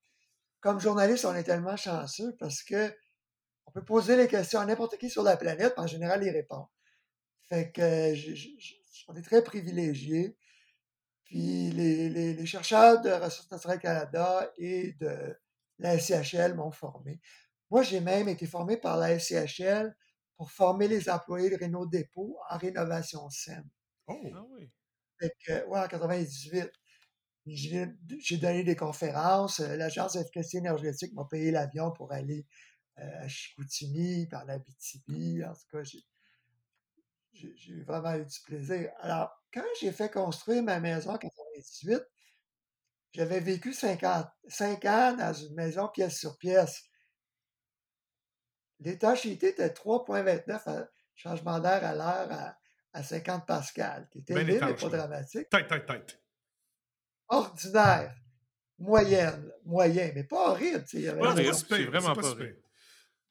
comme 0.60 0.80
journaliste, 0.80 1.26
on 1.26 1.34
est 1.34 1.44
tellement 1.44 1.76
chanceux 1.76 2.34
parce 2.38 2.62
que 2.62 2.90
on 3.66 3.72
peut 3.72 3.84
poser 3.84 4.16
les 4.16 4.26
questions 4.26 4.60
à 4.60 4.64
n'importe 4.64 4.96
qui 4.96 5.10
sur 5.10 5.22
la 5.22 5.36
planète, 5.36 5.74
puis 5.74 5.84
en 5.84 5.86
général, 5.86 6.24
il 6.24 6.30
répond. 6.30 6.66
Fait 7.48 7.72
que 7.72 8.14
on 9.08 9.14
est 9.16 9.22
très 9.22 9.42
privilégiés. 9.42 10.36
Puis 11.24 11.70
les, 11.72 12.08
les- 12.10 12.34
les 12.34 12.46
chercheurs 12.46 13.00
de 13.02 13.10
Ressources 13.10 13.50
naturelles 13.50 13.80
Canada 13.80 14.50
et 14.58 14.94
de 14.94 15.36
la 15.78 15.94
SCHL 15.94 16.54
m'ont 16.54 16.70
formé. 16.72 17.20
Moi, 17.70 17.82
j'ai 17.82 18.00
même 18.00 18.28
été 18.28 18.46
formé 18.46 18.76
par 18.78 18.96
la 18.98 19.12
SCHL 19.12 19.96
pour 20.36 20.50
former 20.52 20.88
les 20.88 21.10
employés 21.10 21.50
de 21.50 21.56
Renault 21.62 21.86
Dépôt 21.86 22.38
en 22.50 22.58
rénovation 22.58 23.28
saine. 23.30 23.68
Oh! 24.06 24.20
Ah 24.34 24.44
oui. 24.50 24.70
Fait 25.20 25.32
que, 25.46 25.66
ouais, 25.68 25.80
en 25.80 25.88
98. 25.88 26.70
J'ai 27.46 28.38
donné 28.38 28.64
des 28.64 28.76
conférences. 28.76 29.60
L'Agence 29.60 30.14
d'efficacité 30.14 30.58
énergétique 30.58 31.14
m'a 31.14 31.24
payé 31.24 31.50
l'avion 31.50 31.92
pour 31.92 32.12
aller 32.12 32.46
euh, 32.98 33.24
à 33.24 33.28
Chicoutimi, 33.28 34.26
par 34.28 34.44
la 34.46 34.58
BTB. 34.58 35.44
En 35.44 35.54
tout 35.54 35.66
cas, 35.72 35.82
j'ai- 35.84 36.04
j'ai 37.56 37.82
vraiment 37.82 38.14
eu 38.14 38.24
du 38.24 38.40
plaisir. 38.44 38.90
Alors, 39.00 39.30
quand 39.52 39.64
j'ai 39.80 39.92
fait 39.92 40.10
construire 40.10 40.62
ma 40.62 40.80
maison 40.80 41.10
en 41.10 41.18
98, 41.18 42.02
j'avais 43.12 43.40
vécu 43.40 43.72
50, 43.72 44.26
5 44.48 44.84
ans 44.84 45.16
dans 45.16 45.32
une 45.32 45.54
maison 45.54 45.88
pièce 45.88 46.18
sur 46.18 46.36
pièce. 46.38 46.82
L'étanchéité 48.80 49.48
était 49.48 49.70
3,29 49.70 50.66
à- 50.68 50.88
changement 51.14 51.58
d'air 51.58 51.84
à 51.84 51.94
l'heure 51.94 52.30
à, 52.30 52.56
à 52.92 53.02
50 53.02 53.44
pascal, 53.46 54.08
qui 54.12 54.18
était 54.20 54.34
Ben 54.34 54.46
mais 54.46 54.58
pas 54.58 54.88
dramatique. 54.88 55.48
Tête, 55.48 55.66
tête, 55.66 55.86
tête. 55.86 56.22
ordinaire, 57.28 58.14
moyenne, 58.78 59.52
moyen, 59.64 60.12
mais 60.14 60.24
pas 60.24 60.50
horrible. 60.50 60.84
Pas 60.84 60.86
c'est 60.86 61.84
vraiment 61.86 62.14
pas 62.14 62.28
horrible. 62.28 62.62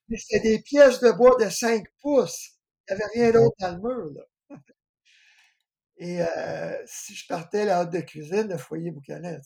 Mais 0.09 0.17
C'était 0.17 0.57
des 0.57 0.61
pièces 0.61 0.99
de 0.99 1.11
bois 1.11 1.37
de 1.39 1.49
5 1.49 1.85
pouces. 2.01 2.56
Il 2.89 2.95
n'y 2.95 3.01
avait 3.01 3.11
rien 3.13 3.31
d'autre 3.31 3.55
dans 3.59 3.71
le 3.71 3.79
mur. 3.79 4.11
Là. 4.15 4.57
Et 5.97 6.21
euh, 6.21 6.77
si 6.85 7.15
je 7.15 7.27
partais 7.27 7.65
la 7.65 7.81
haute 7.81 7.91
de 7.91 8.01
cuisine, 8.01 8.47
le 8.49 8.57
foyer 8.57 8.91
boucanait. 8.91 9.39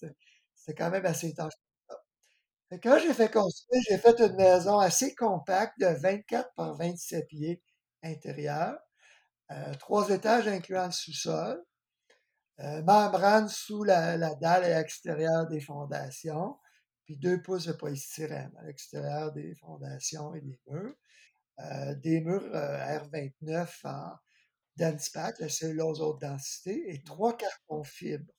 C'était 0.56 0.76
quand 0.78 0.92
même 0.92 1.06
assez 1.06 1.30
étanche. 1.30 1.54
Quand 2.84 3.00
j'ai 3.00 3.14
fait 3.14 3.32
construire, 3.32 3.82
j'ai 3.90 3.98
fait 3.98 4.20
une 4.22 4.36
maison 4.36 4.80
assez 4.80 5.14
compacte 5.14 5.78
de 5.80 5.88
24 5.88 6.54
par 6.56 6.74
27 6.76 7.28
pieds 7.28 7.62
intérieur, 8.02 8.80
euh, 9.52 9.74
trois 9.76 10.10
étages 10.10 10.48
incluant 10.48 10.86
le 10.86 10.92
sous-sol, 10.92 11.62
euh, 12.62 12.82
membrane 12.84 13.50
sous 13.50 13.84
la, 13.84 14.16
la 14.18 14.36
dalle 14.36 14.64
à 14.64 14.80
l'extérieur 14.80 15.48
des 15.48 15.60
fondations, 15.60 16.58
puis 17.06 17.18
deux 17.18 17.42
pouces 17.42 17.66
de 17.66 17.74
polystyrène 17.74 18.52
à 18.60 18.66
l'extérieur 18.66 19.34
des 19.34 19.54
fondations 19.56 20.34
et 20.36 20.42
des 20.42 20.60
murs. 20.68 20.96
Euh, 21.60 21.96
des 21.96 22.22
murs 22.22 22.44
euh, 22.56 22.78
R29 23.00 23.86
en 23.86 24.16
Densepack, 24.78 25.40
la 25.40 25.50
cellulose 25.50 26.02
haute 26.02 26.22
densité, 26.22 26.94
et 26.94 27.04
trois 27.04 27.38
cartons 27.38 27.84
fibres. 27.84 28.34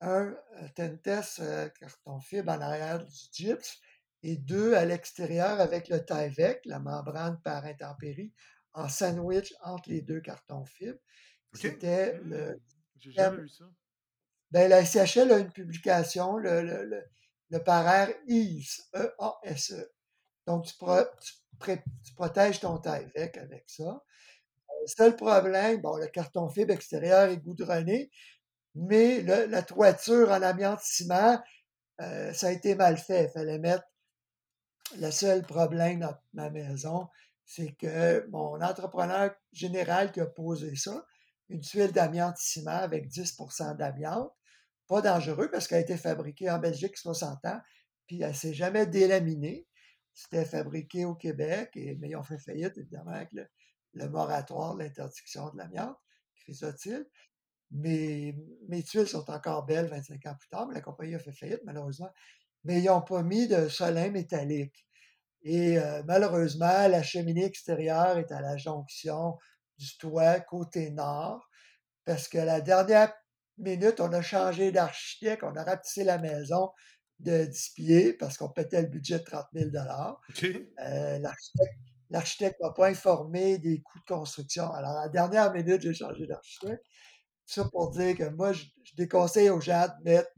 Un 0.00 0.34
euh, 0.60 0.68
Tentes 0.74 1.38
euh, 1.40 1.68
carton 1.68 2.20
fibre 2.20 2.50
en 2.52 2.60
arrière 2.60 3.04
du 3.04 3.14
gypse 3.32 3.78
et 4.22 4.36
deux 4.36 4.74
à 4.74 4.84
l'extérieur 4.84 5.60
avec 5.60 5.88
le 5.88 6.04
Tyvek, 6.04 6.60
la 6.64 6.78
membrane 6.80 7.40
par 7.42 7.64
intempérie, 7.64 8.32
en 8.72 8.88
sandwich 8.88 9.54
entre 9.62 9.88
les 9.90 10.02
deux 10.02 10.20
cartons 10.20 10.64
fibres. 10.64 10.98
C'était 11.52 12.18
le 12.24 12.54
Hmm, 12.54 12.58
J'ai 12.96 13.12
jamais 13.12 13.36
vu 13.36 13.48
ça. 13.48 13.64
ben, 14.50 14.68
la 14.68 14.84
SCHL 14.84 15.32
a 15.32 15.38
une 15.38 15.52
publication, 15.52 16.36
le, 16.36 16.62
le, 16.62 16.84
le, 16.84 17.02
le 17.50 17.62
paraire 17.64 18.10
EASE, 18.28 18.88
E-A-S-E. 18.94 19.90
Donc, 20.48 20.64
tu, 20.64 20.74
protèges 22.16 22.60
ton 22.60 22.78
Tyvek 22.78 23.36
avec 23.36 23.64
ça. 23.66 24.02
Le 24.80 24.86
seul 24.86 25.14
problème, 25.14 25.82
bon, 25.82 25.96
le 25.96 26.06
carton 26.06 26.48
fibre 26.48 26.72
extérieur 26.72 27.28
est 27.28 27.36
goudronné, 27.36 28.10
mais 28.74 29.20
la 29.20 29.62
toiture 29.62 30.30
en 30.30 30.40
amiante 30.40 30.80
ciment, 30.80 31.38
euh, 32.00 32.32
ça 32.32 32.46
a 32.46 32.50
été 32.52 32.74
mal 32.76 32.96
fait. 32.96 33.24
Il 33.24 33.30
fallait 33.30 33.58
mettre. 33.58 33.84
Le 34.96 35.10
seul 35.10 35.42
problème 35.42 36.00
dans 36.00 36.16
ma 36.32 36.48
maison, 36.48 37.08
c'est 37.44 37.72
que 37.72 38.26
mon 38.30 38.58
entrepreneur 38.62 39.30
général 39.52 40.12
qui 40.12 40.20
a 40.20 40.26
posé 40.26 40.76
ça, 40.76 41.04
une 41.50 41.60
tuile 41.60 41.92
d'amiante 41.92 42.38
ciment 42.38 42.70
avec 42.70 43.08
10% 43.08 43.76
d'amiante, 43.76 44.32
pas 44.86 45.02
dangereux 45.02 45.50
parce 45.50 45.68
qu'elle 45.68 45.78
a 45.78 45.82
été 45.82 45.98
fabriquée 45.98 46.48
en 46.48 46.58
Belgique 46.58 46.96
60 46.96 47.44
ans, 47.44 47.60
puis 48.06 48.22
elle 48.22 48.30
ne 48.30 48.34
s'est 48.34 48.54
jamais 48.54 48.86
délaminée. 48.86 49.67
C'était 50.20 50.44
fabriqué 50.44 51.04
au 51.04 51.14
Québec, 51.14 51.70
et, 51.76 51.94
mais 51.94 52.08
ils 52.08 52.16
ont 52.16 52.24
fait 52.24 52.40
faillite, 52.40 52.76
évidemment, 52.76 53.12
avec 53.12 53.28
le, 53.32 54.08
moratoire 54.08 54.74
l'interdiction 54.74 55.48
de 55.50 55.58
l'amiante, 55.58 55.96
chrysotile. 56.34 57.06
Mes, 57.70 58.34
mes 58.68 58.82
tuiles 58.82 59.06
sont 59.06 59.30
encore 59.30 59.64
belles 59.64 59.86
25 59.86 60.26
ans 60.26 60.34
plus 60.34 60.48
tard, 60.48 60.66
mais 60.66 60.74
la 60.74 60.80
compagnie 60.80 61.14
a 61.14 61.20
fait 61.20 61.30
faillite, 61.30 61.60
malheureusement. 61.64 62.10
Mais 62.64 62.80
ils 62.80 62.86
n'ont 62.86 63.00
pas 63.00 63.22
mis 63.22 63.46
de 63.46 63.68
solin 63.68 64.10
métallique. 64.10 64.84
Et 65.42 65.78
euh, 65.78 66.02
malheureusement, 66.04 66.88
la 66.88 67.04
cheminée 67.04 67.44
extérieure 67.44 68.18
est 68.18 68.32
à 68.32 68.40
la 68.40 68.56
jonction 68.56 69.38
du 69.76 69.96
toit 69.98 70.40
côté 70.40 70.90
nord, 70.90 71.48
parce 72.04 72.26
que 72.26 72.38
la 72.38 72.60
dernière 72.60 73.12
minute, 73.56 74.00
on 74.00 74.12
a 74.12 74.22
changé 74.22 74.72
d'architecte, 74.72 75.44
on 75.44 75.54
a 75.54 75.62
rapetissé 75.62 76.02
la 76.02 76.18
maison 76.18 76.70
de 77.20 77.44
10 77.44 77.70
pieds 77.74 78.12
parce 78.12 78.36
qu'on 78.36 78.48
pétait 78.48 78.82
le 78.82 78.88
budget 78.88 79.18
de 79.18 79.24
30 79.24 79.46
000 79.52 79.70
OK. 79.70 80.44
euh, 80.80 81.18
l'architecte 82.10 82.60
m'a 82.60 82.70
pas 82.70 82.88
informé 82.88 83.58
des 83.58 83.80
coûts 83.80 83.98
de 83.98 84.04
construction. 84.04 84.70
Alors, 84.72 84.92
à 84.92 85.04
la 85.04 85.08
dernière 85.08 85.52
minute, 85.52 85.82
j'ai 85.82 85.94
changé 85.94 86.26
d'architecte. 86.26 86.84
Ça 87.44 87.64
pour 87.64 87.90
dire 87.90 88.16
que 88.16 88.28
moi, 88.28 88.52
je, 88.52 88.64
je 88.84 88.94
déconseille 88.94 89.50
aux 89.50 89.60
gens 89.60 89.86
de 89.86 90.10
mettre 90.10 90.30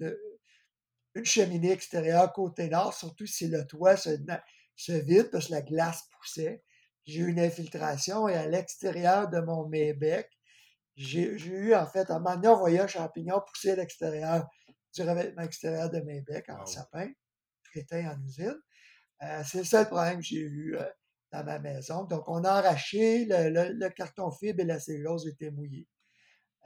une 1.14 1.24
cheminée 1.24 1.72
extérieure 1.72 2.32
côté 2.32 2.68
nord, 2.68 2.94
surtout 2.94 3.26
si 3.26 3.48
le 3.48 3.66
toit 3.66 3.96
se, 3.96 4.10
vide 4.86 5.30
parce 5.30 5.48
que 5.48 5.52
la 5.52 5.62
glace 5.62 6.04
poussait. 6.18 6.62
J'ai 7.04 7.20
eu 7.20 7.28
une 7.28 7.40
infiltration 7.40 8.28
et 8.28 8.34
à 8.34 8.46
l'extérieur 8.46 9.28
de 9.28 9.40
mon 9.40 9.66
Maybec, 9.68 10.28
j'ai 10.96 11.38
j'ai 11.38 11.50
eu 11.50 11.74
en 11.74 11.86
fait, 11.86 12.10
à 12.10 12.16
un 12.16 12.18
moment 12.18 12.36
donné, 12.36 12.48
on 12.48 12.58
voyait 12.58 12.80
un 12.80 12.86
champignon 12.86 13.40
pousser 13.46 13.70
à 13.70 13.76
l'extérieur 13.76 14.46
du 14.94 15.02
revêtement 15.02 15.42
extérieur 15.42 15.90
de 15.90 16.00
Maybec 16.00 16.48
en 16.50 16.60
Wow. 16.60 16.66
sapin, 16.66 17.10
traité 17.64 18.06
en 18.06 18.20
usine. 18.24 18.58
Euh, 19.22 19.42
c'est 19.44 19.58
le 19.58 19.64
seul 19.64 19.86
problème 19.86 20.18
que 20.18 20.24
j'ai 20.26 20.40
eu 20.40 20.76
euh, 20.76 20.84
dans 21.32 21.44
ma 21.44 21.58
maison. 21.58 22.04
Donc, 22.04 22.24
on 22.28 22.44
a 22.44 22.50
arraché, 22.50 23.26
le, 23.26 23.50
le- 23.50 23.72
le 23.74 23.90
carton 23.90 24.30
fibre 24.30 24.60
et 24.60 24.64
la 24.64 24.80
cellulose 24.80 25.26
étaient 25.28 25.50
mouillés. 25.50 25.88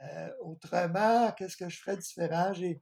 Euh, 0.03 0.29
autrement, 0.41 1.31
qu'est-ce 1.33 1.57
que 1.57 1.69
je 1.69 1.79
ferais 1.79 1.97
différent? 1.97 2.53
J'ai, 2.53 2.81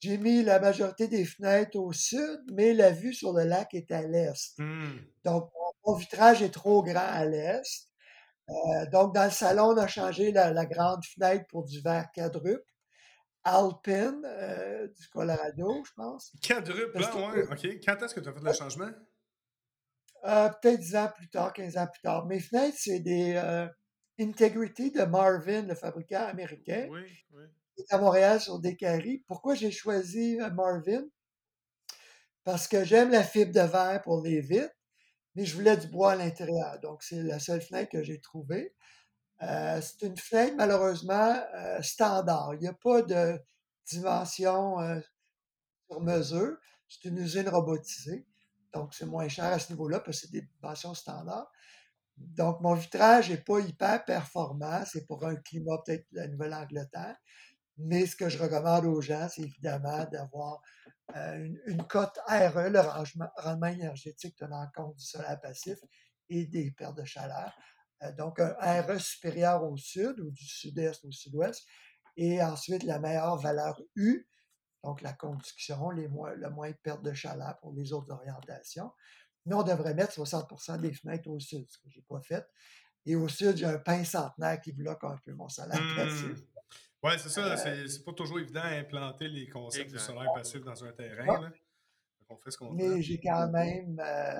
j'ai 0.00 0.18
mis 0.18 0.42
la 0.42 0.60
majorité 0.60 1.08
des 1.08 1.24
fenêtres 1.24 1.78
au 1.78 1.92
sud, 1.92 2.40
mais 2.52 2.74
la 2.74 2.90
vue 2.92 3.14
sur 3.14 3.32
le 3.32 3.44
lac 3.44 3.74
est 3.74 3.90
à 3.92 4.02
l'est. 4.02 4.58
Hmm. 4.58 4.98
Donc, 5.24 5.50
mon, 5.84 5.92
mon 5.92 5.98
vitrage 5.98 6.42
est 6.42 6.50
trop 6.50 6.82
grand 6.82 7.00
à 7.00 7.24
l'est. 7.26 7.88
Donc, 8.92 9.14
dans 9.14 9.24
le 9.24 9.30
salon, 9.30 9.74
on 9.74 9.76
a 9.76 9.86
changé 9.86 10.32
la, 10.32 10.52
la 10.52 10.64
grande 10.66 11.04
fenêtre 11.04 11.44
pour 11.48 11.64
du 11.64 11.80
verre 11.80 12.10
quadruple. 12.14 12.64
Alpine, 13.56 14.22
euh, 14.24 14.86
du 14.88 15.08
Colorado, 15.08 15.82
je 15.84 15.92
pense. 15.94 16.32
Quadruple, 16.46 16.98
ouais. 16.98 17.42
OK. 17.50 17.80
Quand 17.84 18.02
est-ce 18.02 18.14
que 18.14 18.20
tu 18.20 18.28
as 18.28 18.32
fait 18.32 18.40
le 18.42 18.52
changement? 18.52 18.90
Euh, 20.24 20.48
peut-être 20.60 20.80
10 20.80 20.96
ans 20.96 21.10
plus 21.16 21.28
tard, 21.28 21.52
15 21.52 21.76
ans 21.76 21.86
plus 21.86 22.00
tard. 22.02 22.26
Mes 22.26 22.40
fenêtres, 22.40 22.76
c'est 22.78 23.00
des 23.00 23.34
euh, 23.36 23.66
Integrity 24.20 24.90
de 24.90 25.02
Marvin, 25.04 25.62
le 25.62 25.74
fabricant 25.74 26.26
américain, 26.26 26.88
Oui, 26.90 27.00
oui. 27.32 27.44
qui 27.76 27.82
est 27.82 27.94
à 27.94 27.98
Montréal 27.98 28.40
sur 28.40 28.58
Descaries. 28.58 29.24
Pourquoi 29.28 29.54
j'ai 29.54 29.70
choisi 29.70 30.36
Marvin? 30.54 31.04
Parce 32.44 32.66
que 32.66 32.84
j'aime 32.84 33.10
la 33.10 33.22
fibre 33.22 33.52
de 33.52 33.60
verre 33.60 34.02
pour 34.02 34.22
les 34.22 34.40
vitres, 34.40 34.74
mais 35.34 35.44
je 35.44 35.54
voulais 35.54 35.76
du 35.76 35.86
bois 35.86 36.12
à 36.12 36.16
l'intérieur. 36.16 36.80
Donc, 36.80 37.02
c'est 37.02 37.22
la 37.22 37.38
seule 37.38 37.60
fenêtre 37.60 37.90
que 37.92 38.02
j'ai 38.02 38.20
trouvée. 38.20 38.74
Euh, 39.42 39.80
c'est 39.80 40.06
une 40.06 40.16
fenêtre, 40.16 40.54
malheureusement, 40.56 41.36
euh, 41.54 41.80
standard. 41.82 42.54
Il 42.54 42.60
n'y 42.60 42.68
a 42.68 42.72
pas 42.72 43.02
de 43.02 43.40
dimension 43.86 44.80
euh, 44.80 45.00
sur 45.88 46.00
mesure. 46.00 46.56
C'est 46.88 47.08
une 47.08 47.18
usine 47.18 47.48
robotisée. 47.48 48.26
Donc, 48.72 48.94
c'est 48.94 49.06
moins 49.06 49.28
cher 49.28 49.46
à 49.46 49.58
ce 49.58 49.72
niveau-là 49.72 50.00
parce 50.00 50.20
que 50.20 50.26
c'est 50.26 50.32
des 50.32 50.42
dimensions 50.42 50.94
standards. 50.94 51.50
Donc, 52.16 52.60
mon 52.60 52.74
vitrage 52.74 53.30
n'est 53.30 53.36
pas 53.36 53.60
hyper 53.60 54.04
performant. 54.04 54.84
C'est 54.84 55.06
pour 55.06 55.24
un 55.24 55.36
climat 55.36 55.78
peut-être 55.84 56.06
de 56.12 56.18
la 56.18 56.28
Nouvelle-Angleterre. 56.28 57.16
Mais 57.76 58.06
ce 58.06 58.16
que 58.16 58.28
je 58.28 58.42
recommande 58.42 58.86
aux 58.86 59.00
gens, 59.00 59.28
c'est 59.28 59.42
évidemment 59.42 60.04
d'avoir 60.06 60.60
une, 61.14 61.60
une 61.66 61.84
cote 61.84 62.18
RE, 62.26 62.68
le 62.68 62.80
rendement 62.80 63.66
énergétique 63.68 64.34
tenant 64.36 64.66
compte 64.74 64.96
du 64.96 65.04
solaire 65.04 65.40
passif 65.40 65.78
et 66.28 66.44
des 66.46 66.72
pertes 66.72 66.98
de 66.98 67.04
chaleur. 67.04 67.52
Euh, 68.02 68.12
donc, 68.12 68.40
un 68.40 68.82
RE 68.82 68.98
supérieur 68.98 69.64
au 69.64 69.76
sud 69.76 70.20
ou 70.20 70.30
du 70.30 70.44
sud-est 70.44 71.04
au 71.04 71.10
sud-ouest. 71.10 71.66
Et 72.16 72.42
ensuite, 72.42 72.82
la 72.82 72.98
meilleure 72.98 73.36
valeur 73.36 73.80
U, 73.94 74.28
donc 74.84 75.02
la 75.02 75.12
conduction, 75.12 75.90
les 75.90 76.08
moins, 76.08 76.34
le 76.34 76.50
moins 76.50 76.70
de 76.70 76.76
perte 76.82 77.02
de 77.02 77.12
chaleur 77.12 77.58
pour 77.60 77.72
les 77.72 77.92
autres 77.92 78.12
orientations. 78.12 78.90
Mais 79.46 79.54
on 79.54 79.62
devrait 79.62 79.94
mettre 79.94 80.12
60% 80.12 80.80
des 80.80 80.92
fenêtres 80.92 81.28
au 81.28 81.38
sud, 81.38 81.66
ce 81.68 81.78
que 81.78 81.88
je 81.88 81.98
n'ai 81.98 82.04
pas 82.08 82.20
fait. 82.20 82.44
Et 83.06 83.16
au 83.16 83.28
sud, 83.28 83.56
j'ai 83.56 83.66
un 83.66 83.78
pin 83.78 84.04
centenaire 84.04 84.60
qui 84.60 84.72
bloque 84.72 85.02
un 85.04 85.16
peu 85.24 85.32
mon 85.32 85.48
solaire 85.48 85.80
passif. 85.96 86.38
Hmm. 86.38 87.06
Ouais, 87.06 87.16
c'est 87.16 87.28
ça. 87.28 87.44
Euh, 87.44 87.86
c'est 87.86 88.04
pas 88.04 88.12
toujours 88.12 88.40
évident 88.40 88.62
à 88.62 88.70
implanter 88.70 89.28
les 89.28 89.48
concepts 89.48 89.90
du 89.90 89.98
solaire 89.98 90.32
passif 90.34 90.62
dans 90.62 90.84
un 90.84 90.92
terrain. 90.92 91.26
Ouais. 91.26 91.40
Là. 91.40 91.50
Fait 91.50 92.24
qu'on 92.26 92.36
fait 92.36 92.50
ce 92.50 92.58
qu'on 92.58 92.72
mais 92.72 93.00
j'ai 93.00 93.20
quand 93.20 93.48
même 93.50 93.98
euh, 94.00 94.36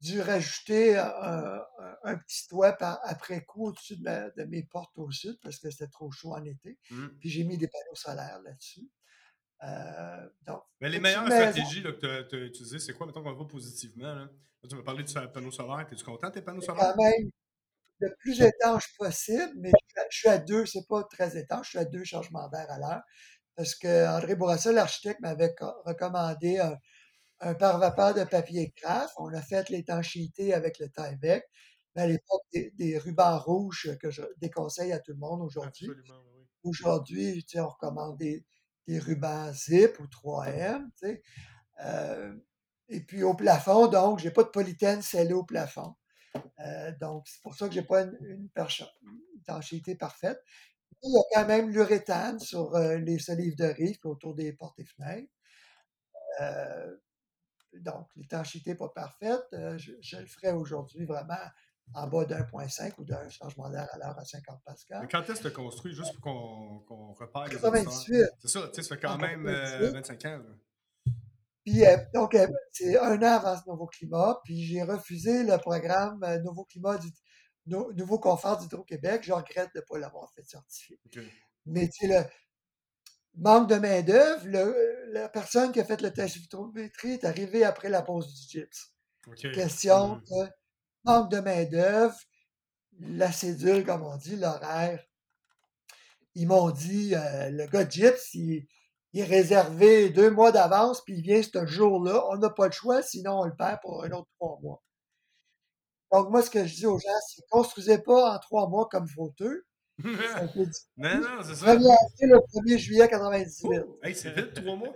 dû 0.00 0.20
rajouter 0.20 0.96
un, 0.96 1.60
un- 2.04 2.16
petit 2.18 2.46
toit 2.48 2.72
par- 2.72 3.00
après 3.02 3.44
coup 3.44 3.66
au-dessus 3.68 3.96
de, 3.96 4.02
ma- 4.02 4.30
de 4.30 4.44
mes 4.44 4.62
portes 4.62 4.96
au 4.96 5.10
sud 5.10 5.38
parce 5.42 5.58
que 5.58 5.70
c'était 5.70 5.88
trop 5.88 6.10
chaud 6.10 6.32
en 6.34 6.44
été. 6.44 6.78
Hmm. 6.90 7.08
Puis 7.18 7.28
j'ai 7.28 7.44
mis 7.44 7.58
des 7.58 7.68
panneaux 7.68 7.94
solaires 7.94 8.40
là-dessus. 8.42 8.88
Euh, 9.62 10.28
donc, 10.46 10.62
Mais 10.80 10.88
les 10.88 11.00
meilleures 11.00 11.26
stratégies 11.26 11.82
là, 11.82 11.92
que 11.92 12.22
tu 12.22 12.36
as 12.36 12.38
utilisées, 12.46 12.78
c'est 12.78 12.94
quoi? 12.94 13.06
Mettons 13.06 13.22
qu'on 13.22 13.34
va 13.34 13.44
positivement. 13.44 14.14
Là? 14.14 14.24
Là, 14.62 14.68
tu 14.68 14.74
m'as 14.76 14.82
parlé 14.82 15.04
du 15.04 15.12
panneau 15.34 15.50
solaire. 15.50 15.86
Es-tu 15.92 16.04
content 16.04 16.28
de 16.28 16.34
tes 16.34 16.42
panneaux 16.42 16.62
solaires? 16.62 16.94
quand 16.96 17.02
même 17.02 17.30
le 17.98 18.14
plus 18.20 18.40
étanche 18.40 18.96
possible, 18.96 19.52
mais 19.56 19.70
je 20.10 20.16
suis 20.18 20.28
à- 20.28 20.38
deux, 20.38 20.64
c'est 20.64 20.86
pas 20.88 21.04
très 21.04 21.36
étanche, 21.38 21.66
je 21.66 21.70
suis 21.70 21.78
à 21.78 21.84
deux 21.84 22.04
changements 22.04 22.48
d'air 22.48 22.70
à 22.70 22.78
l'heure. 22.78 23.02
Parce 23.56 23.74
que 23.74 24.06
André 24.16 24.34
Bourassa, 24.36 24.72
l'architecte, 24.72 25.20
m'avait 25.20 25.54
co- 25.54 25.82
recommandé 25.84 26.58
un, 26.58 26.78
un 27.40 27.54
pare-vapeur 27.54 28.14
de 28.14 28.24
papier 28.24 28.72
craft. 28.76 29.14
On 29.18 29.32
a 29.34 29.40
fait 29.42 29.68
l'étanchéité 29.70 30.54
avec 30.54 30.78
le 30.78 30.88
Tyvek. 30.90 31.44
Mais 31.96 32.02
à 32.02 32.06
l'époque, 32.06 32.42
des, 32.52 32.70
des 32.76 32.98
rubans 32.98 33.38
rouges 33.38 33.96
que 34.00 34.10
je 34.10 34.22
déconseille 34.38 34.92
à 34.92 35.00
tout 35.00 35.12
le 35.12 35.18
monde 35.18 35.42
aujourd'hui. 35.42 35.88
Oui. 35.88 35.94
Aujourd'hui, 36.62 37.44
tu 37.44 37.56
sais, 37.56 37.60
on 37.60 37.68
recommande 37.68 38.18
des, 38.18 38.44
des 38.86 38.98
rubans 38.98 39.52
zip 39.52 39.98
ou 39.98 40.06
3M. 40.06 40.84
tu 41.00 41.08
sais. 41.08 41.22
Euh, 41.84 42.34
et 42.88 43.00
puis 43.00 43.22
au 43.22 43.34
plafond, 43.34 43.86
donc, 43.88 44.18
j'ai 44.18 44.30
pas 44.30 44.42
de 44.44 44.48
polythène 44.48 45.02
scellé 45.02 45.32
au 45.32 45.44
plafond. 45.44 45.94
Euh, 46.60 46.92
donc, 47.00 47.26
c'est 47.28 47.42
pour 47.42 47.54
ça 47.54 47.68
que 47.68 47.74
j'ai 47.74 47.82
pas 47.82 48.02
une, 48.02 48.18
une 48.22 48.48
percha- 48.50 48.90
une 49.02 49.20
étanchéité 49.40 49.94
parfaite. 49.96 50.40
Il 51.02 51.12
y 51.12 51.18
a 51.18 51.22
quand 51.42 51.48
même 51.48 51.70
l'uréthane 51.70 52.38
sur 52.40 52.74
euh, 52.76 52.98
les 52.98 53.18
solives 53.18 53.56
de 53.56 53.64
rive 53.64 53.98
autour 54.04 54.34
des 54.34 54.52
portes 54.52 54.78
et 54.80 54.84
fenêtres. 54.84 55.30
Euh, 56.40 56.96
donc, 57.74 58.08
l'étanchéité 58.16 58.70
n'est 58.70 58.76
pas 58.76 58.88
parfaite. 58.88 59.42
Euh, 59.52 59.76
je, 59.78 59.92
je 60.00 60.16
le 60.16 60.26
ferai 60.26 60.52
aujourd'hui 60.52 61.04
vraiment 61.04 61.34
en 61.94 62.06
bas 62.06 62.24
d'1.5 62.24 62.92
ou 62.98 63.04
d'un 63.04 63.28
changement 63.28 63.68
d'air 63.70 63.88
à 63.92 63.98
l'heure 63.98 64.18
à 64.18 64.24
50 64.24 64.44
Mais 64.66 64.72
pascal. 64.72 65.08
quand 65.10 65.22
est-ce 65.28 65.42
que 65.42 65.48
tu 65.48 65.54
construit, 65.54 65.92
juste 65.94 66.12
pour 66.14 66.20
qu'on 66.22 66.78
qu'on 66.86 67.12
repère 67.14 67.44
les 67.46 67.54
auditeurs? 67.56 67.72
98. 67.72 68.24
C'est 68.40 68.48
ça, 68.48 68.68
tu 68.68 68.74
sais, 68.74 68.82
ça 68.82 68.94
fait 68.94 69.00
quand 69.00 69.14
En 69.14 69.18
même 69.18 69.46
euh, 69.46 69.90
98. 69.92 69.92
25 69.94 70.24
ans. 70.26 70.38
là. 70.38 71.12
Puis, 71.64 71.84
euh, 71.84 71.96
donc, 72.14 72.34
euh, 72.34 72.46
c'est 72.72 72.98
un 72.98 73.18
an 73.18 73.22
avant 73.38 73.56
ce 73.56 73.68
nouveau 73.68 73.86
climat. 73.86 74.40
Puis, 74.44 74.62
j'ai 74.64 74.82
refusé 74.82 75.42
le 75.44 75.58
programme 75.58 76.22
euh, 76.24 76.38
Nouveau 76.38 76.64
Climat, 76.64 76.96
du, 76.98 77.08
Nou- 77.66 77.92
Nouveau 77.92 78.18
Confort 78.18 78.56
d'Hydro-Québec. 78.58 79.22
Je 79.24 79.32
regrette 79.32 79.68
de 79.74 79.80
ne 79.80 79.84
pas 79.84 79.98
l'avoir 79.98 80.32
fait 80.32 80.42
certifier. 80.44 80.98
OK. 81.06 81.22
Mais 81.66 81.88
tu 81.88 82.06
sais, 82.08 82.18
le 82.18 82.24
manque 83.34 83.68
de 83.68 83.74
main-d'œuvre, 83.76 84.46
le- 84.46 84.99
la 85.12 85.28
personne 85.28 85.72
qui 85.72 85.80
a 85.80 85.84
fait 85.84 86.00
le 86.02 86.12
test 86.12 86.36
vitrométrie 86.36 87.12
est 87.12 87.24
arrivée 87.24 87.64
après 87.64 87.88
la 87.88 88.02
pose 88.02 88.32
du 88.34 88.48
gyps. 88.48 88.92
OK. 89.26 89.46
Question 89.52 90.16
Hmm. 90.16 90.20
de 90.30 90.48
manque 91.04 91.30
de 91.30 91.40
main-d'œuvre, 91.40 92.16
la 93.00 93.32
cédule, 93.32 93.84
comme 93.84 94.02
on 94.04 94.16
dit, 94.16 94.36
l'horaire. 94.36 95.04
Ils 96.34 96.48
m'ont 96.48 96.70
dit, 96.70 97.14
euh, 97.14 97.50
le 97.50 97.66
gars 97.66 97.84
de 97.84 97.90
gyps, 97.92 98.34
il, 98.34 98.66
il 99.12 99.20
est 99.20 99.24
réservé 99.24 100.10
deux 100.10 100.30
mois 100.30 100.50
d'avance, 100.52 101.02
puis 101.04 101.14
il 101.18 101.22
vient 101.22 101.40
ce 101.42 101.66
jour-là. 101.66 102.24
On 102.30 102.36
n'a 102.38 102.50
pas 102.50 102.66
le 102.66 102.72
choix, 102.72 103.00
sinon 103.02 103.40
on 103.40 103.44
le 103.44 103.54
perd 103.54 103.80
pour 103.80 104.02
un 104.04 104.10
autre 104.10 104.28
trois 104.38 104.58
mois. 104.60 104.82
Donc, 106.12 106.30
moi, 106.30 106.42
ce 106.42 106.50
que 106.50 106.64
je 106.66 106.74
dis 106.74 106.86
aux 106.86 106.98
gens, 106.98 107.08
c'est 107.28 107.42
construisez 107.50 107.98
pas 107.98 108.34
en 108.34 108.38
trois 108.38 108.68
mois 108.68 108.88
comme 108.90 109.08
fauteux. 109.08 109.64
Non, 110.96 111.20
non, 111.20 111.42
c'est 111.42 111.54
ça. 111.54 111.66
Premier 111.66 111.90
avril 111.90 112.34
au 112.34 112.60
1er 112.60 112.78
juillet 112.78 113.08
98. 113.08 113.80
Hey, 114.02 114.14
c'est 114.14 114.30
vite, 114.32 114.54
trois 114.54 114.76
mois. 114.76 114.94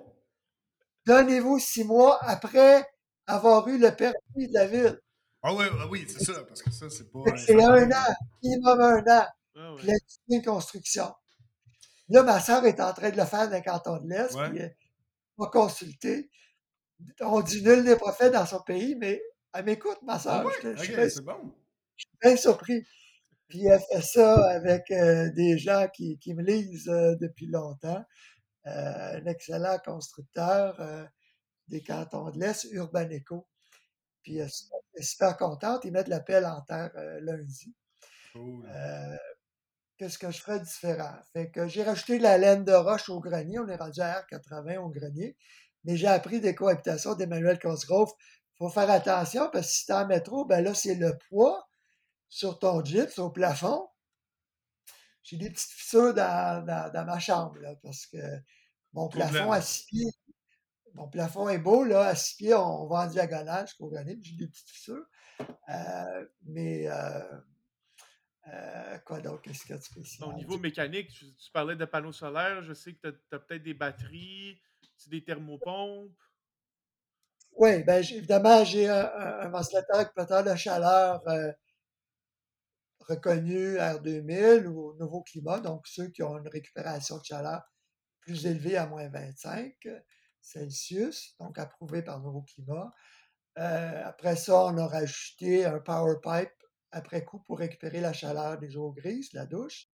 Donnez-vous 1.06 1.58
six 1.58 1.84
mois 1.84 2.18
après 2.24 2.86
avoir 3.26 3.66
eu 3.68 3.78
le 3.78 3.94
permis 3.94 4.48
de 4.48 4.52
la 4.54 4.66
ville. 4.66 5.00
Ah 5.42 5.54
ouais, 5.54 5.66
ah 5.78 5.86
oui, 5.90 6.06
c'est 6.08 6.24
ça, 6.24 6.42
parce 6.44 6.62
que 6.62 6.70
ça, 6.70 6.88
c'est 6.88 7.10
pas. 7.10 7.20
C'est 7.36 7.62
un 7.62 7.90
an, 7.90 8.14
minimum 8.42 8.80
un 8.80 9.00
an. 9.00 9.26
Ah, 9.56 9.74
Puis 10.28 10.42
construction. 10.42 11.12
Là, 12.08 12.22
ma 12.22 12.40
soeur 12.40 12.64
est 12.64 12.80
en 12.80 12.92
train 12.92 13.10
de 13.10 13.16
le 13.16 13.24
faire 13.24 13.48
dans 13.48 13.56
le 13.56 13.62
canton 13.62 13.98
de 13.98 14.08
l'Est, 14.08 14.34
Ouais. 14.34 14.50
puis 14.50 14.58
elle 14.60 14.74
m'a 15.38 15.46
consulté. 15.48 16.30
On 17.20 17.40
dit 17.40 17.62
nul 17.62 17.82
n'est 17.82 17.96
pas 17.96 18.12
fait 18.12 18.30
dans 18.30 18.46
son 18.46 18.60
pays, 18.60 18.94
mais 18.96 19.22
elle 19.52 19.64
m'écoute, 19.64 19.98
ma 20.02 20.14
Ah 20.14 20.18
soeur. 20.18 20.44
ouais, 20.46 20.52
Je, 20.62 20.74
je 20.76 20.82
suis 20.82 20.92
ok, 20.92 20.96
bien, 20.98 21.08
c'est 21.08 21.24
bon. 21.24 21.54
bien 22.22 22.36
surpris. 22.36 22.86
Puis 23.48 23.66
elle 23.66 23.80
fait 23.80 24.02
ça 24.02 24.50
avec 24.50 24.90
euh, 24.90 25.30
des 25.30 25.58
gens 25.58 25.86
qui, 25.92 26.18
qui 26.18 26.34
me 26.34 26.42
lisent 26.42 26.88
euh, 26.88 27.14
depuis 27.20 27.46
longtemps. 27.46 28.04
Euh, 28.66 29.18
un 29.18 29.26
excellent 29.26 29.78
constructeur 29.84 30.80
des 31.68 31.82
cantons 31.82 32.30
de 32.30 32.38
l'Est, 32.40 32.64
Urbaneco. 32.72 33.46
Puis 34.22 34.38
elle 34.38 34.48
est 34.94 35.02
super- 35.02 35.36
contente. 35.36 35.84
Ils 35.84 35.92
mettent 35.92 36.08
la 36.08 36.20
pelle 36.20 36.46
en 36.46 36.62
terre 36.62 36.90
lundi. 37.20 37.74
Cool. 38.32 38.66
Qu'est-ce 39.98 40.18
que 40.18 40.30
je 40.30 40.40
ferais 40.40 40.60
différent? 40.60 41.14
Fait 41.34 41.50
que 41.50 41.68
j'ai 41.68 41.84
rajouté 41.84 42.16
de 42.18 42.22
la 42.22 42.38
laine 42.38 42.64
de 42.64 42.72
roche 42.72 43.10
au 43.10 43.20
grenier. 43.20 43.58
On 43.58 43.68
est 43.68 43.76
rendu 43.76 44.00
à 44.00 44.22
R80 44.22 44.78
au 44.78 44.88
grenier. 44.88 45.36
Mais 45.84 45.96
j'ai 45.96 46.08
appris 46.08 46.40
des 46.40 46.54
cohabitations 46.54 47.14
d'Emmanuel 47.14 47.58
Cosgrove. 47.58 48.10
Il 48.54 48.56
faut 48.58 48.70
faire 48.70 48.90
attention 48.90 49.50
parce 49.52 49.66
que 49.66 49.72
si 49.72 49.86
tu 49.86 49.92
en 49.92 50.06
mets 50.06 50.20
trop, 50.20 50.46
ben 50.46 50.64
là, 50.64 50.72
c'est 50.74 50.94
le 50.94 51.16
poids 51.28 51.68
sur 52.34 52.58
ton 52.58 52.82
gyps 52.84 53.20
au 53.20 53.30
plafond. 53.30 53.88
J'ai 55.22 55.36
des 55.36 55.50
petites 55.50 55.70
fissures 55.70 56.12
dans, 56.12 56.64
dans- 56.66 56.92
dans 56.92 57.04
ma 57.04 57.20
chambre 57.20 57.56
là, 57.60 57.76
parce 57.80 58.06
que 58.06 58.18
mon 58.92 59.08
plafond 59.08 59.52
à 59.52 59.60
six 59.60 59.86
pieds, 59.86 60.10
mon 60.94 61.08
plafond 61.08 61.48
est 61.48 61.58
beau, 61.58 61.84
là, 61.84 62.08
à 62.08 62.16
six 62.16 62.34
pieds, 62.36 62.54
on 62.54 62.88
va 62.88 63.04
en 63.04 63.06
diagonale 63.06 63.66
jusqu'au 63.68 63.88
puis 63.88 64.20
j'ai 64.24 64.36
des 64.36 64.48
petites 64.48 64.68
fissures. 64.68 65.06
Euh, 65.68 66.26
mais 66.42 66.88
euh, 66.88 67.40
euh, 68.48 68.98
quoi 69.06 69.20
donc, 69.20 69.42
qu'est-ce 69.42 69.60
qu'il 69.62 69.70
y 69.70 69.74
a 69.74 69.78
de 69.78 69.82
spécial? 69.84 70.28
Au 70.28 70.32
niveau 70.32 70.58
mécanique, 70.58 71.10
tu, 71.12 71.32
tu 71.36 71.50
parlais 71.52 71.76
de 71.76 71.84
panneaux 71.84 72.12
solaires. 72.12 72.62
Je 72.64 72.74
sais 72.74 72.94
que 72.94 73.10
tu 73.10 73.34
as, 73.34 73.38
peut-être 73.38 73.62
des 73.62 73.74
batteries, 73.74 74.60
tu 74.98 75.08
des 75.08 75.22
thermopompes. 75.22 76.10
Oui, 77.52 77.84
j'ai- 78.02 78.16
évidemment, 78.16 78.64
j'ai 78.64 78.88
un, 78.88 79.04
un, 79.04 79.38
un 79.42 79.48
ventilateur 79.50 79.98
récupérateur 79.98 80.42
de 80.42 80.56
chaleur 80.56 81.22
euh, 83.10 83.14
reconnu 83.14 83.76
R2000 83.76 84.66
ou 84.66 84.94
Nouveau 84.98 85.22
Climat, 85.22 85.60
donc 85.60 85.86
ceux 85.86 86.08
qui 86.08 86.22
ont 86.22 86.38
une 86.38 86.48
récupération 86.48 87.18
de 87.18 87.24
chaleur 87.24 87.62
plus 88.20 88.46
élevée 88.46 88.76
à 88.76 88.86
moins 88.86 89.08
25 89.08 89.74
Celsius, 90.40 91.34
donc 91.38 91.58
approuvé 91.58 92.02
par 92.02 92.20
Nouveau 92.20 92.42
Climat. 92.42 92.90
Euh, 93.58 94.02
après 94.04 94.36
ça, 94.36 94.66
on 94.66 94.76
a 94.78 94.86
rajouté 94.86 95.64
un 95.64 95.78
power 95.78 96.16
pipe 96.22 96.50
après 96.90 97.24
coup 97.24 97.40
pour 97.40 97.58
récupérer 97.58 98.00
la 98.00 98.12
chaleur 98.12 98.58
des 98.58 98.76
eaux 98.76 98.92
grises, 98.92 99.32
la 99.32 99.46
douche. 99.46 99.88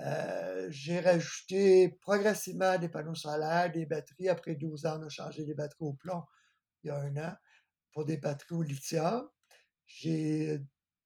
Euh, 0.00 0.66
j'ai 0.70 1.00
rajouté 1.00 1.90
progressivement 2.00 2.78
des 2.78 2.88
panneaux 2.88 3.14
solaires, 3.14 3.70
des 3.70 3.86
batteries. 3.86 4.28
Après 4.28 4.54
12 4.54 4.86
ans, 4.86 4.98
on 5.00 5.06
a 5.06 5.08
changé 5.08 5.44
les 5.44 5.54
batteries 5.54 5.84
au 5.84 5.94
plomb 5.94 6.22
il 6.82 6.88
y 6.88 6.90
a 6.90 6.98
un 6.98 7.16
an 7.16 7.34
pour 7.92 8.04
des 8.04 8.16
batteries 8.16 8.54
au 8.54 8.62
lithium. 8.62 9.28
J'ai 9.86 10.60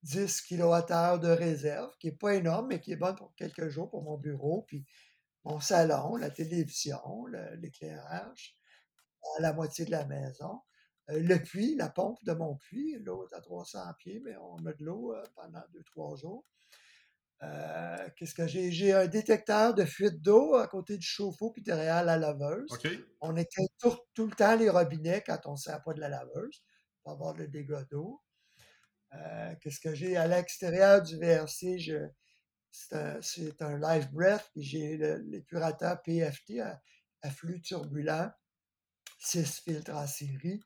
10 0.07 0.43
kWh 0.43 1.21
de 1.21 1.29
réserve, 1.29 1.93
qui 1.99 2.07
n'est 2.07 2.17
pas 2.17 2.35
énorme, 2.35 2.69
mais 2.69 2.81
qui 2.81 2.93
est 2.93 2.97
bonne 2.97 3.17
pour 3.17 3.35
quelques 3.35 3.69
jours 3.69 3.91
pour 3.91 4.03
mon 4.03 4.17
bureau, 4.17 4.63
puis 4.63 4.87
mon 5.45 5.61
salon, 5.61 6.17
la 6.17 6.31
télévision, 6.31 7.27
l'éclairage, 7.59 8.57
à 9.37 9.43
la 9.43 9.53
moitié 9.53 9.85
de 9.85 9.91
la 9.91 10.05
maison. 10.07 10.61
Euh, 11.11 11.21
le 11.21 11.41
puits, 11.41 11.77
la 11.77 11.89
pompe 11.89 12.19
de 12.25 12.33
mon 12.33 12.57
puits, 12.57 12.99
l'eau 13.01 13.27
est 13.27 13.35
à 13.35 13.41
300 13.41 13.81
pieds, 13.99 14.21
mais 14.25 14.37
on 14.37 14.57
met 14.61 14.75
de 14.75 14.85
l'eau 14.85 15.13
euh, 15.13 15.23
pendant 15.35 15.63
2-3 15.73 16.21
jours. 16.21 16.45
Euh, 17.43 18.09
qu'est-ce 18.17 18.35
que 18.35 18.47
j'ai? 18.47 18.73
J'ai 18.73 18.93
un 18.93 19.07
détecteur 19.07 19.75
de 19.75 19.85
fuite 19.85 20.23
d'eau 20.23 20.55
à 20.55 20.67
côté 20.69 20.97
du 20.97 21.07
chauffe-eau 21.07 21.51
puis 21.51 21.63
derrière 21.63 22.03
la 22.03 22.17
laveuse. 22.17 22.71
On 23.21 23.37
éteint 23.37 23.67
tout, 23.79 24.27
le 24.27 24.35
temps 24.35 24.57
les 24.57 24.71
robinets 24.71 25.23
quand 25.27 25.39
on 25.45 25.53
ne 25.53 25.57
sert 25.57 25.83
pas 25.83 25.93
de 25.93 26.01
la 26.01 26.09
laveuse 26.09 26.63
pour 27.03 27.13
avoir 27.13 27.35
le 27.35 27.47
dégât 27.47 27.85
d'eau. 27.91 28.23
Qu'est-ce 29.61 29.81
que 29.81 29.95
j'ai? 29.95 30.17
À 30.17 30.27
l'extérieur 30.27 31.03
du 31.03 31.17
VRC, 31.17 31.79
c'est 32.71 33.63
un, 33.63 33.79
live 33.79 34.11
breath, 34.13 34.51
puis 34.53 34.63
j'ai 34.63 34.97
l'épurateur 34.97 36.03
PFT 36.03 36.61
à, 36.61 37.31
flux 37.31 37.61
turbulent, 37.61 38.31
6 39.19 39.61
filtres 39.61 39.95
en 39.95 40.07
série, 40.07 40.61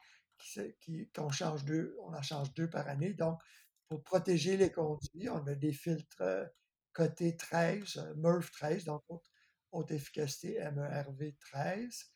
qu'on 1.14 1.30
change 1.30 1.64
deux, 1.64 1.96
on 2.00 2.14
en 2.14 2.22
change 2.22 2.52
deux 2.54 2.68
par 2.68 2.88
année. 2.88 3.14
Donc, 3.14 3.40
pour 3.88 4.02
protéger 4.02 4.56
les 4.56 4.70
conduits, 4.70 5.28
on 5.28 5.46
a 5.46 5.54
des 5.54 5.72
filtres 5.72 6.22
euh, 6.22 6.44
côté 6.92 7.36
13, 7.36 7.96
euh, 7.96 8.14
MERV 8.16 8.50
13, 8.50 8.84
donc 8.84 9.02
haute, 9.72 9.90
efficacité 9.90 10.58
MERV 10.72 11.32
13. 11.40 12.06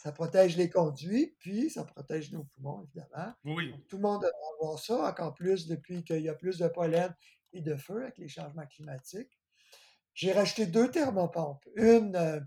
Ça 0.00 0.12
protège 0.12 0.56
les 0.56 0.70
conduits, 0.70 1.36
puis 1.40 1.68
ça 1.68 1.84
protège 1.84 2.32
nos 2.32 2.44
poumons, 2.44 2.82
évidemment. 2.84 3.34
Oui. 3.44 3.74
tout 3.86 3.96
le 3.96 4.02
monde 4.02 4.22
devrait 4.22 4.54
avoir 4.58 4.78
ça, 4.78 5.06
encore 5.06 5.34
plus 5.34 5.66
depuis 5.66 6.04
qu'il 6.04 6.22
y 6.22 6.30
a 6.30 6.34
plus 6.34 6.56
de 6.56 6.68
pollen 6.68 7.14
et 7.52 7.60
de 7.60 7.76
feu 7.76 8.04
avec 8.04 8.16
les 8.16 8.26
changements 8.26 8.64
climatiques. 8.64 9.38
J'ai 10.14 10.32
racheté 10.32 10.64
deux 10.64 10.90
thermopompes. 10.90 11.66
Une, 11.76 12.16
euh, 12.16 12.40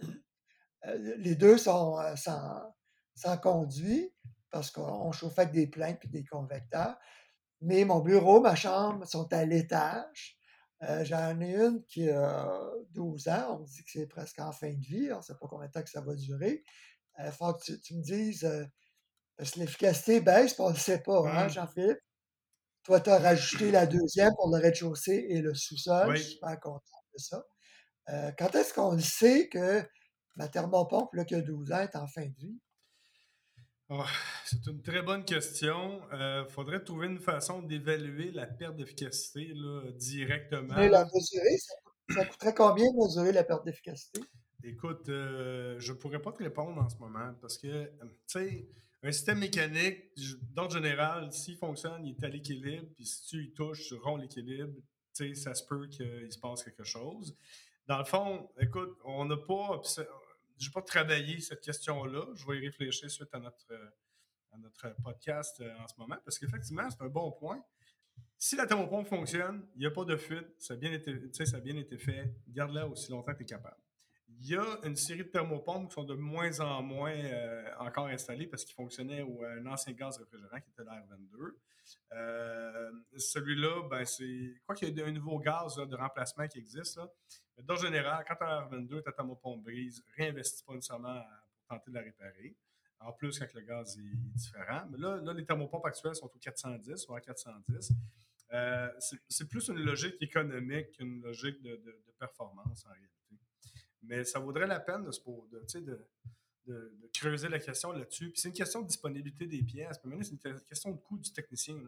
les 1.16 1.34
deux 1.34 1.56
sont 1.56 1.96
sans, 2.16 3.38
conduit 3.38 4.12
parce 4.50 4.70
qu'on 4.70 5.12
chauffait 5.12 5.42
avec 5.42 5.54
des 5.54 5.66
plaintes 5.66 6.04
et 6.04 6.08
des 6.08 6.26
convecteurs. 6.26 6.98
Mais 7.62 7.86
mon 7.86 8.00
bureau, 8.00 8.42
ma 8.42 8.54
chambre 8.54 9.06
sont 9.06 9.32
à 9.32 9.46
l'étage. 9.46 10.36
Euh, 10.82 11.04
j'en 11.04 11.38
ai 11.40 11.54
une 11.54 11.84
qui 11.84 12.08
a 12.08 12.48
12 12.92 13.28
ans. 13.28 13.56
On 13.56 13.58
me 13.60 13.66
dit 13.66 13.84
que 13.84 13.90
c'est 13.90 14.06
presque 14.06 14.38
en 14.38 14.52
fin 14.52 14.72
de 14.72 14.84
vie. 14.84 15.12
On 15.12 15.18
ne 15.18 15.22
sait 15.22 15.34
pas 15.34 15.46
combien 15.48 15.66
de 15.66 15.72
temps 15.72 15.82
que 15.82 15.90
ça 15.90 16.00
va 16.00 16.14
durer. 16.14 16.64
Il 17.18 17.26
euh, 17.26 17.32
faut 17.32 17.52
que 17.52 17.72
tu, 17.72 17.94
me 17.96 18.02
dises, 18.02 18.44
euh, 18.44 18.64
parce 19.36 19.50
que 19.50 19.60
l'efficacité 19.60 20.20
baisse, 20.20 20.58
on 20.58 20.68
ne 20.68 20.74
le 20.74 20.78
sait 20.78 21.02
pas, 21.02 21.28
hein, 21.28 21.46
mmh. 21.46 21.50
Jean-Philippe? 21.50 21.98
Toi, 22.84 23.00
tu 23.00 23.10
as 23.10 23.18
rajouté 23.18 23.70
la 23.70 23.86
deuxième 23.86 24.32
pour 24.36 24.54
le 24.54 24.62
rez-de-chaussée 24.62 25.26
et 25.28 25.42
le 25.42 25.54
sous-sol. 25.54 26.16
Je 26.16 26.22
suis 26.22 26.32
super 26.32 26.58
content 26.60 27.02
de 27.12 27.18
ça. 27.18 27.44
quand 28.38 28.54
est-ce 28.54 28.72
qu'on 28.72 28.92
le 28.92 29.00
sait 29.00 29.48
que 29.48 29.86
ma 30.36 30.48
thermopompe, 30.48 31.12
là, 31.12 31.26
qui 31.26 31.34
a 31.34 31.42
12 31.42 31.72
ans, 31.72 31.80
est 31.80 31.94
en 31.96 32.06
fin 32.06 32.24
de 32.24 32.34
vie? 32.38 32.58
Oh, 33.92 34.04
c'est 34.44 34.64
une 34.68 34.80
très 34.82 35.02
bonne 35.02 35.24
question. 35.24 36.00
Il 36.12 36.14
euh, 36.14 36.46
faudrait 36.46 36.84
trouver 36.84 37.08
une 37.08 37.18
façon 37.18 37.60
d'évaluer 37.60 38.30
la 38.30 38.46
perte 38.46 38.76
d'efficacité 38.76 39.52
directement. 39.96 40.76
Mais 40.76 40.88
la 40.88 41.04
mesurer, 41.06 41.56
ça, 42.08 42.24
coûterait 42.24 42.54
combien 42.54 42.88
de 42.92 42.96
mesurer 42.96 43.32
la 43.32 43.42
perte 43.42 43.64
d'efficacité? 43.64 44.20
Écoute, 44.62 45.08
euh, 45.08 45.74
je 45.80 45.92
ne 45.92 45.98
pourrais 45.98 46.22
pas 46.22 46.30
te 46.30 46.40
répondre 46.40 46.80
en 46.80 46.88
ce 46.88 46.98
moment 46.98 47.34
parce 47.40 47.58
que, 47.58 47.86
tu 47.86 48.08
sais, 48.28 48.68
un 49.02 49.10
système 49.10 49.40
mécanique, 49.40 50.04
d'ordre 50.54 50.74
général, 50.74 51.32
s'il 51.32 51.56
fonctionne, 51.56 52.04
il 52.04 52.14
est 52.14 52.24
à 52.24 52.28
l'équilibre, 52.28 52.86
puis 52.94 53.06
si 53.06 53.26
tu 53.26 53.44
y 53.44 53.52
touches, 53.52 53.88
tu 53.88 53.94
romps 53.94 54.18
l'équilibre, 54.18 54.72
tu 55.16 55.34
sais, 55.34 55.34
ça 55.34 55.52
se 55.52 55.64
peut 55.66 55.88
qu'il 55.88 56.30
se 56.30 56.38
passe 56.38 56.62
quelque 56.62 56.84
chose. 56.84 57.36
Dans 57.88 57.98
le 57.98 58.04
fond, 58.04 58.48
écoute, 58.60 58.96
on 59.04 59.24
n'a 59.24 59.36
pas 59.36 59.80
je 60.60 60.66
n'ai 60.68 60.72
pas 60.72 60.82
travaillé 60.82 61.40
cette 61.40 61.62
question-là. 61.62 62.26
Je 62.34 62.46
vais 62.46 62.58
y 62.58 62.60
réfléchir 62.60 63.10
suite 63.10 63.30
à 63.32 63.38
notre, 63.38 63.72
notre 64.58 64.94
podcast 65.02 65.60
euh, 65.60 65.74
en 65.78 65.88
ce 65.88 65.94
moment, 65.98 66.16
parce 66.22 66.38
qu'effectivement, 66.38 66.88
c'est 66.90 67.02
un 67.02 67.08
bon 67.08 67.32
point. 67.32 67.64
Si 68.36 68.56
la 68.56 68.66
thermopompe 68.66 69.08
fonctionne, 69.08 69.66
il 69.74 69.80
n'y 69.80 69.86
a 69.86 69.90
pas 69.90 70.04
de 70.04 70.16
fuite, 70.16 70.46
ça 70.58 70.74
a 70.74 70.76
bien 70.76 70.92
été, 70.92 71.98
fait, 71.98 72.34
garde-la 72.48 72.86
aussi 72.86 73.10
longtemps 73.10 73.32
que 73.32 73.38
tu 73.38 73.44
es 73.44 73.46
capable. 73.46 73.76
Il 74.28 74.48
y 74.48 74.56
a 74.56 74.78
une 74.84 74.96
série 74.96 75.24
de 75.24 75.28
thermopompes 75.28 75.88
qui 75.88 75.94
sont 75.94 76.04
de 76.04 76.14
moins 76.14 76.60
en 76.60 76.82
moins 76.82 77.12
euh, 77.12 77.70
encore 77.78 78.06
installées 78.06 78.46
parce 78.46 78.64
qu'ils 78.64 78.74
fonctionnaient 78.74 79.22
au 79.22 79.42
un 79.44 79.66
ancien 79.66 79.92
gaz 79.92 80.18
réfrigérant 80.18 80.60
qui 80.60 80.70
était 80.70 80.82
l'R22. 80.82 81.52
Euh, 82.12 82.90
celui-là, 83.16 83.88
ben, 83.88 84.04
c'est. 84.04 84.54
Quoi 84.64 84.74
qu'il 84.74 84.96
y 84.96 85.00
ait 85.00 85.04
un 85.04 85.12
nouveau 85.12 85.38
gaz 85.38 85.76
de 85.76 85.96
remplacement 85.96 86.46
qui 86.48 86.58
existe, 86.58 87.00
mais 87.62 87.76
général, 87.76 88.24
quand 88.26 88.36
tu 88.36 88.44
as 88.44 88.68
R22, 88.68 89.02
ta 89.02 89.12
thermopompe 89.12 89.62
brise, 89.62 90.02
réinvestis 90.16 90.62
pas 90.64 90.74
nécessairement 90.74 91.22
pour 91.22 91.76
tenter 91.76 91.90
de 91.90 91.96
la 91.96 92.02
réparer. 92.02 92.56
En 93.00 93.12
plus, 93.12 93.38
quand 93.38 93.46
le 93.54 93.62
gaz 93.62 93.98
est, 93.98 94.16
différent. 94.36 94.86
Mais 94.90 94.98
là, 94.98 95.16
là, 95.16 95.32
les 95.32 95.44
thermopompes 95.44 95.86
actuelles 95.86 96.14
sont 96.14 96.26
au 96.26 96.38
410 96.38 97.08
ou 97.08 97.14
à 97.14 97.20
410. 97.20 97.92
Euh, 98.52 98.88
c'est 99.28 99.48
plus 99.48 99.68
une 99.68 99.78
logique 99.78 100.16
économique 100.20 100.92
qu'une 100.92 101.22
logique 101.22 101.62
de, 101.62 101.80
performance 102.18 102.84
en 102.84 102.90
réalité. 102.90 103.46
Mais 104.02 104.24
ça 104.24 104.38
vaudrait 104.38 104.66
la 104.66 104.80
peine 104.80 105.04
de, 105.06 106.06
creuser 107.14 107.48
la 107.48 107.58
question 107.58 107.92
là-dessus. 107.92 108.30
Puis 108.30 108.40
c'est 108.40 108.48
une 108.48 108.54
question 108.54 108.82
de 108.82 108.86
disponibilité 108.86 109.46
des 109.46 109.62
pièces. 109.62 109.98
Puis 109.98 110.10
maintenant, 110.10 110.24
c'est 110.24 110.48
une 110.48 110.60
question 110.60 110.90
de 110.90 110.98
coût 110.98 111.18
du 111.18 111.32
technicien. 111.32 111.80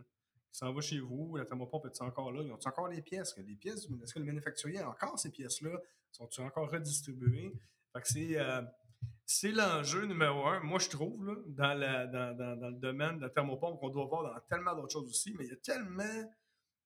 S'en 0.53 0.72
va 0.72 0.80
chez 0.80 1.00
vous, 1.00 1.36
la 1.36 1.44
thermopompe 1.44 1.86
est 1.86 2.03
encore 2.03 2.30
là? 2.30 2.42
Ils 2.42 2.53
ont 2.53 2.59
encore 2.64 2.88
les 2.88 3.03
pièces? 3.03 3.36
Les 3.38 3.57
pièces, 3.57 3.88
est-ce 4.03 4.14
que 4.14 4.18
le 4.18 4.26
manufacturier 4.26 4.80
a 4.80 4.90
encore 4.90 5.18
ces 5.18 5.30
pièces-là? 5.30 5.80
Sont-ils 6.11 6.42
encore 6.42 6.70
redistribuées? 6.70 7.53
Euh, 8.16 8.62
c'est, 9.26 9.53
l'enjeu 9.53 10.07
numéro 10.07 10.46
un, 10.46 10.61
moi 10.61 10.78
je 10.78 10.88
trouve, 10.88 11.44
dans, 11.46 11.78
dans, 11.78 12.68
le 12.70 12.72
domaine 12.72 13.16
de 13.16 13.22
la 13.22 13.30
thermopompe 13.30 13.80
qu'on 13.80 13.90
doit 13.90 14.07
voir 14.07 14.22
dans 14.22 14.40
tellement 14.48 14.74
d'autres 14.74 14.92
choses 14.92 15.09
aussi, 15.09 15.34
mais 15.34 15.44
il 15.44 15.50
y 15.50 15.53
a 15.53 15.57
tellement, 15.57 16.30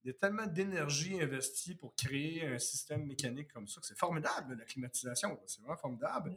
il 0.03 0.09
y 0.09 0.11
a 0.11 0.15
tellement 0.15 0.47
d'énergie 0.47 1.21
investie 1.21 1.75
pour 1.75 1.95
créer 1.95 2.47
un 2.47 2.59
système 2.59 3.05
mécanique 3.05 3.53
comme 3.53 3.67
ça 3.67 3.81
que 3.81 3.87
c'est 3.87 3.99
formidable, 3.99 4.57
la 4.59 4.65
climatisation. 4.65 5.39
C'est 5.47 5.61
vraiment 5.61 5.77
formidable. 5.77 6.37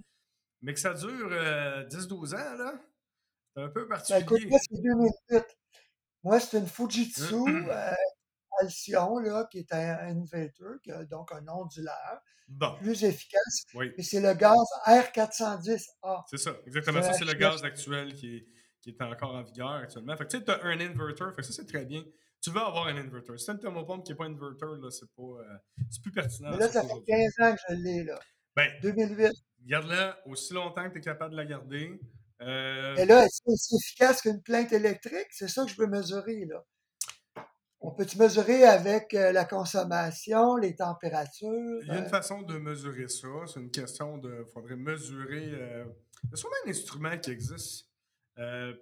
Mais 0.61 0.73
que 0.73 0.79
ça 0.79 0.93
dure 0.93 1.29
10-12 1.29 1.31
euh, 1.31 2.37
ans, 2.37 2.57
là, 2.57 2.73
c'est 3.53 3.61
un 3.61 3.69
peu 3.69 3.85
ben, 3.85 3.97
particulier. 3.97 4.57
c'est 4.59 4.81
2008. 4.81 5.57
Moi, 6.23 6.39
c'est 6.39 6.57
une 6.57 6.67
Fujitsu 6.67 7.35
mmh. 7.35 7.69
euh, 7.69 7.91
Alcyon, 8.61 9.19
là, 9.19 9.47
qui 9.51 9.59
est 9.59 9.73
un 9.73 10.17
inverter, 10.17 10.79
qui 10.83 10.91
a 10.91 11.05
donc 11.05 11.31
un 11.31 11.47
ondulaire 11.47 12.21
plus 12.79 13.03
efficace. 13.03 13.65
Et 13.97 14.03
c'est 14.03 14.21
le 14.21 14.33
gaz 14.33 14.57
R410A. 14.85 16.23
C'est 16.29 16.37
ça, 16.37 16.55
exactement. 16.65 17.01
Ça, 17.01 17.13
c'est 17.13 17.25
le 17.25 17.33
gaz 17.33 17.63
actuel 17.63 18.13
qui 18.13 18.37
est, 18.37 18.47
qui 18.81 18.89
est 18.89 19.01
encore 19.01 19.35
en 19.35 19.43
vigueur 19.43 19.69
actuellement. 19.69 20.15
Fait 20.17 20.25
que 20.25 20.31
tu 20.31 20.37
sais, 20.37 20.43
tu 20.43 20.51
as 20.51 20.63
un 20.63 20.79
inverter, 20.79 21.25
fait 21.35 21.41
que 21.41 21.43
ça, 21.43 21.53
c'est 21.53 21.67
très 21.67 21.85
bien. 21.85 22.03
Tu 22.41 22.51
veux 22.51 22.61
avoir 22.61 22.87
un 22.87 22.95
inverter. 22.95 23.37
Si 23.37 23.45
tu 23.45 23.51
une 23.51 23.59
thermopompe 23.59 24.05
qui 24.05 24.11
n'est 24.11 24.17
pas 24.17 24.25
un 24.25 24.33
inverter, 24.33 24.81
là, 24.81 24.89
c'est 24.89 25.11
pas. 25.13 25.23
Euh, 25.23 25.57
c'est 25.89 26.01
plus 26.01 26.11
pertinent. 26.11 26.51
Mais 26.51 26.57
là, 26.57 26.69
ça 26.69 26.83
fait 26.83 27.03
15 27.05 27.33
ans 27.41 27.55
que 27.55 27.61
je 27.69 27.75
l'ai, 27.75 28.03
là. 28.05 28.19
Ben, 28.55 28.71
2008. 28.81 29.31
Garde-la 29.65 30.19
aussi 30.25 30.53
longtemps 30.53 30.87
que 30.87 30.93
tu 30.93 30.99
es 30.99 31.01
capable 31.01 31.31
de 31.31 31.37
la 31.37 31.45
garder. 31.45 31.99
Euh, 32.41 32.95
Et 32.95 33.05
là, 33.05 33.25
est-ce 33.25 33.41
que 33.41 33.55
c'est 33.55 33.75
efficace 33.75 34.21
qu'une 34.21 34.41
plainte 34.41 34.71
électrique? 34.71 35.27
C'est 35.31 35.47
ça 35.47 35.65
que 35.65 35.71
je 35.71 35.77
veux 35.77 35.87
mesurer, 35.87 36.45
là. 36.45 36.63
On 37.81 37.91
peut-tu 37.91 38.17
mesurer 38.17 38.65
avec 38.65 39.13
euh, 39.13 39.31
la 39.31 39.45
consommation, 39.45 40.55
les 40.57 40.75
températures? 40.75 41.79
Il 41.81 41.87
y 41.87 41.91
a 41.91 41.99
une 41.99 42.05
euh? 42.05 42.09
façon 42.09 42.41
de 42.41 42.57
mesurer 42.57 43.07
ça. 43.07 43.27
C'est 43.47 43.59
une 43.59 43.71
question 43.71 44.17
de. 44.17 44.45
Il 44.45 44.51
faudrait 44.51 44.75
mesurer. 44.75 45.43
il 45.45 46.29
y 46.29 46.33
a 46.33 46.35
sûrement 46.35 46.55
un 46.65 46.69
instrument 46.69 47.17
qui 47.17 47.31
existe. 47.31 47.87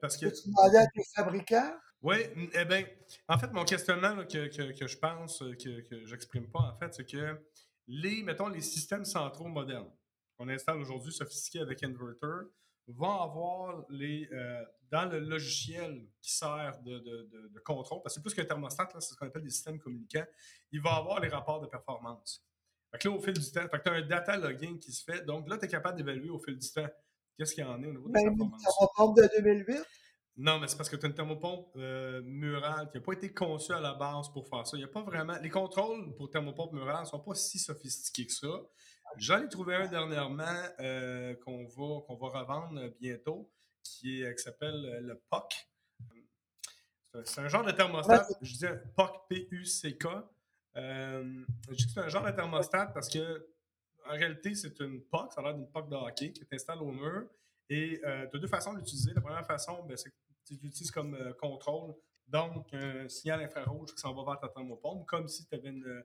parce 0.01 0.17
que. 0.17 0.25
Tu 0.27 0.49
demander 0.49 0.77
à 0.77 0.87
tes 0.87 1.03
fabricants? 1.15 1.73
Oui, 2.03 2.17
eh 2.53 2.65
bien, 2.65 2.85
en 3.27 3.39
fait, 3.39 3.51
mon 3.51 3.65
questionnement 3.65 4.23
que, 4.25 4.51
je 4.51 4.97
pense, 4.97 5.39
que, 5.39 5.81
que 5.81 6.05
j'exprime 6.05 6.47
pas, 6.47 6.59
en 6.59 6.77
fait, 6.77 6.93
c'est 6.93 7.09
que 7.09 7.39
les, 7.87 8.21
mettons, 8.21 8.49
les 8.49 8.61
systèmes 8.61 9.05
centraux 9.05 9.47
modernes 9.47 9.91
qu'on 10.37 10.47
installe 10.49 10.77
aujourd'hui, 10.77 11.11
sophistiqués 11.11 11.61
avec 11.61 11.83
inverter, 11.83 12.47
vont 12.87 13.21
avoir 13.21 13.85
les, 13.89 14.29
euh, 14.31 14.63
dans 14.89 15.09
le 15.11 15.19
logiciel 15.19 16.07
qui 16.21 16.31
sert 16.31 16.79
de, 16.83 17.59
contrôle, 17.65 18.01
parce 18.01 18.15
que 18.15 18.21
c'est 18.21 18.23
plus 18.23 18.33
qu'un 18.33 18.45
thermostat, 18.45 18.89
c'est 18.99 19.13
ce 19.13 19.15
qu'on 19.15 19.27
appelle 19.27 19.43
des 19.43 19.49
systèmes 19.49 19.79
communicants, 19.79 20.25
il 20.71 20.81
va 20.81 20.95
avoir 20.95 21.19
les 21.19 21.27
rapports 21.27 21.59
de 21.59 21.67
performance. 21.67 22.45
Fait 22.91 22.99
que 22.99 23.09
là, 23.09 23.15
au 23.15 23.19
fil 23.19 23.33
du 23.33 23.51
temps, 23.51 23.67
tu 23.67 23.89
as 23.89 23.93
un 23.93 24.01
data 24.01 24.37
logging 24.37 24.79
qui 24.79 24.93
se 24.93 25.03
fait. 25.03 25.25
Donc 25.25 25.49
là, 25.49 25.57
tu 25.57 25.65
es 25.65 25.67
capable 25.67 25.97
d'évaluer 25.97 26.29
au 26.29 26.39
fil 26.39 26.57
du 26.57 26.71
temps 26.71 26.87
qu'est-ce 27.37 27.53
qu'il 27.53 27.63
y 27.63 27.67
en 27.67 27.73
a 27.83 27.87
au 27.87 27.91
niveau 27.91 28.07
de 28.07 28.13
la 28.13 28.21
performance. 28.23 28.61
Une 28.61 28.87
thermopompe 28.95 29.17
de 29.17 29.29
2008? 29.41 29.85
Non, 30.37 30.59
mais 30.59 30.67
c'est 30.67 30.77
parce 30.77 30.87
que 30.87 30.95
tu 30.95 31.05
as 31.05 31.09
une 31.09 31.15
thermopompe 31.15 31.75
euh, 31.77 32.21
murale 32.23 32.89
qui 32.91 32.97
n'a 32.97 33.03
pas 33.03 33.13
été 33.13 33.33
conçue 33.33 33.73
à 33.73 33.79
la 33.79 33.95
base 33.95 34.29
pour 34.29 34.47
faire 34.47 34.65
ça. 34.65 34.77
Il 34.77 34.81
y 34.81 34.83
a 34.83 34.87
pas 34.87 35.01
vraiment. 35.01 35.35
Les 35.41 35.49
contrôles 35.49 36.15
pour 36.15 36.29
thermopompe 36.29 36.73
murale 36.73 37.01
ne 37.01 37.07
sont 37.07 37.19
pas 37.19 37.33
si 37.33 37.57
sophistiqués 37.57 38.27
que 38.27 38.33
ça. 38.33 38.47
J'en 39.17 39.43
ai 39.43 39.49
trouvé 39.49 39.75
un 39.75 39.87
dernièrement 39.87 40.45
euh, 40.79 41.35
qu'on 41.35 41.65
va, 41.65 42.01
qu'on 42.05 42.15
va 42.15 42.39
revendre 42.39 42.89
bientôt, 42.99 43.51
qui, 43.83 44.23
qui 44.23 44.43
s'appelle 44.43 44.99
le 45.01 45.15
POC. 45.29 45.67
C'est 47.25 47.41
un 47.41 47.47
genre 47.47 47.63
de 47.63 47.71
thermostat. 47.71 48.27
Je 48.41 48.53
dis 48.53 48.65
POC, 48.95 49.27
P-U-C-K. 49.29 50.05
Euh, 50.75 51.45
je 51.69 51.75
dis 51.75 51.85
que 51.87 51.91
c'est 51.91 51.99
un 51.99 52.09
genre 52.09 52.25
de 52.25 52.31
thermostat 52.31 52.87
parce 52.87 53.09
que 53.09 53.47
en 54.05 54.11
réalité, 54.11 54.55
c'est 54.55 54.79
une 54.79 55.01
POC, 55.01 55.33
ça 55.33 55.41
a 55.41 55.43
l'air 55.43 55.55
d'une 55.55 55.67
POC 55.67 55.89
de 55.89 55.95
hockey 55.95 56.31
qui 56.31 56.41
est 56.41 56.53
installée 56.53 56.81
au 56.81 56.91
mur. 56.91 57.27
Et 57.69 57.99
euh, 58.05 58.27
tu 58.29 58.37
as 58.37 58.39
deux 58.39 58.47
façons 58.47 58.73
de 58.73 58.79
l'utiliser. 58.79 59.13
La 59.13 59.21
première 59.21 59.45
façon, 59.45 59.83
ben, 59.83 59.97
c'est 59.97 60.09
que 60.09 60.15
tu 60.45 60.53
l'utilises 60.53 60.91
comme 60.91 61.15
euh, 61.15 61.33
contrôle. 61.33 61.93
Donc, 62.27 62.73
un 62.73 63.07
signal 63.07 63.41
infrarouge 63.41 63.93
qui 63.93 64.01
s'en 64.01 64.13
va 64.13 64.31
vers 64.31 64.39
ta 64.39 64.49
thermopompe, 64.49 65.05
comme 65.07 65.27
si 65.27 65.45
tu 65.45 65.55
avais 65.55 65.69
une, 65.69 66.03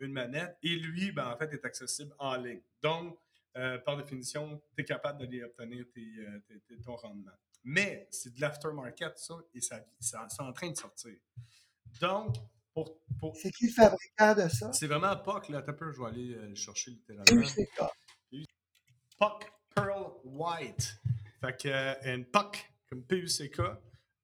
une, 0.00 0.12
manette. 0.12 0.56
Et 0.62 0.76
lui, 0.76 1.12
ben, 1.12 1.30
en 1.30 1.36
fait, 1.36 1.52
est 1.52 1.64
accessible 1.64 2.14
en 2.18 2.36
ligne. 2.36 2.60
Donc, 2.82 3.18
euh, 3.56 3.78
par 3.78 3.96
définition, 3.96 4.62
tu 4.76 4.82
es 4.82 4.84
capable 4.84 5.20
d'aller 5.20 5.42
obtenir 5.42 5.86
tes, 5.94 6.78
ton 6.84 6.96
rendement. 6.96 7.32
Mais 7.64 8.06
c'est 8.10 8.34
de 8.34 8.40
l'aftermarket, 8.40 9.16
ça, 9.16 9.36
et 9.54 9.60
ça, 9.60 9.80
ça, 9.98 10.26
c'est 10.28 10.42
en 10.42 10.52
train 10.52 10.70
de 10.70 10.76
sortir. 10.76 11.14
Donc, 12.00 12.36
pour. 12.74 12.98
pour 13.18 13.36
c'est 13.36 13.50
qui 13.50 13.66
le 13.66 13.72
fabricant 13.72 14.34
de 14.34 14.48
ça? 14.48 14.72
C'est 14.72 14.86
vraiment 14.86 15.16
POC, 15.16 15.50
là. 15.50 15.62
un 15.66 15.72
peu, 15.72 15.92
je 15.92 16.00
vais 16.00 16.08
aller 16.08 16.34
le 16.34 16.54
chercher 16.54 16.90
littéralement. 16.90 17.48
POC 19.18 19.52
Pearl 19.74 20.12
White. 20.24 21.00
Fait 21.40 21.56
que, 21.56 21.68
euh, 21.68 22.14
une 22.14 22.24
POC 22.24 22.72
comme 22.88 23.04
P-U-C-K, 23.04 23.60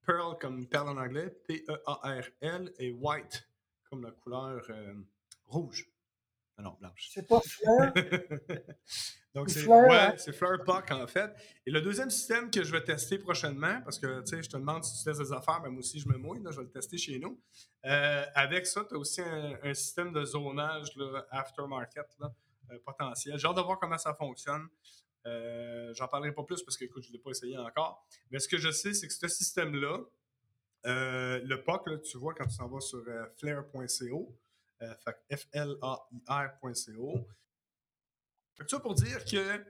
Pearl 0.09 0.35
comme 0.39 0.65
perle 0.65 0.89
en 0.89 0.97
anglais, 0.97 1.29
P-E-A-R-L, 1.47 2.73
et 2.79 2.91
White 2.91 3.47
comme 3.87 4.01
la 4.03 4.09
couleur 4.09 4.65
euh, 4.71 4.93
rouge. 5.45 5.87
Ah 6.57 6.63
non, 6.63 6.75
blanche. 6.79 7.09
C'est 7.13 7.27
pas 7.27 7.39
fleur? 7.41 7.93
Donc, 9.35 9.51
c'est 9.51 9.67
ouais, 9.67 9.95
hein? 9.95 10.15
c'est 10.17 10.33
Fleur 10.33 10.63
POC 10.63 10.91
en 10.91 11.05
fait. 11.05 11.31
Et 11.67 11.69
le 11.69 11.81
deuxième 11.81 12.09
système 12.09 12.49
que 12.49 12.63
je 12.63 12.71
vais 12.71 12.83
tester 12.83 13.19
prochainement, 13.19 13.81
parce 13.83 13.99
que 13.99 14.21
tu 14.21 14.35
sais, 14.35 14.41
je 14.41 14.49
te 14.49 14.57
demande 14.57 14.83
si 14.83 14.97
tu 14.97 15.03
testes 15.03 15.21
des 15.21 15.31
affaires, 15.31 15.61
mais 15.61 15.69
moi 15.69 15.79
aussi 15.79 15.99
je 15.99 16.09
me 16.09 16.17
mouille, 16.17 16.41
là, 16.41 16.49
je 16.49 16.57
vais 16.57 16.63
le 16.63 16.71
tester 16.71 16.97
chez 16.97 17.19
nous. 17.19 17.39
Euh, 17.85 18.25
avec 18.33 18.65
ça, 18.65 18.83
tu 18.89 18.95
as 18.95 18.97
aussi 18.97 19.21
un, 19.21 19.73
système 19.75 20.11
de 20.11 20.25
zonage 20.25 20.95
là, 20.95 21.27
aftermarket 21.29 22.17
là, 22.19 22.33
potentiel. 22.83 23.37
J'ai 23.37 23.47
hâte 23.47 23.57
de 23.57 23.61
voir 23.61 23.77
comment 23.77 23.99
ça 23.99 24.15
fonctionne. 24.15 24.67
Euh, 25.29 25.93
j'en 25.93 26.07
parlerai 26.07 26.33
pas 26.33 26.43
plus 26.43 26.63
parce 26.63 26.77
que, 26.77 26.85
écoute, 26.85 27.03
je 27.03 27.09
ne 27.09 27.13
l'ai 27.13 27.19
pas 27.19 27.29
essayé 27.31 27.57
encore. 27.57 28.05
Mais 28.31 28.39
ce 28.39 28.47
que 28.47 28.57
je 28.57 28.71
sais, 28.71 28.93
c'est 28.93 29.07
que 29.07 29.13
ce 29.13 29.27
système-là, 29.27 29.99
euh, 30.85 31.39
le 31.43 31.63
POC, 31.63 32.01
tu 32.03 32.17
vois 32.17 32.33
quand 32.33 32.47
tu 32.47 32.55
s'en 32.55 32.67
vas 32.67 32.79
sur 32.79 33.03
euh, 33.07 33.25
flare.co, 33.37 34.35
F-L-A-I-R.co. 35.31 37.27
Ça 38.67 38.79
pour 38.79 38.93
dire 38.93 39.23
que 39.25 39.63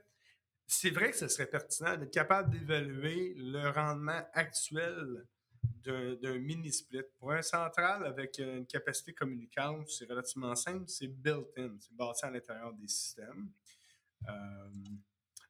c'est 0.66 0.90
vrai 0.90 1.10
que 1.10 1.16
ce 1.16 1.28
serait 1.28 1.46
pertinent 1.46 1.96
d'être 1.96 2.12
capable 2.12 2.50
d'évaluer 2.50 3.34
le 3.36 3.68
rendement 3.70 4.24
actuel 4.32 5.26
d'un 5.84 6.38
mini-split. 6.38 7.02
Pour 7.18 7.32
un 7.32 7.42
central 7.42 8.06
avec 8.06 8.38
une 8.38 8.66
capacité 8.66 9.12
communicante, 9.12 9.88
c'est 9.88 10.08
relativement 10.08 10.54
simple, 10.54 10.84
c'est 10.88 11.08
built-in, 11.08 11.76
c'est 11.80 11.94
bâti 11.94 12.24
à 12.24 12.30
l'intérieur 12.30 12.72
des 12.74 12.88
systèmes. 12.88 13.50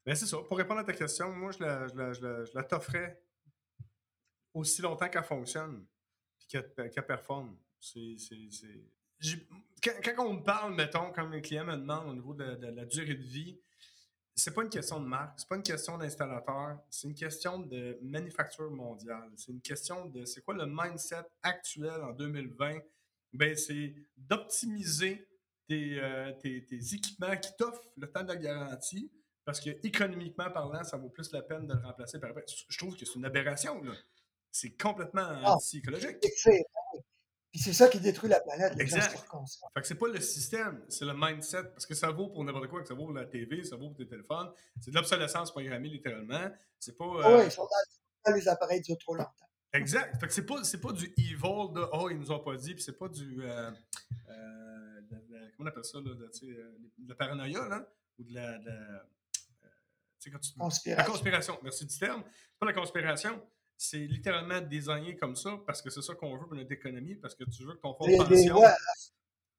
Mais 0.06 0.14
c'est 0.14 0.26
ça. 0.26 0.38
Pour 0.38 0.56
répondre 0.56 0.80
à 0.80 0.84
ta 0.84 0.92
question, 0.92 1.32
moi, 1.32 1.52
je 1.52 1.58
la, 1.60 1.86
je 1.88 2.54
la, 2.54 2.64
t'offrais 2.64 3.22
aussi 4.54 4.82
longtemps 4.82 5.08
qu'elle 5.08 5.24
fonctionne 5.24 5.86
et 6.52 6.90
qu'elle 6.90 7.06
performe. 7.06 7.56
C'est, 7.78 8.16
quand, 9.82 9.92
quand, 10.02 10.26
on 10.26 10.34
me 10.34 10.42
parle, 10.42 10.74
mettons, 10.74 11.12
comme 11.12 11.32
les 11.32 11.42
clients 11.42 11.64
me 11.64 11.76
demandent 11.76 12.08
au 12.08 12.14
niveau 12.14 12.34
de, 12.34 12.44
la 12.44 12.84
durée 12.84 13.14
de 13.14 13.22
vie, 13.22 13.60
c'est 14.34 14.54
pas 14.54 14.62
une 14.62 14.70
question 14.70 15.00
de 15.00 15.06
marque, 15.06 15.38
c'est 15.38 15.48
pas 15.48 15.56
une 15.56 15.62
question 15.62 15.98
d'installateur, 15.98 16.78
c'est 16.88 17.08
une 17.08 17.14
question 17.14 17.58
de 17.58 17.98
manufacture 18.00 18.70
mondiale. 18.70 19.30
C'est 19.36 19.52
une 19.52 19.60
question 19.60 20.06
de 20.06 20.24
c'est 20.24 20.40
quoi 20.42 20.54
le 20.54 20.66
mindset 20.66 21.24
actuel 21.42 22.02
en 22.02 22.12
2020? 22.12 22.78
Ben, 23.34 23.54
c'est 23.54 23.94
d'optimiser 24.16 25.28
tes, 25.68 26.00
euh, 26.00 26.32
tes, 26.40 26.64
tes, 26.64 26.94
équipements 26.94 27.36
qui 27.36 27.54
t'offrent 27.56 27.88
le 27.96 28.10
temps 28.10 28.22
de 28.22 28.28
la 28.28 28.36
garantie 28.36 29.12
parce 29.44 29.60
que 29.60 29.70
économiquement 29.86 30.50
parlant, 30.50 30.84
ça 30.84 30.96
vaut 30.96 31.08
plus 31.08 31.32
la 31.32 31.42
peine 31.42 31.66
de 31.66 31.74
le 31.74 31.80
remplacer 31.80 32.18
par 32.18 32.30
Je 32.68 32.78
trouve 32.78 32.96
que 32.96 33.04
c'est 33.04 33.14
une 33.14 33.24
aberration. 33.24 33.82
Là. 33.82 33.92
C'est 34.50 34.76
complètement 34.76 35.26
ah, 35.26 35.54
anti-écologique. 35.54 36.18
Puis 37.52 37.58
c'est 37.58 37.72
ça 37.72 37.88
qui 37.88 37.98
détruit 37.98 38.30
la 38.30 38.40
planète. 38.40 38.78
exact. 38.78 39.26
Fait 39.74 39.80
que 39.80 39.86
c'est 39.86 39.96
pas 39.96 40.06
le 40.06 40.20
système, 40.20 40.84
c'est 40.88 41.04
le 41.04 41.14
mindset. 41.14 41.64
Parce 41.64 41.86
que 41.86 41.94
ça 41.94 42.10
vaut 42.10 42.28
pour 42.28 42.44
n'importe 42.44 42.68
quoi, 42.68 42.80
que 42.80 42.86
ça 42.86 42.94
vaut 42.94 43.06
pour 43.06 43.14
la 43.14 43.26
TV, 43.26 43.64
ça 43.64 43.76
vaut 43.76 43.88
pour 43.88 43.96
tes 43.96 44.06
téléphones. 44.06 44.52
C'est 44.80 44.92
de 44.92 44.96
l'obsolescence 44.96 45.50
programmée, 45.50 45.88
littéralement. 45.88 46.48
C'est 46.78 46.96
pas. 46.96 47.04
Euh... 47.04 47.38
Oui, 47.38 47.44
ils 47.46 47.50
sont 47.50 47.66
dans 48.24 48.34
les 48.34 48.48
appareils 48.48 48.82
durent 48.82 48.98
trop 48.98 49.14
longtemps. 49.14 49.32
Exact. 49.72 50.18
Fait 50.20 50.26
que 50.26 50.32
c'est 50.32 50.46
pas, 50.46 50.56
pas 50.82 50.92
du 50.92 51.06
evil 51.16 51.72
de 51.72 51.86
Oh, 51.92 52.08
ils 52.10 52.18
nous 52.18 52.30
ont 52.30 52.40
pas 52.40 52.56
dit, 52.56 52.74
puis 52.74 52.82
c'est 52.82 52.98
pas 52.98 53.08
du. 53.08 53.42
Euh, 53.42 53.70
euh, 54.28 55.00
comment 55.56 55.60
on 55.60 55.66
appelle 55.66 55.84
ça, 55.84 55.98
là, 55.98 56.14
de, 56.14 56.30
euh, 56.44 56.78
la 57.06 57.14
paranoïa, 57.14 57.68
là, 57.68 57.86
ou 58.18 58.24
de 58.24 58.34
la, 58.34 58.58
de 58.58 58.70
conspiration. 60.28 60.96
La 60.96 61.04
conspiration, 61.04 61.58
merci 61.62 61.86
du 61.86 61.98
terme. 61.98 62.22
Pas 62.58 62.66
la 62.66 62.72
conspiration, 62.72 63.40
c'est 63.76 63.98
littéralement 63.98 64.60
désigné 64.60 65.16
comme 65.16 65.36
ça 65.36 65.58
parce 65.66 65.80
que 65.80 65.88
c'est 65.88 66.02
ça 66.02 66.14
qu'on 66.14 66.36
veut 66.36 66.46
pour 66.46 66.54
notre 66.54 66.72
économie, 66.72 67.14
parce 67.14 67.34
que 67.34 67.44
tu 67.44 67.64
veux 67.64 67.74
que 67.74 67.80
ton 67.80 67.94
fonds 67.94 68.06
de 68.06 68.16
pension. 68.16 68.60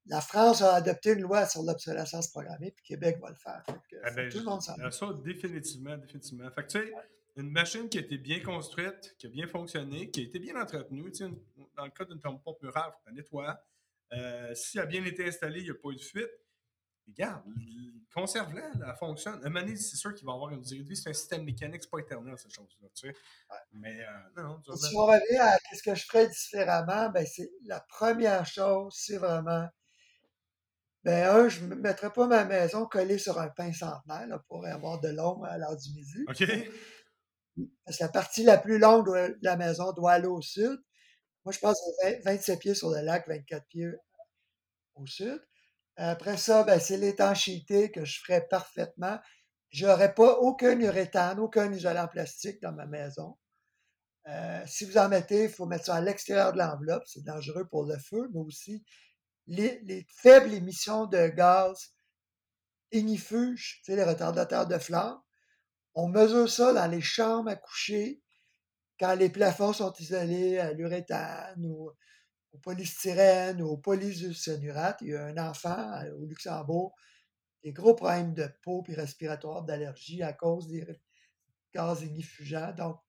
la 0.05 0.21
France 0.21 0.61
a 0.61 0.75
adopté 0.75 1.13
une 1.13 1.21
loi 1.21 1.47
sur 1.47 1.63
l'obsolescence 1.63 2.27
programmée, 2.27 2.71
puis 2.71 2.85
Québec 2.85 3.17
va 3.19 3.29
le 3.29 3.35
faire. 3.35 3.63
Eh 3.67 4.15
ben, 4.15 4.29
tout 4.29 4.39
le 4.39 4.45
monde 4.45 4.61
s'en 4.61 4.75
Ça, 4.91 5.13
définitivement, 5.23 5.97
définitivement. 5.97 6.49
Fait 6.51 6.63
que, 6.63 6.67
tu 6.67 6.79
sais, 6.79 6.93
une 7.37 7.49
machine 7.49 7.89
qui 7.89 7.97
a 7.97 8.01
été 8.01 8.17
bien 8.17 8.41
construite, 8.41 9.15
qui 9.17 9.27
a 9.27 9.29
bien 9.29 9.47
fonctionné, 9.47 10.11
qui 10.11 10.19
a 10.19 10.23
été 10.23 10.37
bien 10.37 10.59
entretenue. 10.61 11.11
Dans 11.75 11.85
le 11.85 11.91
cas 11.91 12.05
d'une 12.05 12.19
pompe 12.19 12.61
murale, 12.61 12.91
il 13.11 13.23
faut 13.23 13.41
la 13.41 13.47
nettoyer. 13.47 13.53
Euh, 14.13 14.53
si 14.53 14.77
elle 14.77 14.83
a 14.83 14.85
bien 14.85 15.05
été 15.05 15.25
installée, 15.25 15.61
il 15.61 15.65
n'y 15.65 15.71
a 15.71 15.75
pas 15.75 15.89
eu 15.89 15.95
de 15.95 16.01
fuite 16.01 16.29
regarde, 17.11 17.43
conserve-la, 18.13 18.71
elle 18.73 18.95
fonctionne. 18.99 19.39
Un 19.43 19.49
moment 19.49 19.65
c'est 19.75 19.95
sûr 19.95 20.13
qu'il 20.13 20.25
va 20.25 20.33
avoir 20.33 20.51
une 20.51 20.61
durée 20.61 20.83
de 20.83 20.89
vie. 20.89 20.95
C'est 20.95 21.09
un 21.09 21.13
système 21.13 21.43
mécanique, 21.43 21.83
c'est 21.83 21.89
pas 21.89 21.99
éternel, 21.99 22.35
cette 22.37 22.53
chose-là. 22.53 22.87
Tu 22.93 23.07
sais. 23.07 23.15
Mais 23.73 24.01
euh, 24.01 24.43
non, 24.43 24.61
Si 24.75 24.95
on 24.95 25.05
revient 25.05 25.37
à 25.37 25.57
ce 25.73 25.83
que 25.83 25.95
je 25.95 26.05
ferais 26.05 26.27
différemment, 26.27 27.09
ben 27.09 27.25
c'est 27.25 27.49
la 27.65 27.79
première 27.81 28.45
chose, 28.45 28.93
c'est 28.97 29.17
vraiment. 29.17 29.67
Ben, 31.03 31.27
un, 31.35 31.49
je 31.49 31.65
ne 31.65 31.73
mettrais 31.73 32.13
pas 32.13 32.27
ma 32.27 32.45
maison 32.45 32.85
collée 32.85 33.17
sur 33.17 33.39
un 33.39 33.49
pain 33.49 33.73
centenaire 33.73 34.27
là, 34.27 34.39
pour 34.47 34.65
avoir 34.67 34.99
de 34.99 35.09
l'ombre 35.09 35.45
à 35.45 35.57
l'heure 35.57 35.75
du 35.75 35.89
midi. 35.93 36.25
OK. 36.27 36.43
Parce 37.85 37.97
que 37.97 38.03
la 38.03 38.09
partie 38.09 38.43
la 38.43 38.57
plus 38.57 38.77
longue 38.77 39.07
de 39.07 39.37
la 39.41 39.57
maison 39.57 39.91
doit 39.93 40.13
aller 40.13 40.27
au 40.27 40.41
sud. 40.41 40.79
Moi, 41.43 41.51
je 41.51 41.59
pense 41.59 41.81
27 42.23 42.59
pieds 42.59 42.75
sur 42.75 42.91
le 42.91 43.01
lac, 43.01 43.27
24 43.27 43.65
pieds 43.67 43.87
au 44.95 45.07
sud. 45.07 45.41
Après 46.03 46.37
ça, 46.37 46.63
ben, 46.63 46.79
c'est 46.79 46.97
l'étanchéité 46.97 47.91
que 47.91 48.05
je 48.05 48.19
ferais 48.21 48.47
parfaitement. 48.47 49.19
Je 49.69 49.85
n'aurais 49.85 50.15
pas 50.15 50.33
aucun 50.39 50.79
uréthane, 50.79 51.39
aucun 51.39 51.71
isolant 51.71 52.07
plastique 52.07 52.59
dans 52.59 52.71
ma 52.71 52.87
maison. 52.87 53.37
Euh, 54.27 54.63
si 54.65 54.85
vous 54.85 54.97
en 54.97 55.09
mettez, 55.09 55.43
il 55.43 55.49
faut 55.49 55.67
mettre 55.67 55.85
ça 55.85 55.95
à 55.95 56.01
l'extérieur 56.01 56.53
de 56.53 56.57
l'enveloppe. 56.57 57.03
C'est 57.05 57.23
dangereux 57.23 57.67
pour 57.67 57.85
le 57.85 57.99
feu, 57.99 58.27
mais 58.33 58.39
aussi 58.39 58.83
les, 59.45 60.07
faibles 60.09 60.51
émissions 60.51 61.05
de 61.05 61.27
gaz 61.27 61.93
ignifuges, 62.91 63.81
sais, 63.83 63.95
les 63.95 64.03
retardateurs 64.03 64.65
de 64.65 64.79
flamme. 64.79 65.19
On 65.93 66.07
mesure 66.07 66.49
ça 66.49 66.73
dans 66.73 66.87
les 66.87 67.01
chambres 67.01 67.51
à 67.51 67.55
coucher 67.55 68.23
quand 68.99 69.13
les 69.13 69.29
plafonds 69.29 69.73
sont 69.73 69.93
isolés 69.99 70.57
à 70.57 70.73
l'uréthane 70.73 71.63
ou 71.63 71.91
au 72.53 72.57
polystyrène 72.57 73.61
ou 73.61 73.69
au 73.69 73.77
polysulfonurate. 73.77 75.01
Il 75.01 75.09
y 75.09 75.15
a 75.15 75.25
un 75.25 75.37
enfant 75.37 75.91
euh, 76.03 76.13
au 76.17 76.25
Luxembourg, 76.25 76.95
des 77.63 77.73
gros 77.73 77.95
problèmes 77.95 78.33
de 78.33 78.47
peau 78.63 78.83
et 78.87 78.93
respiratoire, 78.93 79.63
d'allergie 79.63 80.23
à 80.23 80.33
cause 80.33 80.67
des 80.67 80.85
gaz 81.73 82.01
ignifugeants. 82.01 82.73
Donc, 82.73 82.99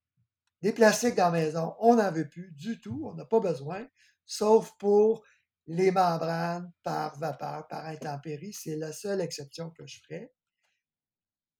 des 0.61 0.73
plastiques 0.73 1.17
dans 1.17 1.31
la 1.31 1.41
maison, 1.43 1.75
on 1.81 1.97
n'en 1.97 2.13
veut 2.13 2.29
plus 2.29 2.53
du 2.53 2.81
tout, 2.81 3.03
on 3.11 3.15
n'a 3.15 3.25
pas 3.25 3.41
besoin, 3.41 3.87
sauf 4.25 4.73
pour 4.79 5.25
les 5.67 5.91
membranes 5.91 6.71
par 6.83 7.19
vapeur, 7.19 7.67
par 7.69 7.87
intempérie. 7.87 8.53
C'est 8.53 8.77
la 8.77 8.93
seule 8.93 9.21
exception 9.21 9.71
que 9.71 9.87
je 9.87 10.01
ferai. 10.01 10.33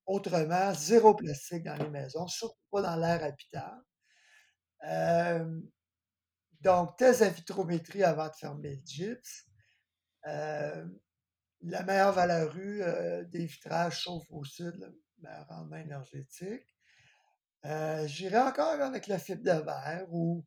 Autrement, 0.07 0.75
zéro 0.75 1.15
plastique 1.15 1.65
dans 1.65 1.77
les 1.77 1.89
maisons, 1.89 2.27
surtout 2.27 2.59
pas 2.71 2.83
dans 2.83 2.97
l'air 2.97 3.23
habitable. 3.25 3.83
Euh, 4.85 5.61
donc, 6.63 6.97
thèse 6.97 7.23
à 7.23 7.29
vitrométrie 7.29 8.05
avant 8.05 8.29
de 8.29 8.35
fermer 8.35 8.77
le 8.77 8.83
gypse. 8.87 9.47
Euh, 10.29 10.87
la 11.63 11.83
meilleure 11.83 12.13
valeur 12.13 12.53
rue 12.53 12.83
euh, 12.83 13.25
des 13.25 13.47
vitrages, 13.47 14.03
sauf 14.03 14.25
au 14.31 14.45
sud, 14.45 14.75
le 14.79 14.95
meilleur 15.23 15.47
rendement 15.49 15.77
énergétique. 15.77 16.67
Euh, 17.65 18.07
j'irai 18.07 18.39
encore 18.39 18.81
avec 18.81 19.09
la 19.09 19.19
fibre 19.19 19.43
de 19.43 19.65
verre 19.65 20.07
ou 20.11 20.45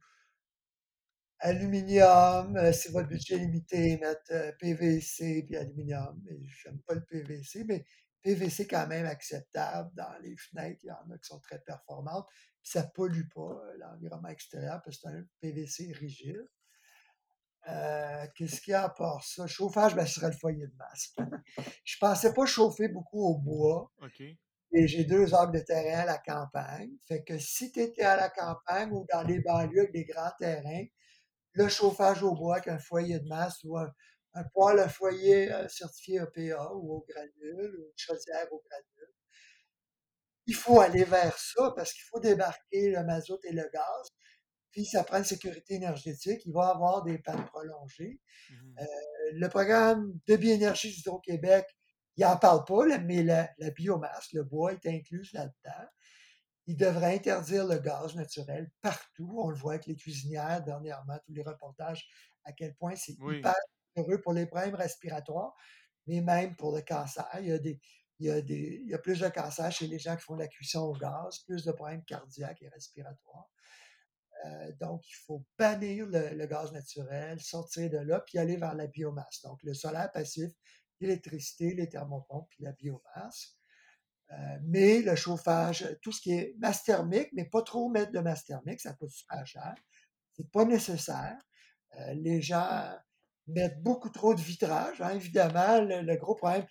aluminium, 1.40 2.72
si 2.74 2.92
votre 2.92 3.10
budget 3.10 3.36
est 3.36 3.40
limité, 3.40 3.98
mettre 3.98 4.58
PVC 4.58 5.44
puis 5.46 5.58
aluminium. 5.58 6.22
Mais 6.24 6.38
j'aime 6.64 6.80
pas 6.88 6.94
le 6.96 7.04
PVC, 7.06 7.66
mais 7.66 7.86
PVC 8.26 8.66
quand 8.66 8.88
même 8.88 9.06
acceptable 9.06 9.92
dans 9.94 10.18
les 10.24 10.36
fenêtres. 10.36 10.80
Il 10.84 10.88
y 10.88 10.92
en 10.92 11.12
a 11.14 11.18
qui 11.20 11.28
sont 11.28 11.40
très 11.40 11.60
performantes. 11.60 12.28
Puis 12.64 12.72
ça 12.72 12.82
ne 12.82 12.88
pollue 12.88 13.28
pas 13.34 13.62
l'environnement 13.78 14.30
extérieur 14.30 14.82
parce 14.84 14.98
que 14.98 15.04
c'est 15.04 15.16
un 15.16 15.24
PVC 15.42 15.94
rigide. 15.94 16.44
Euh, 17.68 18.26
qu'est-ce 18.36 18.62
qu'il 18.62 18.72
y 18.72 18.74
a 18.74 18.86
à 18.86 18.90
part 18.90 19.24
ça? 19.24 19.46
Chauffage, 19.46 19.96
ben, 19.96 20.08
ce 20.08 20.16
serait 20.16 20.32
le 20.32 20.38
foyer 20.38 20.66
de 20.66 20.76
masse. 20.76 21.16
je 21.84 21.98
pensais 22.00 22.34
pas 22.34 22.48
chauffer 22.48 22.88
beaucoup 22.88 23.24
au 23.24 23.38
bois. 23.38 23.92
Et 24.72 24.88
j'ai 24.88 25.06
deux 25.06 25.34
arbres 25.36 25.54
de 25.54 25.60
terrain 25.60 26.02
à 26.02 26.06
la 26.06 26.18
campagne. 26.18 26.90
Fait 27.08 27.24
que 27.24 27.38
si 27.38 27.72
tu 27.72 27.80
étais 27.80 28.02
à 28.02 28.16
la 28.16 28.30
campagne 28.30 28.92
ou 28.92 29.06
dans 29.14 29.22
les 29.22 29.40
banlieues 29.40 29.82
avec 29.82 29.94
des 29.94 30.06
grands 30.06 30.34
terrains, 30.40 30.86
le 31.54 31.70
chauffage 31.70 32.24
au 32.24 32.34
bois 32.34 32.56
avec 32.56 32.70
un 32.70 32.80
foyer 32.80 33.20
de 33.20 33.28
masse 33.28 33.64
ou 33.64 33.78
un, 33.78 33.90
poêle 34.44 34.80
à 34.80 34.90
foyer 34.90 35.52
euh, 35.52 35.68
certifié 35.68 36.22
EPA 36.22 36.72
ou 36.74 36.94
au 36.94 37.06
granule 37.08 37.76
ou 37.80 37.86
une 37.86 37.98
chaudière 37.98 38.52
au 38.52 38.62
granule. 38.70 39.14
Il 40.48 40.56
faut 40.56 40.80
aller 40.80 41.06
vers 41.06 41.38
ça 41.38 41.72
parce 41.76 41.94
qu'il 41.94 42.04
faut 42.04 42.20
débarquer 42.20 42.92
le 42.92 43.04
mazout 43.04 43.40
et 43.46 43.54
le 43.54 43.68
gaz 43.74 44.12
puis 44.76 44.84
ça 44.84 45.06
prend 45.06 45.20
une 45.20 45.24
sécurité 45.24 45.76
énergétique, 45.76 46.42
il 46.46 46.52
va 46.52 46.68
y 46.68 46.72
avoir 46.72 47.02
des 47.02 47.18
pannes 47.18 47.46
prolongées. 47.46 48.20
Mmh 48.50 48.56
euh, 48.82 48.86
le 49.32 49.48
programme 49.48 50.20
de 50.28 50.36
bioénergie 50.36 50.94
d'Hydro-Québec, 50.94 51.66
il 52.18 52.26
n'en 52.26 52.36
parle 52.36 52.66
pas, 52.66 52.86
mais 53.00 53.24
la, 53.24 53.48
biomasse, 53.74 54.34
le 54.34 54.44
bois 54.44 54.74
est 54.74 54.86
inclus 54.86 55.30
là-dedans. 55.32 55.88
Il 56.68 56.76
devrait 56.76 57.16
interdire 57.16 57.66
le 57.66 57.78
gaz 57.78 58.16
naturel 58.16 58.70
partout. 58.82 59.34
On 59.38 59.50
le 59.50 59.56
voit 59.56 59.76
avec 59.76 59.86
les 59.86 59.96
cuisinières 59.96 60.62
dernièrement, 60.62 61.18
tous 61.26 61.34
les 61.34 61.44
reportages, 61.44 62.06
à 62.44 62.52
quel 62.52 62.76
point 62.76 62.96
c'est 62.98 63.14
hyper 63.14 63.56
heureux 63.98 64.22
pour 64.22 64.34
les 64.34 64.46
problèmes 64.46 64.76
respiratoires, 64.76 65.54
mais 66.08 66.22
même 66.22 66.56
pour 66.56 66.76
le 66.76 66.82
cancer. 66.82 67.30
Il 67.40 67.48
y 67.48 67.52
a 67.52 67.60
des, 67.60 67.80
il 68.20 69.00
plus 69.04 69.20
de 69.20 69.28
cancer 69.28 69.72
chez 69.72 69.88
les 69.88 70.00
gens 70.00 70.16
qui 70.16 70.24
font 70.24 70.36
la 70.36 70.48
cuisson 70.48 70.82
au 70.82 70.94
gaz, 70.94 71.40
plus 71.40 71.66
de 71.66 71.72
problèmes 71.72 72.04
cardiaques 72.06 72.62
et 72.62 72.70
respiratoires. 72.70 73.50
Euh, 74.46 74.72
donc, 74.80 75.02
il 75.10 75.16
faut 75.26 75.44
bannir 75.58 76.06
le, 76.08 76.46
gaz 76.46 76.72
naturel, 76.72 77.40
sortir 77.40 77.90
de 77.90 77.98
là, 77.98 78.20
puis 78.20 78.38
aller 78.38 78.58
vers 78.58 78.76
la 78.76 78.88
biomasse. 78.88 79.42
Donc, 79.44 79.62
le 79.64 79.74
solaire 79.74 80.12
passif, 80.12 80.52
l'électricité, 81.00 81.74
les 81.74 81.90
thermopompes, 81.90 82.48
puis 82.50 82.64
la 82.64 82.72
biomasse. 82.74 83.58
Euh, 84.32 84.58
mais 84.64 85.02
le 85.02 85.16
chauffage, 85.16 85.98
tout 86.02 86.12
ce 86.12 86.22
qui 86.22 86.32
est 86.32 86.56
masse 86.58 86.84
thermique, 86.84 87.30
mais 87.34 87.46
pas 87.46 87.62
trop 87.62 87.90
mettre 87.90 88.12
de 88.12 88.20
masse 88.20 88.46
thermique, 88.46 88.82
ça 88.82 88.94
coûte 88.94 89.12
super 89.12 89.46
cher. 89.46 89.76
C'est 90.34 90.52
pas 90.52 90.66
nécessaire. 90.66 91.38
Euh, 92.00 92.14
les 92.14 92.42
gens 92.42 92.98
mettent 93.48 93.82
beaucoup 93.82 94.10
trop 94.10 94.34
de 94.34 94.42
vitrage. 94.42 95.02
Hein, 95.02 95.12
évidemment, 95.16 95.82
le, 95.82 96.16
gros 96.18 96.36
problème. 96.36 96.66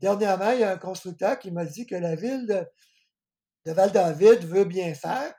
Dernièrement, 0.00 0.52
il 0.52 0.60
y 0.60 0.64
a 0.64 0.72
un 0.72 0.78
constructeur 0.78 1.38
qui 1.38 1.50
m'a 1.50 1.64
dit 1.64 1.86
que 1.86 1.94
la 1.94 2.14
ville 2.14 2.46
de, 2.46 2.64
de 3.66 3.72
Val-David 3.72 4.44
veut 4.44 4.64
bien 4.64 4.94
faire, 4.94 5.34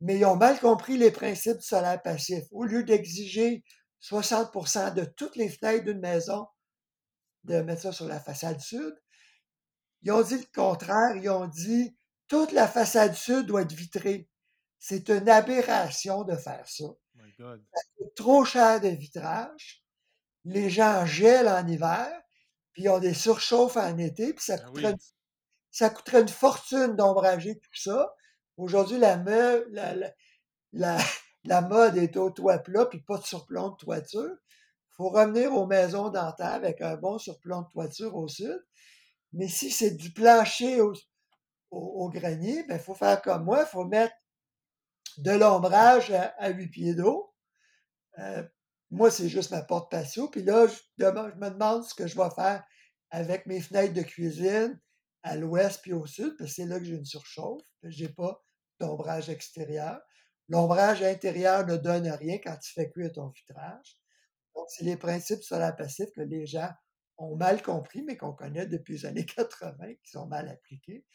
mais 0.00 0.18
ils 0.18 0.24
ont 0.24 0.36
mal 0.36 0.58
compris 0.58 0.98
les 0.98 1.10
principes 1.10 1.58
du 1.58 1.64
solaire 1.64 2.02
passif. 2.02 2.44
Au 2.50 2.64
lieu 2.64 2.82
d'exiger 2.84 3.64
60 4.00 4.94
de 4.94 5.04
toutes 5.04 5.36
les 5.36 5.48
fenêtres 5.48 5.84
d'une 5.84 6.00
maison, 6.00 6.46
de 7.44 7.60
mettre 7.62 7.82
ça 7.82 7.92
sur 7.92 8.06
la 8.06 8.20
façade 8.20 8.60
sud, 8.60 8.94
ils 10.02 10.12
ont 10.12 10.22
dit 10.22 10.38
le 10.38 10.46
contraire. 10.54 11.16
Ils 11.16 11.30
ont 11.30 11.46
dit 11.46 11.96
toute 12.28 12.52
la 12.52 12.68
façade 12.68 13.14
sud 13.14 13.46
doit 13.46 13.62
être 13.62 13.72
vitrée. 13.72 14.28
C'est 14.78 15.08
une 15.08 15.28
aberration 15.28 16.24
de 16.24 16.36
faire 16.36 16.68
ça. 16.68 16.84
Oh 16.84 16.98
ça 17.38 17.82
coûte 17.96 18.14
trop 18.14 18.44
cher 18.44 18.80
de 18.80 18.88
vitrage. 18.88 19.81
Les 20.44 20.70
gens 20.70 21.06
gèlent 21.06 21.48
en 21.48 21.66
hiver, 21.66 22.10
puis 22.72 22.84
ils 22.84 22.88
ont 22.88 22.98
des 22.98 23.14
surchauffes 23.14 23.76
en 23.76 23.96
été, 23.98 24.32
puis 24.34 24.44
ça 24.44 24.58
coûterait, 24.58 24.96
ça 25.70 25.90
coûterait 25.90 26.22
une 26.22 26.28
fortune 26.28 26.96
d'ombrager 26.96 27.58
tout 27.58 27.74
ça. 27.74 28.14
Aujourd'hui, 28.56 28.98
la, 30.72 31.60
mode 31.62 31.96
est 31.96 32.16
au 32.16 32.30
toit 32.30 32.58
plat, 32.58 32.86
puis 32.86 33.00
pas 33.00 33.18
de 33.18 33.24
surplomb 33.24 33.70
de 33.70 33.76
toiture. 33.76 34.30
Il 34.30 34.94
faut 34.96 35.08
revenir 35.08 35.54
aux 35.54 35.66
maisons 35.66 36.10
d'antan 36.10 36.52
avec 36.52 36.80
un 36.80 36.96
bon 36.96 37.18
surplomb 37.18 37.62
de 37.62 37.70
toiture 37.70 38.14
au 38.14 38.28
sud. 38.28 38.62
Mais 39.32 39.48
si 39.48 39.70
c'est 39.70 39.92
du 39.92 40.12
plancher 40.12 40.80
au, 41.70 42.10
grenier, 42.10 42.58
il 42.60 42.66
ben, 42.66 42.78
faut 42.78 42.94
faire 42.94 43.22
comme 43.22 43.44
moi, 43.44 43.62
il 43.62 43.66
faut 43.66 43.86
mettre 43.86 44.14
de 45.16 45.30
l'ombrage 45.30 46.10
à, 46.10 46.50
huit 46.50 46.68
pieds 46.68 46.94
d'eau. 46.94 47.34
Euh, 48.18 48.42
moi, 48.92 49.10
c'est 49.10 49.30
juste 49.30 49.50
ma 49.50 49.62
porte 49.62 49.90
patio. 49.90 50.28
Puis 50.28 50.42
là, 50.42 50.66
je, 50.66 51.04
me 51.04 51.48
demande 51.50 51.84
ce 51.84 51.94
que 51.94 52.06
je 52.06 52.16
vais 52.16 52.30
faire 52.34 52.62
avec 53.10 53.46
mes 53.46 53.60
fenêtres 53.60 53.94
de 53.94 54.02
cuisine, 54.02 54.78
à 55.22 55.36
l'ouest 55.36 55.80
puis 55.82 55.94
au 55.94 56.04
sud, 56.06 56.34
parce 56.38 56.50
que 56.50 56.56
c'est 56.56 56.66
là 56.66 56.78
que 56.78 56.84
j'ai 56.84 56.94
une 56.94 57.04
surchauffe. 57.04 57.62
Je 57.82 58.04
n'ai 58.04 58.10
pas 58.10 58.44
d'ombrage 58.80 59.30
extérieur. 59.30 59.98
L'ombrage 60.48 61.02
intérieur 61.02 61.66
ne 61.66 61.76
donne 61.76 62.06
rien 62.08 62.38
quand 62.38 62.56
tu 62.58 62.72
fais 62.72 62.90
cuire 62.90 63.12
ton 63.12 63.28
vitrage. 63.28 63.96
Donc, 64.54 64.66
c'est 64.68 64.84
les 64.84 64.98
principes 64.98 65.42
solaire 65.42 65.74
passif 65.74 66.06
que 66.14 66.20
les 66.20 66.44
gens 66.46 66.70
ont 67.16 67.36
mal 67.36 67.62
compris, 67.62 68.02
mais 68.02 68.18
qu'on 68.18 68.34
connaît 68.34 68.66
depuis 68.66 68.94
les 68.94 69.06
années 69.06 69.26
80, 69.36 69.94
qui 70.02 70.10
sont 70.10 70.26
mal 70.26 70.48
appliqués. 70.48 71.06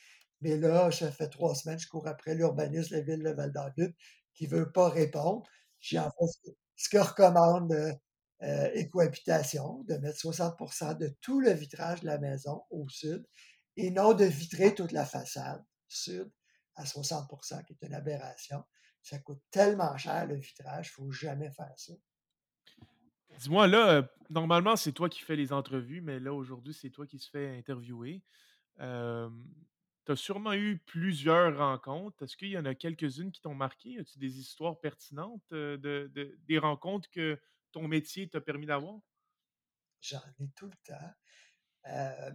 Mais 0.41 0.57
là, 0.57 0.89
ça 0.91 1.11
fait 1.11 1.29
trois 1.29 1.53
semaines, 1.53 1.79
je 1.79 1.87
cours 1.87 2.07
après 2.07 2.33
l'urbaniste 2.33 2.89
la 2.89 3.01
ville 3.01 3.21
de 3.21 3.29
Val-d'Avid 3.31 3.93
qui 4.33 4.47
ne 4.47 4.55
veut 4.55 4.71
pas 4.71 4.89
répondre. 4.89 5.43
J'ai 5.79 5.99
en 5.99 6.09
fait 6.09 6.55
ce 6.77 6.89
que 6.89 6.97
recommande 6.97 7.73
euh, 7.73 7.93
euh, 8.43 8.69
Écohabitation, 8.75 9.83
de 9.83 9.95
mettre 9.95 10.19
60% 10.19 10.97
de 10.97 11.09
tout 11.21 11.41
le 11.41 11.51
vitrage 11.51 12.01
de 12.01 12.05
la 12.05 12.19
maison 12.19 12.61
au 12.69 12.87
sud 12.87 13.25
et 13.75 13.91
non 13.91 14.13
de 14.13 14.25
vitrer 14.25 14.73
toute 14.73 14.91
la 14.91 15.05
façade 15.05 15.63
sud 15.87 16.31
à 16.75 16.83
60% 16.83 17.65
qui 17.65 17.73
est 17.73 17.85
une 17.85 17.95
aberration. 17.95 18.63
Ça 19.01 19.17
coûte 19.19 19.41
tellement 19.49 19.97
cher 19.97 20.27
le 20.27 20.35
vitrage, 20.35 20.87
il 20.87 21.01
ne 21.01 21.05
faut 21.07 21.11
jamais 21.11 21.51
faire 21.51 21.73
ça. 21.75 21.93
Dis-moi, 23.39 23.67
là, 23.67 23.89
euh, 23.89 24.03
normalement, 24.29 24.75
c'est 24.75 24.91
toi 24.91 25.09
qui 25.09 25.21
fais 25.21 25.35
les 25.35 25.51
entrevues, 25.51 26.01
mais 26.01 26.19
là, 26.19 26.33
aujourd'hui, 26.33 26.73
c'est 26.73 26.89
toi 26.89 27.07
qui 27.07 27.19
se 27.19 27.29
fais 27.29 27.57
interviewer. 27.57 28.23
Tu 30.07 30.13
as 30.13 30.15
sûrement 30.15 30.53
eu 30.53 30.77
plusieurs 30.85 31.57
rencontres. 31.57 32.23
Est-ce 32.23 32.37
qu'il 32.37 32.47
y 32.47 32.57
en 32.57 32.63
a 32.63 32.73
quelques-unes 32.73 33.29
qui 33.29 33.41
t'ont 33.41 33.53
marqué? 33.53 33.99
As-tu 33.99 34.17
des 34.19 34.39
histoires 34.39 34.79
pertinentes 34.79 35.43
de, 35.51 36.09
des 36.47 36.57
rencontres 36.57 37.09
que 37.09 37.37
ton 37.73 37.89
métier 37.89 38.29
t'a 38.29 38.39
permis 38.39 38.65
d'avoir? 38.65 39.01
J'en 39.99 40.21
ai 40.39 40.47
tout 40.55 40.69
le 40.69 40.77
temps. 40.85 42.31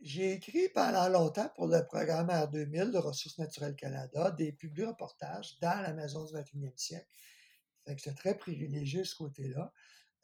J'ai 0.00 0.32
écrit 0.32 0.68
pendant 0.74 1.08
longtemps 1.08 1.50
pour 1.54 1.68
le 1.68 1.86
programme 1.86 2.28
R2000 2.28 2.92
de 2.92 2.98
Ressources 2.98 3.38
naturelles 3.38 3.76
Canada 3.76 4.30
des 4.32 4.52
publics 4.52 4.86
reportages 4.86 5.58
dans 5.60 5.80
la 5.80 5.94
maison 5.94 6.26
du 6.26 6.34
21e 6.34 6.76
siècle. 6.76 7.08
C'est 7.96 8.14
très 8.14 8.36
privilégié 8.36 9.04
ce 9.04 9.14
côté-là. 9.14 9.72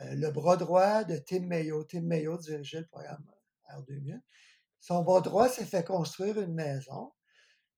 Le 0.01 0.31
bras 0.31 0.59
droit 0.59 1.05
de 1.05 1.17
Tim 1.17 1.47
Mayo. 1.47 1.85
Tim 1.85 2.03
Mayo 2.03 2.37
dirigeait 2.37 2.81
le 2.81 2.87
programme 2.87 3.25
R2000. 3.71 4.21
Son 4.87 5.03
bras 5.03 5.21
droit 5.21 5.49
s'est 5.49 5.65
fait 5.65 5.85
construire 5.85 6.41
une 6.41 6.55
maison. 6.55 7.13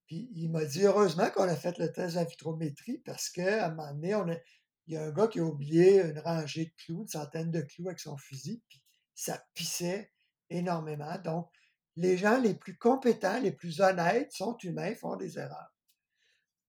Puis 0.07 0.31
il 0.35 0.51
m'a 0.51 0.67
dit 0.67 0.85
heureusement 0.85 1.31
qu'on 1.31 1.49
a 1.49 1.57
fait 1.57 1.79
le 1.79 1.91
test 1.91 2.17
d'invitrométrie 2.17 2.99
parce 2.99 3.31
qu'à 3.31 3.65
un 3.65 3.71
moment 3.71 3.95
donné, 3.95 4.43
il 4.87 4.93
y 4.93 4.97
a 4.99 5.05
un 5.05 5.11
gars 5.11 5.27
qui 5.27 5.41
a 5.41 5.43
oublié 5.43 6.03
une 6.03 6.19
rangée 6.19 6.67
de 6.67 6.73
clous, 6.85 7.01
une 7.01 7.09
centaine 7.09 7.51
de 7.51 7.63
clous 7.63 7.87
avec 7.87 7.99
son 7.99 8.19
fusil, 8.19 8.63
puis 8.69 8.83
ça 9.15 9.43
pissait 9.55 10.13
énormément. 10.51 11.17
Donc, 11.25 11.49
les 11.97 12.19
gens 12.19 12.39
les 12.39 12.53
plus 12.53 12.77
compétents, 12.77 13.41
les 13.41 13.53
plus 13.53 13.81
honnêtes 13.81 14.33
sont 14.33 14.59
humains, 14.59 14.95
font 14.95 15.17
des 15.17 15.39
erreurs. 15.39 15.75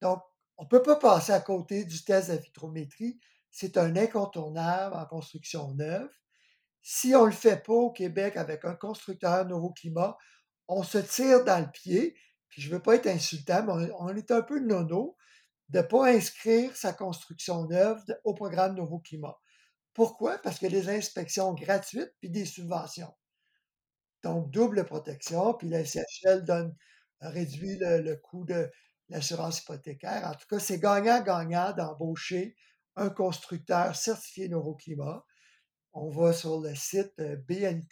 Donc, 0.01 0.21
on 0.55 0.63
ne 0.63 0.69
peut 0.69 0.83
pas 0.83 0.95
passer 0.95 1.33
à 1.33 1.41
côté 1.41 1.83
du 1.83 2.01
test 2.05 2.31
de 2.31 2.37
vitrométrie. 2.37 3.19
C'est 3.51 3.75
un 3.75 3.93
incontournable 3.97 4.95
en 4.95 5.05
construction 5.05 5.73
neuve. 5.73 6.09
Si 6.91 7.13
on 7.13 7.25
ne 7.25 7.27
le 7.27 7.35
fait 7.35 7.63
pas 7.63 7.73
au 7.73 7.91
Québec 7.91 8.35
avec 8.35 8.65
un 8.65 8.73
constructeur 8.73 9.45
Nouveau 9.45 9.69
Climat, 9.69 10.17
on 10.67 10.81
se 10.81 10.97
tire 10.97 11.45
dans 11.45 11.59
le 11.59 11.69
pied. 11.69 12.15
Puis 12.47 12.63
je 12.63 12.69
ne 12.69 12.73
veux 12.73 12.81
pas 12.81 12.95
être 12.95 13.05
insultant, 13.05 13.61
mais 13.61 13.91
on, 13.99 14.09
est 14.09 14.31
un 14.31 14.41
peu 14.41 14.59
nono 14.59 15.15
de 15.67 15.77
ne 15.77 15.83
pas 15.83 16.07
inscrire 16.07 16.75
sa 16.75 16.91
construction 16.91 17.67
neuve 17.67 18.03
au 18.23 18.33
programme 18.33 18.73
Nouveau 18.73 18.97
Climat. 18.97 19.37
Pourquoi? 19.93 20.39
Parce 20.39 20.57
qu'il 20.57 20.73
y 20.73 20.81
des 20.81 20.89
inspections 20.89 21.53
gratuites 21.53 22.11
puis 22.21 22.31
des 22.31 22.45
subventions. 22.45 23.13
Donc, 24.23 24.49
double 24.49 24.83
protection. 24.83 25.53
Puis 25.53 25.69
la 25.69 25.85
SCHL 25.85 26.43
donne, 26.43 26.75
réduit 27.21 27.77
le, 27.79 28.15
coût 28.15 28.45
de 28.45 28.67
l'assurance 29.09 29.59
hypothécaire. 29.59 30.25
En 30.25 30.33
tout 30.33 30.47
cas, 30.49 30.57
c'est 30.57 30.79
gagnant-gagnant 30.79 31.71
d'embaucher 31.71 32.55
un 32.95 33.11
constructeur 33.11 33.95
certifié 33.95 34.49
Neuroclimat. 34.49 35.23
On 35.93 36.09
va 36.09 36.33
sur 36.33 36.59
le 36.59 36.75
site 36.75 37.13
euh, 37.19 37.35
bnq.qc.ca 37.47 37.85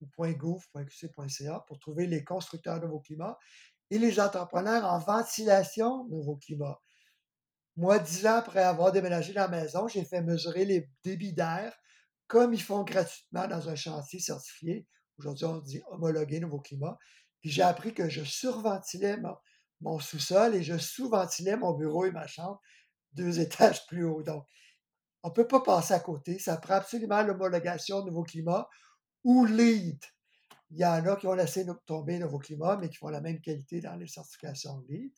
ou 0.00 0.06
.gouv.qc.ca 0.16 1.64
pour 1.66 1.78
trouver 1.78 2.06
les 2.06 2.22
constructeurs 2.24 2.80
Neuroclimat 2.80 3.38
et 3.90 3.98
les 3.98 4.20
entrepreneurs 4.20 4.84
en 4.84 4.98
ventilation 4.98 6.06
Neuroclimat. 6.08 6.80
Moi, 7.76 7.98
dix 7.98 8.26
ans 8.26 8.36
après 8.36 8.62
avoir 8.62 8.92
déménagé 8.92 9.32
la 9.32 9.48
maison, 9.48 9.88
j'ai 9.88 10.04
fait 10.04 10.22
mesurer 10.22 10.64
les 10.64 10.90
débits 11.04 11.32
d'air 11.32 11.76
comme 12.26 12.52
ils 12.52 12.62
font 12.62 12.84
gratuitement 12.84 13.48
dans 13.48 13.68
un 13.68 13.74
chantier 13.74 14.20
certifié 14.20 14.86
Aujourd'hui, 15.18 15.46
on 15.46 15.58
dit 15.58 15.82
homologué 15.90 16.38
nouveau 16.38 16.60
climat. 16.60 16.96
Puis 17.40 17.50
j'ai 17.50 17.62
appris 17.62 17.92
que 17.92 18.08
je 18.08 18.22
surventilais 18.22 19.16
mon, 19.80 19.98
sous-sol 19.98 20.54
et 20.54 20.62
je 20.62 20.78
sous-ventilais 20.78 21.56
mon 21.56 21.72
bureau 21.72 22.04
et 22.04 22.12
ma 22.12 22.26
chambre 22.26 22.60
deux 23.12 23.40
étages 23.40 23.84
plus 23.86 24.04
haut. 24.04 24.22
On 25.22 25.28
ne 25.28 25.34
peut 25.34 25.48
pas 25.48 25.60
passer 25.60 25.94
à 25.94 26.00
côté. 26.00 26.38
Ça 26.38 26.56
prend 26.56 26.74
absolument 26.74 27.22
l'homologation 27.22 28.04
nouveau 28.04 28.22
climat 28.22 28.68
ou 29.24 29.44
LEED. 29.44 29.98
Il 30.70 30.78
y 30.78 30.84
en 30.84 31.04
a 31.06 31.16
qui 31.16 31.26
ont 31.26 31.34
laissé 31.34 31.66
tomber 31.86 32.18
nouveau 32.18 32.38
climat, 32.38 32.76
mais 32.76 32.88
qui 32.88 32.96
font 32.96 33.08
la 33.08 33.20
même 33.20 33.40
qualité 33.40 33.80
dans 33.80 33.96
les 33.96 34.06
certifications 34.06 34.84
LEED. 34.88 35.12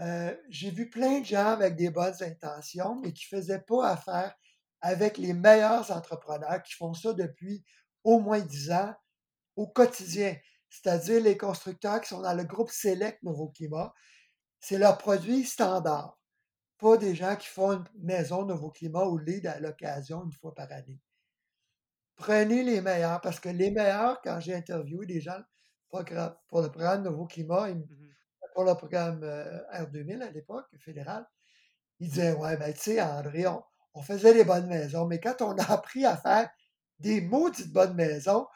Euh, 0.00 0.34
j'ai 0.48 0.70
vu 0.70 0.88
plein 0.88 1.20
de 1.20 1.26
gens 1.26 1.48
avec 1.48 1.76
des 1.76 1.90
bonnes 1.90 2.14
intentions, 2.22 3.00
mais 3.02 3.12
qui 3.12 3.26
ne 3.32 3.38
faisaient 3.38 3.62
pas 3.62 3.88
affaire 3.88 4.34
avec 4.80 5.18
les 5.18 5.34
meilleurs 5.34 5.90
entrepreneurs 5.90 6.62
qui 6.62 6.74
font 6.74 6.94
ça 6.94 7.12
depuis 7.12 7.64
au 8.04 8.18
moins 8.18 8.40
dix 8.40 8.70
ans 8.70 8.94
au 9.56 9.66
quotidien, 9.66 10.36
c'est-à-dire 10.70 11.22
les 11.22 11.36
constructeurs 11.36 12.00
qui 12.00 12.08
sont 12.08 12.22
dans 12.22 12.34
le 12.34 12.44
groupe 12.44 12.70
Select 12.70 13.22
Nouveau 13.22 13.48
Climat. 13.48 13.92
C'est 14.58 14.78
leur 14.78 14.96
produit 14.96 15.44
standard, 15.44 16.18
pas 16.80 16.96
des 16.96 17.14
gens 17.14 17.36
qui 17.36 17.48
font 17.48 17.72
une 17.72 17.84
maison 18.02 18.44
Nouveau 18.44 18.70
Climat 18.70 19.04
ou 19.04 19.18
lead 19.18 19.46
à 19.46 19.60
l'occasion 19.60 20.24
une 20.24 20.32
fois 20.32 20.54
par 20.54 20.70
année. 20.72 21.00
Prenez 22.16 22.62
les 22.62 22.80
meilleurs, 22.80 23.20
parce 23.20 23.40
que 23.40 23.48
les 23.48 23.70
meilleurs, 23.70 24.20
quand 24.22 24.40
j'ai 24.40 24.54
interviewé 24.54 25.06
des 25.06 25.20
gens 25.20 25.40
pour 25.88 26.00
le 26.00 26.68
programme 26.68 27.02
Nouveau 27.02 27.26
Climat, 27.26 27.68
pour 28.54 28.64
le 28.64 28.74
programme 28.74 29.22
euh, 29.22 29.60
R2000 29.72 30.22
à 30.22 30.30
l'époque, 30.30 30.66
fédéral, 30.78 31.26
ils 31.98 32.08
disaient 32.08 32.32
Ouais, 32.32 32.56
ben 32.56 32.72
tu 32.72 32.80
sais, 32.80 33.02
André, 33.02 33.46
on, 33.46 33.62
on 33.94 34.02
faisait 34.02 34.34
des 34.34 34.44
bonnes 34.44 34.66
maisons, 34.66 35.06
mais 35.06 35.20
quand 35.20 35.42
on 35.42 35.56
a 35.56 35.64
appris 35.72 36.04
à 36.04 36.16
faire 36.16 36.50
des 36.98 37.20
maudites 37.20 37.72
bonnes 37.72 37.94
maisons, 37.94 38.46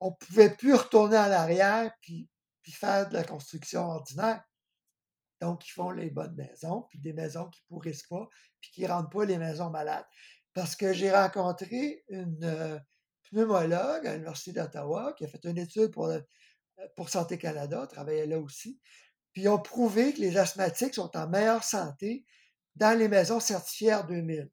on 0.00 0.10
ne 0.10 0.26
pouvait 0.26 0.50
plus 0.50 0.74
retourner 0.74 1.16
en 1.16 1.30
arrière 1.30 1.90
puis, 2.00 2.28
puis 2.62 2.72
faire 2.72 3.08
de 3.08 3.14
la 3.14 3.24
construction 3.24 3.86
ordinaire. 3.86 4.42
Donc, 5.40 5.66
ils 5.66 5.72
font 5.72 5.90
les 5.90 6.10
bonnes 6.10 6.34
maisons, 6.36 6.86
puis 6.88 6.98
des 6.98 7.12
maisons 7.12 7.48
qui 7.50 7.62
ne 7.62 7.74
pourrissent 7.74 8.06
pas, 8.06 8.28
puis 8.60 8.70
qui 8.70 8.82
ne 8.82 8.88
rendent 8.88 9.10
pas 9.10 9.24
les 9.24 9.38
maisons 9.38 9.70
malades. 9.70 10.06
Parce 10.54 10.76
que 10.76 10.92
j'ai 10.92 11.10
rencontré 11.10 12.04
une 12.08 12.44
euh, 12.44 12.78
pneumologue 13.30 14.06
à 14.06 14.12
l'Université 14.12 14.52
d'Ottawa 14.52 15.12
qui 15.16 15.24
a 15.24 15.28
fait 15.28 15.44
une 15.44 15.58
étude 15.58 15.90
pour, 15.90 16.12
pour 16.96 17.08
Santé 17.08 17.38
Canada, 17.38 17.86
travaillait 17.86 18.26
là 18.26 18.38
aussi, 18.38 18.80
puis 19.32 19.42
ils 19.42 19.48
ont 19.48 19.58
prouvé 19.58 20.14
que 20.14 20.20
les 20.20 20.36
asthmatiques 20.36 20.94
sont 20.94 21.14
en 21.16 21.28
meilleure 21.28 21.64
santé 21.64 22.24
dans 22.76 22.96
les 22.96 23.08
maisons 23.08 23.40
certifiées 23.40 23.90
R2000. 23.90 24.48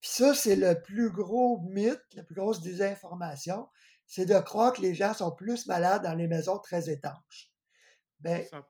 Puis 0.00 0.10
ça, 0.10 0.34
c'est 0.34 0.56
le 0.56 0.80
plus 0.82 1.10
gros 1.10 1.60
mythe, 1.62 2.02
la 2.14 2.22
plus 2.22 2.34
grosse 2.34 2.60
désinformation, 2.60 3.68
c'est 4.06 4.26
de 4.26 4.38
croire 4.40 4.72
que 4.72 4.82
les 4.82 4.94
gens 4.94 5.14
sont 5.14 5.32
plus 5.32 5.66
malades 5.66 6.02
dans 6.02 6.14
les 6.14 6.26
maisons 6.26 6.58
très 6.58 6.90
étanches. 6.90 7.51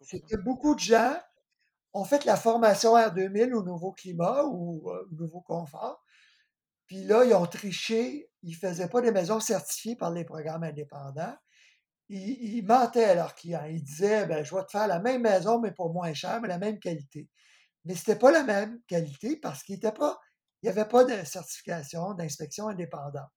C'est 0.00 0.20
que 0.20 0.36
beaucoup 0.36 0.74
de 0.74 0.80
gens 0.80 1.16
ont 1.92 2.04
fait 2.04 2.24
la 2.24 2.36
formation 2.36 2.96
R2000 2.96 3.52
au 3.52 3.62
nouveau 3.62 3.92
climat 3.92 4.44
ou 4.44 4.90
euh, 4.90 5.06
au 5.10 5.14
nouveau 5.14 5.40
confort, 5.42 6.02
puis 6.86 7.04
là, 7.04 7.24
ils 7.24 7.34
ont 7.34 7.46
triché, 7.46 8.30
ils 8.42 8.50
ne 8.50 8.56
faisaient 8.56 8.88
pas 8.88 9.00
des 9.00 9.12
maisons 9.12 9.40
certifiées 9.40 9.96
par 9.96 10.10
les 10.10 10.24
programmes 10.24 10.62
indépendants. 10.62 11.34
Ils, 12.08 12.56
ils 12.56 12.66
mentaient 12.66 13.04
à 13.04 13.14
leurs 13.14 13.34
clients. 13.34 13.64
Ils 13.64 13.82
disaient, 13.82 14.26
ben, 14.26 14.44
je 14.44 14.54
vais 14.54 14.64
te 14.64 14.70
faire 14.70 14.86
la 14.86 15.00
même 15.00 15.22
maison, 15.22 15.58
mais 15.60 15.72
pour 15.72 15.92
moins 15.92 16.12
cher, 16.12 16.40
mais 16.42 16.48
la 16.48 16.58
même 16.58 16.78
qualité. 16.78 17.28
Mais 17.84 17.94
ce 17.94 18.00
n'était 18.00 18.18
pas 18.18 18.30
la 18.30 18.44
même 18.44 18.80
qualité 18.86 19.36
parce 19.36 19.62
qu'il 19.62 19.78
n'y 19.80 20.68
avait 20.68 20.88
pas 20.88 21.04
de 21.04 21.24
certification, 21.24 22.14
d'inspection 22.14 22.68
indépendante. 22.68 23.30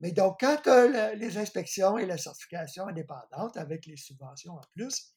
Mais 0.00 0.12
donc, 0.12 0.40
quand 0.40 0.56
tu 0.62 0.70
as 0.70 1.14
les 1.14 1.36
inspections 1.36 1.98
et 1.98 2.06
la 2.06 2.16
certification 2.16 2.86
indépendante 2.86 3.56
avec 3.56 3.86
les 3.86 3.96
subventions 3.96 4.54
en 4.54 4.62
plus, 4.74 5.14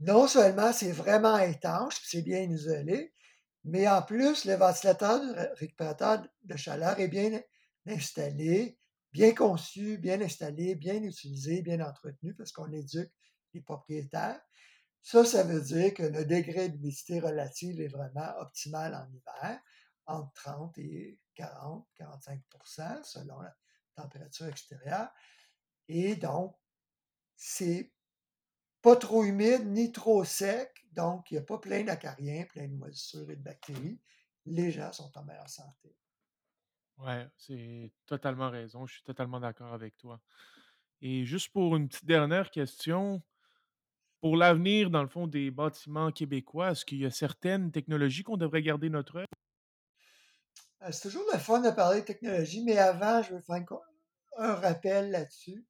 non 0.00 0.28
seulement 0.28 0.72
c'est 0.72 0.92
vraiment 0.92 1.38
étanche, 1.38 1.98
c'est 2.04 2.22
bien 2.22 2.42
isolé, 2.42 3.12
mais 3.64 3.88
en 3.88 4.02
plus, 4.02 4.44
le 4.44 4.54
ventilateur 4.54 5.20
récupérateur 5.56 6.24
de 6.44 6.56
chaleur 6.56 6.98
est 7.00 7.08
bien 7.08 7.40
installé, 7.86 8.78
bien 9.12 9.34
conçu, 9.34 9.98
bien 9.98 10.20
installé, 10.20 10.76
bien 10.76 11.02
utilisé, 11.02 11.62
bien 11.62 11.80
entretenu, 11.80 12.34
parce 12.34 12.52
qu'on 12.52 12.70
éduque 12.70 13.10
les 13.54 13.60
propriétaires. 13.60 14.40
Ça, 15.02 15.24
ça 15.24 15.42
veut 15.42 15.60
dire 15.60 15.94
que 15.94 16.04
le 16.04 16.24
degré 16.24 16.68
d'humidité 16.68 17.18
relative 17.18 17.80
est 17.80 17.88
vraiment 17.88 18.38
optimal 18.38 18.94
en 18.94 19.06
hiver, 19.10 19.60
entre 20.06 20.32
30 20.34 20.78
et 20.78 21.18
40, 21.38 21.88
45% 21.94 23.04
selon 23.04 23.40
la 23.40 23.56
température 23.94 24.46
extérieure. 24.46 25.10
Et 25.88 26.16
donc, 26.16 26.56
c'est 27.36 27.92
pas 28.82 28.96
trop 28.96 29.24
humide 29.24 29.66
ni 29.66 29.92
trop 29.92 30.24
sec, 30.24 30.86
donc 30.92 31.30
il 31.30 31.34
n'y 31.34 31.38
a 31.40 31.44
pas 31.44 31.58
plein 31.58 31.84
d'acariens, 31.84 32.44
plein 32.46 32.68
de 32.68 32.74
moisissures 32.74 33.30
et 33.30 33.36
de 33.36 33.42
bactéries. 33.42 34.00
Les 34.46 34.72
gens 34.72 34.92
sont 34.92 35.12
en 35.18 35.24
meilleure 35.24 35.50
santé. 35.50 35.96
Ouais, 36.98 37.28
c'est 37.36 37.92
totalement 38.06 38.50
raison. 38.50 38.86
Je 38.86 38.94
suis 38.94 39.02
totalement 39.04 39.38
d'accord 39.40 39.72
avec 39.72 39.96
toi. 39.96 40.20
Et 41.02 41.24
juste 41.24 41.50
pour 41.52 41.76
une 41.76 41.88
petite 41.88 42.06
dernière 42.06 42.50
question, 42.50 43.22
pour 44.20 44.36
l'avenir, 44.36 44.90
dans 44.90 45.02
le 45.02 45.08
fond, 45.08 45.26
des 45.26 45.50
bâtiments 45.50 46.12
québécois, 46.12 46.70
est-ce 46.72 46.84
qu'il 46.84 46.98
y 46.98 47.06
a 47.06 47.10
certaines 47.10 47.72
technologies 47.72 48.22
qu'on 48.24 48.36
devrait 48.36 48.62
garder 48.62 48.90
notre 48.90 49.16
œuvre? 49.16 49.28
Euh, 50.82 50.92
c'est 50.92 51.02
toujours 51.02 51.24
le 51.32 51.38
fun 51.38 51.60
de 51.60 51.70
parler 51.70 52.00
de 52.00 52.06
technologie, 52.06 52.62
mais 52.64 52.78
avant, 52.78 53.22
je 53.22 53.34
veux 53.34 53.40
faire 53.40 53.64
un 54.36 54.54
rappel 54.54 55.10
là-dessus. 55.10 55.66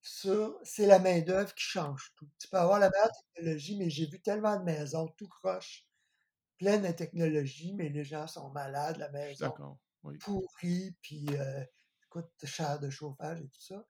Sur, 0.00 0.58
c'est 0.62 0.86
la 0.86 0.98
main-d'œuvre 0.98 1.54
qui 1.54 1.64
change 1.64 2.12
tout. 2.16 2.28
Tu 2.38 2.48
peux 2.48 2.56
avoir 2.56 2.78
la 2.78 2.88
meilleure 2.90 3.12
technologie, 3.34 3.76
mais 3.76 3.90
j'ai 3.90 4.06
vu 4.06 4.20
tellement 4.20 4.56
de 4.56 4.64
maisons 4.64 5.08
tout 5.16 5.28
croche, 5.28 5.86
pleines 6.58 6.82
de 6.82 6.92
technologie, 6.92 7.74
mais 7.74 7.88
les 7.88 8.04
gens 8.04 8.26
sont 8.26 8.50
malades, 8.50 8.96
la 8.96 9.10
maison 9.10 9.78
pourrie, 10.20 10.96
puis 11.02 11.26
euh, 11.32 11.64
coûte 12.08 12.30
cher 12.44 12.78
de 12.80 12.90
chauffage 12.90 13.40
et 13.40 13.48
tout 13.48 13.60
ça. 13.60 13.84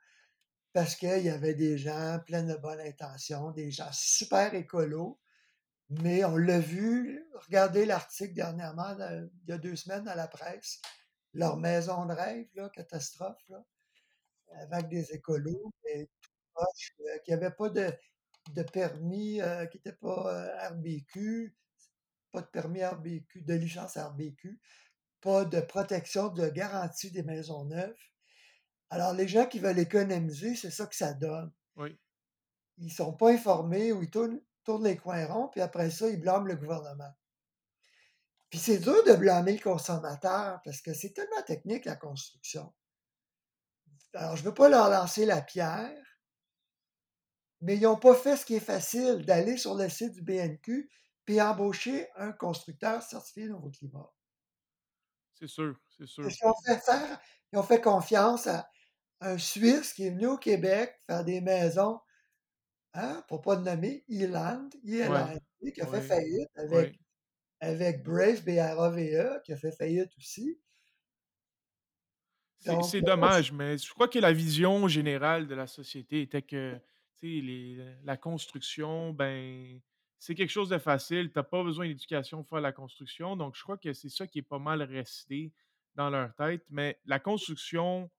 Parce 0.73 0.97
qu'il 0.97 1.23
y 1.23 1.31
avait 1.31 1.55
des 1.55 1.79
gens 1.79 2.19
pleins 2.27 2.43
de 2.43 2.57
bonnes 2.57 2.81
intentions, 2.81 3.51
des 3.53 3.71
gens 3.71 3.91
super 3.93 4.55
écolos, 4.55 5.19
mais 5.91 6.25
on 6.25 6.37
l'a 6.37 6.61
vu, 6.61 7.25
regardez 7.47 7.87
l'article 7.87 8.35
dernièrement, 8.35 8.95
il 8.99 9.31
y 9.49 9.53
a 9.53 9.59
deux 9.59 9.77
semaines 9.77 10.05
dans 10.05 10.15
la 10.15 10.29
presse, 10.29 10.81
leur 11.33 11.57
maison 11.57 12.07
de 12.07 12.13
rêve, 12.13 12.47
là, 12.55 12.69
catastrophe, 12.71 13.43
là, 13.49 13.65
avec 14.71 14.89
des 14.89 15.13
écolos, 15.13 15.73
tout 15.83 17.03
euh, 17.07 17.19
qui 17.25 17.31
n'avaient 17.31 17.51
pas 17.51 17.71
de, 17.71 17.93
de 18.53 18.63
permis, 18.63 19.41
euh, 19.41 19.67
qui 19.67 19.79
n'étaient 19.79 19.97
pas 19.97 20.35
euh, 20.35 20.69
RBQ, 20.71 21.55
pas 22.33 22.43
de 22.43 22.47
permis 22.47 22.85
RBQ, 22.85 23.43
de 23.43 23.55
licence 23.55 23.97
RBQ, 23.97 24.61
pas 25.21 25.45
de 25.45 25.61
protection, 25.61 26.29
de 26.29 26.49
garantie 26.49 27.11
des 27.11 27.23
maisons 27.23 27.65
neuves. 27.65 27.97
Alors, 28.91 29.13
les 29.13 29.29
gens 29.29 29.47
qui 29.47 29.59
veulent 29.59 29.79
économiser, 29.79 30.55
c'est 30.55 30.71
ça 30.71 30.87
que 30.87 30.97
ça 30.97 31.13
donne. 31.13 31.53
Oui. 31.77 31.99
Ils 32.79 32.87
ne 32.87 32.91
sont 32.93 33.13
pas 33.13 33.31
informés 33.31 33.93
ou 33.93 34.03
ils 34.03 34.11
tournent 34.11 34.41
tourne 34.69 34.85
les 34.85 34.99
coins 34.99 35.25
ronds, 35.25 35.49
puis 35.49 35.63
après 35.63 35.91
ça, 35.91 36.11
ils 36.11 36.21
blâment 36.21 36.45
le 36.45 36.55
gouvernement. 36.55 37.11
Puis 38.51 38.59
c'est 38.59 38.77
dur 38.77 39.03
de 39.05 39.15
blâmer 39.15 39.55
le 39.55 39.63
consommateur 39.63 40.61
parce 40.63 40.83
que 40.83 40.93
c'est 40.93 41.15
tellement 41.15 41.41
technique 41.47 41.87
la 41.87 41.97
construction. 41.97 42.75
Alors, 44.13 44.37
je 44.37 44.43
ne 44.43 44.49
veux 44.49 44.55
pas 44.55 44.69
leur 44.69 44.91
lancer 44.91 45.25
la 45.25 45.41
pierre, 45.41 46.19
mais 47.63 47.77
ils 47.77 47.83
n'ont 47.83 47.97
pas 47.97 48.15
fait 48.15 48.37
ce 48.37 48.45
qui 48.45 48.57
est 48.57 48.61
facile, 48.61 49.25
d'aller 49.25 49.57
sur 49.57 49.75
le 49.75 49.89
site 49.89 50.13
du 50.13 50.21
BNQ 50.21 50.91
puis 51.25 51.41
embaucher 51.41 52.07
un 52.17 52.33
constructeur 52.33 53.03
certifié 53.03 53.49
Nouveau 53.49 53.71
Climat. 53.71 54.13
C'est 55.33 55.49
sûr, 55.49 55.79
c'est 55.97 56.07
sûr. 56.07 56.29
Ils 56.29 56.47
ont 56.47 56.55
fait 56.67 56.79
faire, 56.79 57.21
ils 57.53 57.59
ont 57.59 57.63
fait 57.63 57.81
confiance 57.81 58.47
à 58.47 58.69
un 59.21 59.39
Suisse 59.39 59.95
qui 59.95 60.07
est 60.07 60.11
venu 60.11 60.27
au 60.27 60.37
Québec 60.37 60.95
faire 61.07 61.25
des 61.25 61.41
maisons 61.41 62.01
hein, 62.99 63.25
pour 63.29 63.39
ne 63.39 63.45
pas 63.45 63.55
le 63.57 63.63
nommer, 63.63 64.05
Eland, 64.09 64.69
Eland 64.85 65.39
qui 65.73 65.81
a 65.81 65.87
fait 65.87 66.01
faillite 66.01 66.49
avec, 66.57 66.99
avec 67.61 68.03
Brave, 68.03 68.43
B-R-A-V-E, 68.45 69.41
qui 69.45 69.53
a 69.53 69.57
fait 69.57 69.73
faillite 69.73 70.11
aussi. 70.19 70.59
C'est 72.83 73.03
dommage, 73.03 73.53
mais 73.53 73.79
je 73.79 73.93
crois 73.93 74.09
que 74.09 74.19
la 74.19 74.33
vision 74.33 74.89
générale 74.89 75.47
de 75.47 75.55
la 75.55 75.67
société 75.67 76.23
était 76.23 76.43
que 76.43 76.79
les, 77.23 77.79
la 78.05 78.17
construction, 78.17 79.13
ben, 79.13 79.81
c'est 80.19 80.35
quelque 80.35 80.51
chose 80.51 80.69
de 80.69 80.79
facile. 80.79 81.31
Tu 81.31 81.39
n'as 81.39 81.45
pas 81.45 81.63
besoin 81.63 81.87
d'éducation 81.87 82.43
pour 82.43 82.51
faire 82.51 82.61
la 82.61 82.73
construction. 82.73 83.37
Donc, 83.37 83.55
je 83.57 83.63
crois 83.63 83.79
que 83.79 83.93
c'est 83.93 84.09
ça 84.09 84.27
qui 84.27 84.41
est 84.41 84.43
pas 84.43 84.59
mal 84.59 84.83
resté 84.83 85.53
dans 85.95 86.11
leur 86.11 86.35
tête. 86.35 86.65
Mais 86.69 86.99
la 87.07 87.21
construction, 87.21 88.11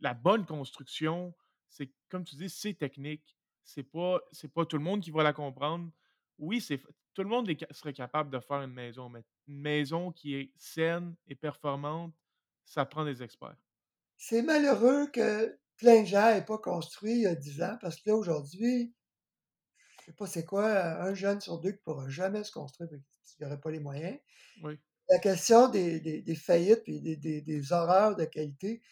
la 0.00 0.14
bonne 0.14 0.44
construction, 0.44 1.34
c'est 1.68 1.90
comme 2.08 2.24
tu 2.24 2.36
dis, 2.36 2.50
c'est 2.50 2.74
technique 2.74 3.36
c'est 3.64 3.82
pas 3.84 4.20
c'est 4.32 4.52
pas 4.52 4.66
tout 4.66 4.76
le 4.78 4.84
monde 4.84 5.00
qui 5.02 5.10
va 5.10 5.22
la 5.22 5.32
comprendre. 5.32 5.90
Oui, 6.38 6.60
c'est 6.60 6.80
tout 7.14 7.22
le 7.22 7.28
monde 7.28 7.48
serait 7.70 7.92
capable 7.92 8.30
de 8.30 8.40
faire 8.40 8.62
une 8.62 8.72
maison, 8.72 9.08
mais 9.08 9.24
une 9.48 9.60
maison 9.60 10.12
qui 10.12 10.34
est 10.34 10.52
saine 10.56 11.16
et 11.28 11.34
performante, 11.36 12.14
ça 12.64 12.84
prend 12.86 13.04
des 13.04 13.22
experts. 13.22 13.56
C'est 14.16 14.42
malheureux 14.42 15.06
que 15.12 15.56
plein 15.76 16.00
de 16.02 16.06
gens 16.06 16.34
n'aient 16.34 16.44
pas 16.44 16.58
construit 16.58 17.12
il 17.12 17.20
y 17.20 17.26
a 17.26 17.36
10 17.36 17.62
ans 17.62 17.78
parce 17.80 17.94
que 18.00 18.10
là, 18.10 18.16
aujourd'hui, 18.16 18.92
je 20.00 20.06
sais 20.06 20.12
pas 20.12 20.26
c'est 20.26 20.44
quoi, 20.44 21.02
un 21.02 21.14
jeune 21.14 21.40
sur 21.40 21.58
deux 21.60 21.72
qui 21.72 21.78
ne 21.78 21.82
pourra 21.82 22.08
jamais 22.08 22.44
se 22.44 22.52
construire 22.52 22.90
parce 22.90 23.34
qu'il 23.34 23.46
n'aurait 23.46 23.60
pas 23.60 23.70
les 23.70 23.80
moyens. 23.80 24.18
Oui. 24.62 24.78
La 25.10 25.18
question 25.18 25.68
des, 25.68 26.00
des, 26.00 26.22
des 26.22 26.34
faillites 26.34 26.82
et 26.88 27.00
des, 27.00 27.16
des, 27.16 27.40
des 27.42 27.72
horreurs 27.72 28.16
de 28.16 28.24
qualité, 28.24 28.82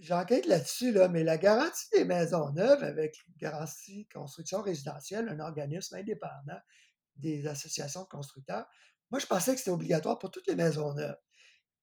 j'enquête 0.00 0.46
là-dessus, 0.46 0.92
là, 0.92 1.08
mais 1.08 1.24
la 1.24 1.38
garantie 1.38 1.86
des 1.92 2.04
maisons 2.04 2.50
neuves 2.52 2.82
avec 2.84 3.16
garantie 3.38 4.06
construction 4.08 4.62
résidentielle, 4.62 5.28
un 5.28 5.40
organisme 5.40 5.96
indépendant 5.96 6.58
des 7.16 7.46
associations 7.46 8.02
de 8.04 8.08
constructeurs, 8.08 8.66
moi, 9.10 9.20
je 9.20 9.26
pensais 9.26 9.52
que 9.52 9.58
c'était 9.58 9.70
obligatoire 9.70 10.18
pour 10.18 10.30
toutes 10.30 10.46
les 10.48 10.56
maisons 10.56 10.94
neuves. 10.94 11.16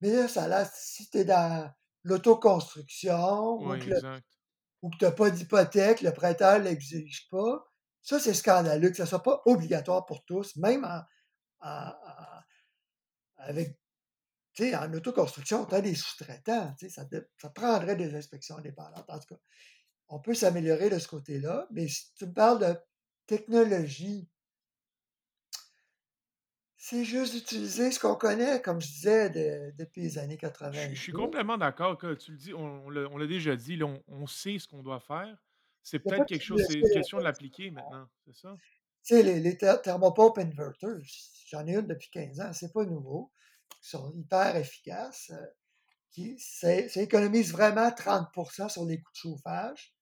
Mais 0.00 0.10
là, 0.12 0.28
ça 0.28 0.48
là, 0.48 0.64
si 0.74 1.10
tu 1.10 1.18
es 1.18 1.24
dans 1.24 1.70
l'autoconstruction 2.04 3.58
ou 3.62 3.72
Oui, 3.72 3.78
que, 3.78 3.90
exact. 3.90 4.26
ou 4.82 4.90
que 4.90 4.96
tu 4.98 5.04
n'as 5.04 5.12
pas 5.12 5.30
d'hypothèque, 5.30 6.02
le 6.02 6.12
prêteur 6.12 6.58
ne 6.58 6.64
l'exige 6.64 7.28
pas, 7.30 7.64
ça, 8.02 8.20
c'est 8.20 8.34
scandaleux 8.34 8.90
que 8.90 8.96
ça 8.96 9.04
ne 9.04 9.08
soit 9.08 9.22
pas 9.22 9.42
obligatoire 9.46 10.06
pour 10.06 10.24
tous, 10.24 10.56
même 10.56 10.84
en, 10.84 11.02
en- 11.68 11.90
en- 11.90 12.42
avec, 13.38 13.78
en 14.76 14.92
autoconstruction, 14.94 15.66
tu 15.66 15.74
as 15.74 15.80
des 15.82 15.94
sous-traitants, 15.94 16.74
ça, 16.90 17.04
de- 17.04 17.28
ça 17.40 17.50
prendrait 17.50 17.96
des 17.96 18.14
inspections 18.14 18.56
indépendantes. 18.58 19.04
En 19.08 19.18
tout 19.18 19.34
cas, 19.34 19.40
on 20.08 20.20
peut 20.20 20.34
s'améliorer 20.34 20.90
de 20.90 20.98
ce 20.98 21.08
côté-là, 21.08 21.68
mais 21.72 21.88
si 21.88 22.14
tu 22.14 22.26
me 22.26 22.34
parles 22.34 22.60
de 22.60 22.78
technologie, 23.26 24.30
c'est 26.78 27.04
juste 27.04 27.34
d'utiliser 27.34 27.90
ce 27.92 28.00
qu'on 28.00 28.14
connaît, 28.16 28.62
comme 28.62 28.80
je 28.80 28.86
disais, 28.86 29.28
de- 29.28 29.72
depuis 29.76 30.00
les 30.00 30.16
années 30.18 30.38
Je 30.70 30.78
suis 30.78 30.94
je 30.96 31.00
suis 31.02 31.12
90. 31.12 31.12
complètement 31.12 31.58
d'accord 31.58 31.96
que 31.98 32.14
tu 32.14 32.32
le 32.32 32.36
dis, 32.38 32.54
on 32.54 32.86
on 32.86 33.16
l'a 33.18 33.26
déjà 33.26 33.56
dit, 33.56 33.76
là, 33.76 33.86
on 33.86 34.02
on 34.08 34.26
sait 34.26 34.58
ce 34.58 34.68
qu'on 34.68 34.82
doit 34.82 35.00
faire. 35.00 35.36
C'est 35.82 36.00
peut-être 36.00 36.26
quelque 36.26 36.42
chose 36.44 36.62
c'est 36.64 36.80
une 36.80 36.90
question 36.90 37.18
de 37.18 37.24
l'appliquer 37.24 37.70
maintenant, 37.70 38.08
c'est 38.24 38.34
ça? 38.34 38.58
Tu 39.04 39.14
sais, 39.14 39.22
les, 39.22 39.40
les 39.40 39.56
inverters, 40.38 41.00
j'en 41.48 41.66
ai 41.66 41.76
une 41.76 41.86
depuis 41.86 42.10
15 42.10 42.40
ans, 42.40 42.52
c'est 42.52 42.72
pas 42.72 42.84
nouveau. 42.84 43.32
Ils 43.82 43.88
sont 43.88 44.10
hyper 44.12 44.56
efficaces. 44.56 45.30
euh, 45.30 45.46
qui, 46.10 46.38
ça 46.38 46.72
économise 47.02 47.52
vraiment 47.52 47.90
30% 47.90 48.68
sur 48.70 48.84
les 48.86 49.02
coûts 49.02 49.12
de 49.12 49.16
chauffage. 49.16 49.94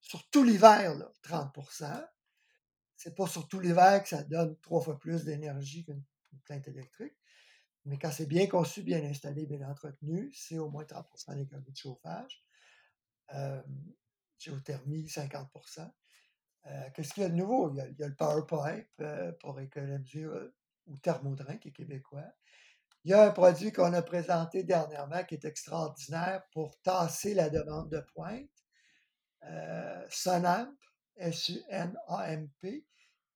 Sur 0.00 0.28
tout 0.30 0.44
l'hiver, 0.44 0.94
là, 0.96 1.10
30% 1.22 2.04
C'est 2.96 3.16
pas 3.16 3.26
sur 3.26 3.48
tout 3.48 3.60
l'hiver 3.60 4.02
que 4.02 4.08
ça 4.10 4.22
donne 4.24 4.56
trois 4.60 4.80
fois 4.82 4.98
plus 4.98 5.24
d'énergie 5.24 5.84
qu'une 5.84 6.04
plainte 6.44 6.68
électrique. 6.68 7.14
Mais 7.86 7.98
quand 7.98 8.10
c'est 8.12 8.26
bien 8.26 8.46
conçu, 8.46 8.82
bien 8.82 9.02
installé, 9.04 9.46
bien 9.46 9.68
entretenu, 9.68 10.32
c'est 10.34 10.58
au 10.58 10.70
moins 10.70 10.84
30% 10.84 11.34
d'économie 11.36 11.72
de 11.72 11.76
chauffage. 11.76 12.44
Géothermie, 14.38 15.08
50% 15.08 15.92
Euh, 16.66 16.90
Qu'est-ce 16.94 17.14
qu'il 17.14 17.22
y 17.22 17.26
a 17.26 17.30
de 17.30 17.34
nouveau? 17.36 17.70
Il 17.70 17.76
y 17.98 18.02
a, 18.04 18.08
le 18.08 18.14
Power 18.16 18.42
Pipe 18.46 18.88
euh, 19.00 19.32
pour 19.40 19.60
économiser, 19.60 20.24
euh, 20.24 20.54
ou 20.86 20.98
Thermodrin 20.98 21.56
qui 21.58 21.68
est 21.68 21.72
québécois. 21.72 22.32
Il 23.04 23.10
y 23.10 23.14
a 23.14 23.22
un 23.24 23.30
produit 23.30 23.72
qu'on 23.72 23.92
a 23.94 24.02
présenté 24.02 24.62
dernièrement 24.62 25.24
qui 25.24 25.34
est 25.34 25.44
extraordinaire 25.44 26.42
pour 26.52 26.78
tasser 26.82 27.32
la 27.34 27.48
demande 27.48 27.90
de 27.90 28.00
pointe. 28.14 28.50
Euh, 29.44 30.04
Sunamp, 30.10 30.70
S-U-N-A-M-P, 31.16 32.86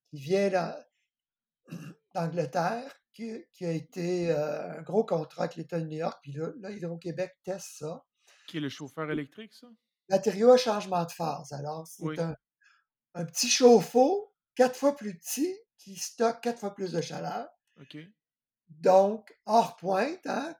qui 0.09 0.17
vient 0.19 0.49
d'A- 0.49 0.87
d'Angleterre, 2.13 2.93
qui, 3.11 3.43
qui 3.51 3.65
a 3.65 3.71
été 3.71 4.29
euh, 4.31 4.77
un 4.79 4.81
gros 4.81 5.03
contrat 5.05 5.43
avec 5.45 5.55
l'État 5.55 5.79
de 5.79 5.85
New 5.85 5.97
York. 5.97 6.19
Puis 6.21 6.33
là, 6.33 6.49
là, 6.59 6.69
Hydro-Québec 6.71 7.31
teste 7.43 7.77
ça. 7.79 8.03
Qui 8.47 8.57
est 8.57 8.61
le 8.61 8.69
chauffeur 8.69 9.09
électrique, 9.09 9.53
ça? 9.53 9.67
Matériaux 10.09 10.51
à 10.51 10.57
changement 10.57 11.03
de 11.05 11.11
phase. 11.11 11.51
Alors, 11.53 11.87
c'est 11.87 12.03
Oui. 12.03 12.19
un, 12.19 12.35
un 13.15 13.25
petit 13.25 13.49
chauffe-eau, 13.49 14.31
quatre 14.53 14.75
fois 14.75 14.95
plus 14.95 15.17
petit, 15.17 15.57
qui 15.79 15.95
stocke 15.95 16.41
quatre 16.41 16.59
fois 16.59 16.75
plus 16.75 16.91
de 16.91 17.01
chaleur. 17.01 17.47
OK. 17.81 17.97
Donc, 18.79 19.35
hors 19.45 19.75
pointe, 19.77 20.25
hein, 20.25 20.55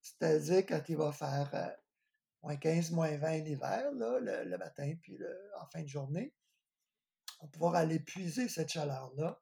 c'est-à-dire 0.00 0.66
quand 0.66 0.82
il 0.88 0.96
va 0.96 1.12
faire 1.12 1.50
euh, 1.54 1.70
moins 2.42 2.56
15, 2.56 2.90
moins 2.92 3.16
20 3.16 3.38
l'hiver, 3.38 3.90
le, 3.92 4.56
matin, 4.56 4.94
puis 5.00 5.18
en 5.60 5.66
fin 5.66 5.82
de 5.82 5.88
journée, 5.88 6.34
on 7.40 7.46
va 7.46 7.50
pouvoir 7.50 7.74
aller 7.74 8.00
puiser 8.00 8.48
cette 8.48 8.70
chaleur-là, 8.70 9.40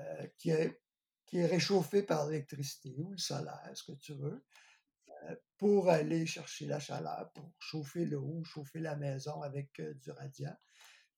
euh, 0.00 0.26
qui, 0.38 0.50
est, 0.50 0.80
qui 1.26 1.44
réchauffée 1.44 2.02
par 2.02 2.26
l'électricité 2.26 2.94
ou 2.98 3.12
le 3.12 3.18
solaire, 3.18 3.70
ce 3.74 3.84
que 3.84 3.96
tu 3.98 4.14
veux, 4.14 4.44
euh, 5.08 5.36
pour 5.58 5.88
aller 5.90 6.26
chercher 6.26 6.66
la 6.66 6.80
chaleur, 6.80 7.30
pour 7.34 7.52
chauffer 7.58 8.06
l'eau, 8.06 8.42
chauffer 8.44 8.80
la 8.80 8.96
maison 8.96 9.42
avec 9.42 9.80
du 9.80 10.10
radiant. 10.10 10.56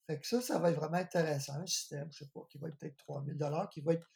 Fait 0.07 0.25
ça, 0.25 0.41
ça 0.41 0.59
va 0.59 0.71
être 0.71 0.77
vraiment 0.77 0.97
intéressant, 0.97 1.61
un 1.61 1.67
système, 1.67 2.11
je 2.13 2.25
sais 2.25 2.31
pas, 2.33 2.41
qui 2.49 2.59
va 2.59 2.69
être 2.69 2.79
peut-être 2.79 2.97
3 2.97 3.25
000 3.25 3.67
qui 3.69 3.83
va 3.83 3.93
être 3.93 4.09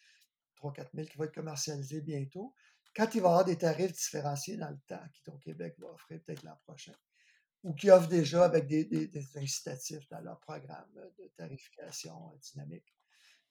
3 0.63 0.73
4 0.73 0.91
000 0.95 1.09
qui 1.09 1.19
va 1.19 1.25
être 1.25 1.35
commercialisé 1.35 2.01
bientôt. 2.01 2.55
Quand 2.95 3.15
il 3.15 3.21
va 3.21 3.29
y 3.29 3.31
avoir 3.31 3.45
des 3.45 3.59
tarifs 3.59 3.93
différenciés 3.93 4.57
dans 4.57 4.71
le 4.71 4.79
temps, 4.87 5.03
qu'Hydro-Québec 5.13 5.75
va 5.79 5.89
offrir 5.89 6.23
peut-être 6.23 6.43
l'an 6.45 6.57
prochain, 6.65 6.93
ou 7.65 7.75
qui 7.75 7.91
offrent 7.91 8.09
déjà 8.09 8.45
avec 8.45 8.67
des, 8.67 9.11
incitatifs 9.37 10.09
dans 10.09 10.21
leur 10.21 10.39
programme 10.41 10.93
de 11.19 11.29
tarification 11.37 12.33
euh, 12.33 12.39
dynamique. 12.39 12.95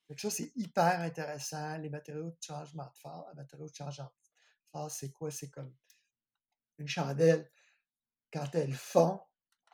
Que 0.07 0.19
ça, 0.19 0.29
c'est 0.29 0.51
hyper 0.55 0.99
intéressant. 0.99 1.77
Les 1.77 1.89
matériaux 1.89 2.31
de 2.31 2.37
changement 2.41 2.85
de 2.85 2.97
phase, 2.97 3.23
les 3.29 3.35
matériaux 3.35 3.69
de 3.69 3.75
changement 3.75 4.05
de 4.05 4.69
phase, 4.71 4.93
c'est 4.93 5.11
quoi? 5.11 5.31
C'est 5.31 5.49
comme 5.49 5.73
une 6.77 6.87
chandelle. 6.87 7.49
Quand 8.31 8.53
elle 8.55 8.73
fond, 8.73 9.21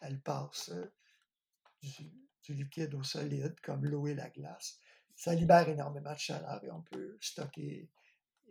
elle 0.02 0.22
passe 0.22 0.70
euh, 0.70 0.94
du, 1.82 2.12
du 2.44 2.54
liquide 2.54 2.94
au 2.94 3.04
solide, 3.04 3.60
comme 3.62 3.86
l'eau 3.86 4.08
et 4.08 4.14
la 4.14 4.30
glace. 4.30 4.80
Ça 5.18 5.34
libère 5.34 5.68
énormément 5.68 6.14
de 6.14 6.20
chaleur 6.20 6.64
et 6.64 6.70
on 6.70 6.84
peut 6.84 7.18
stocker 7.20 7.90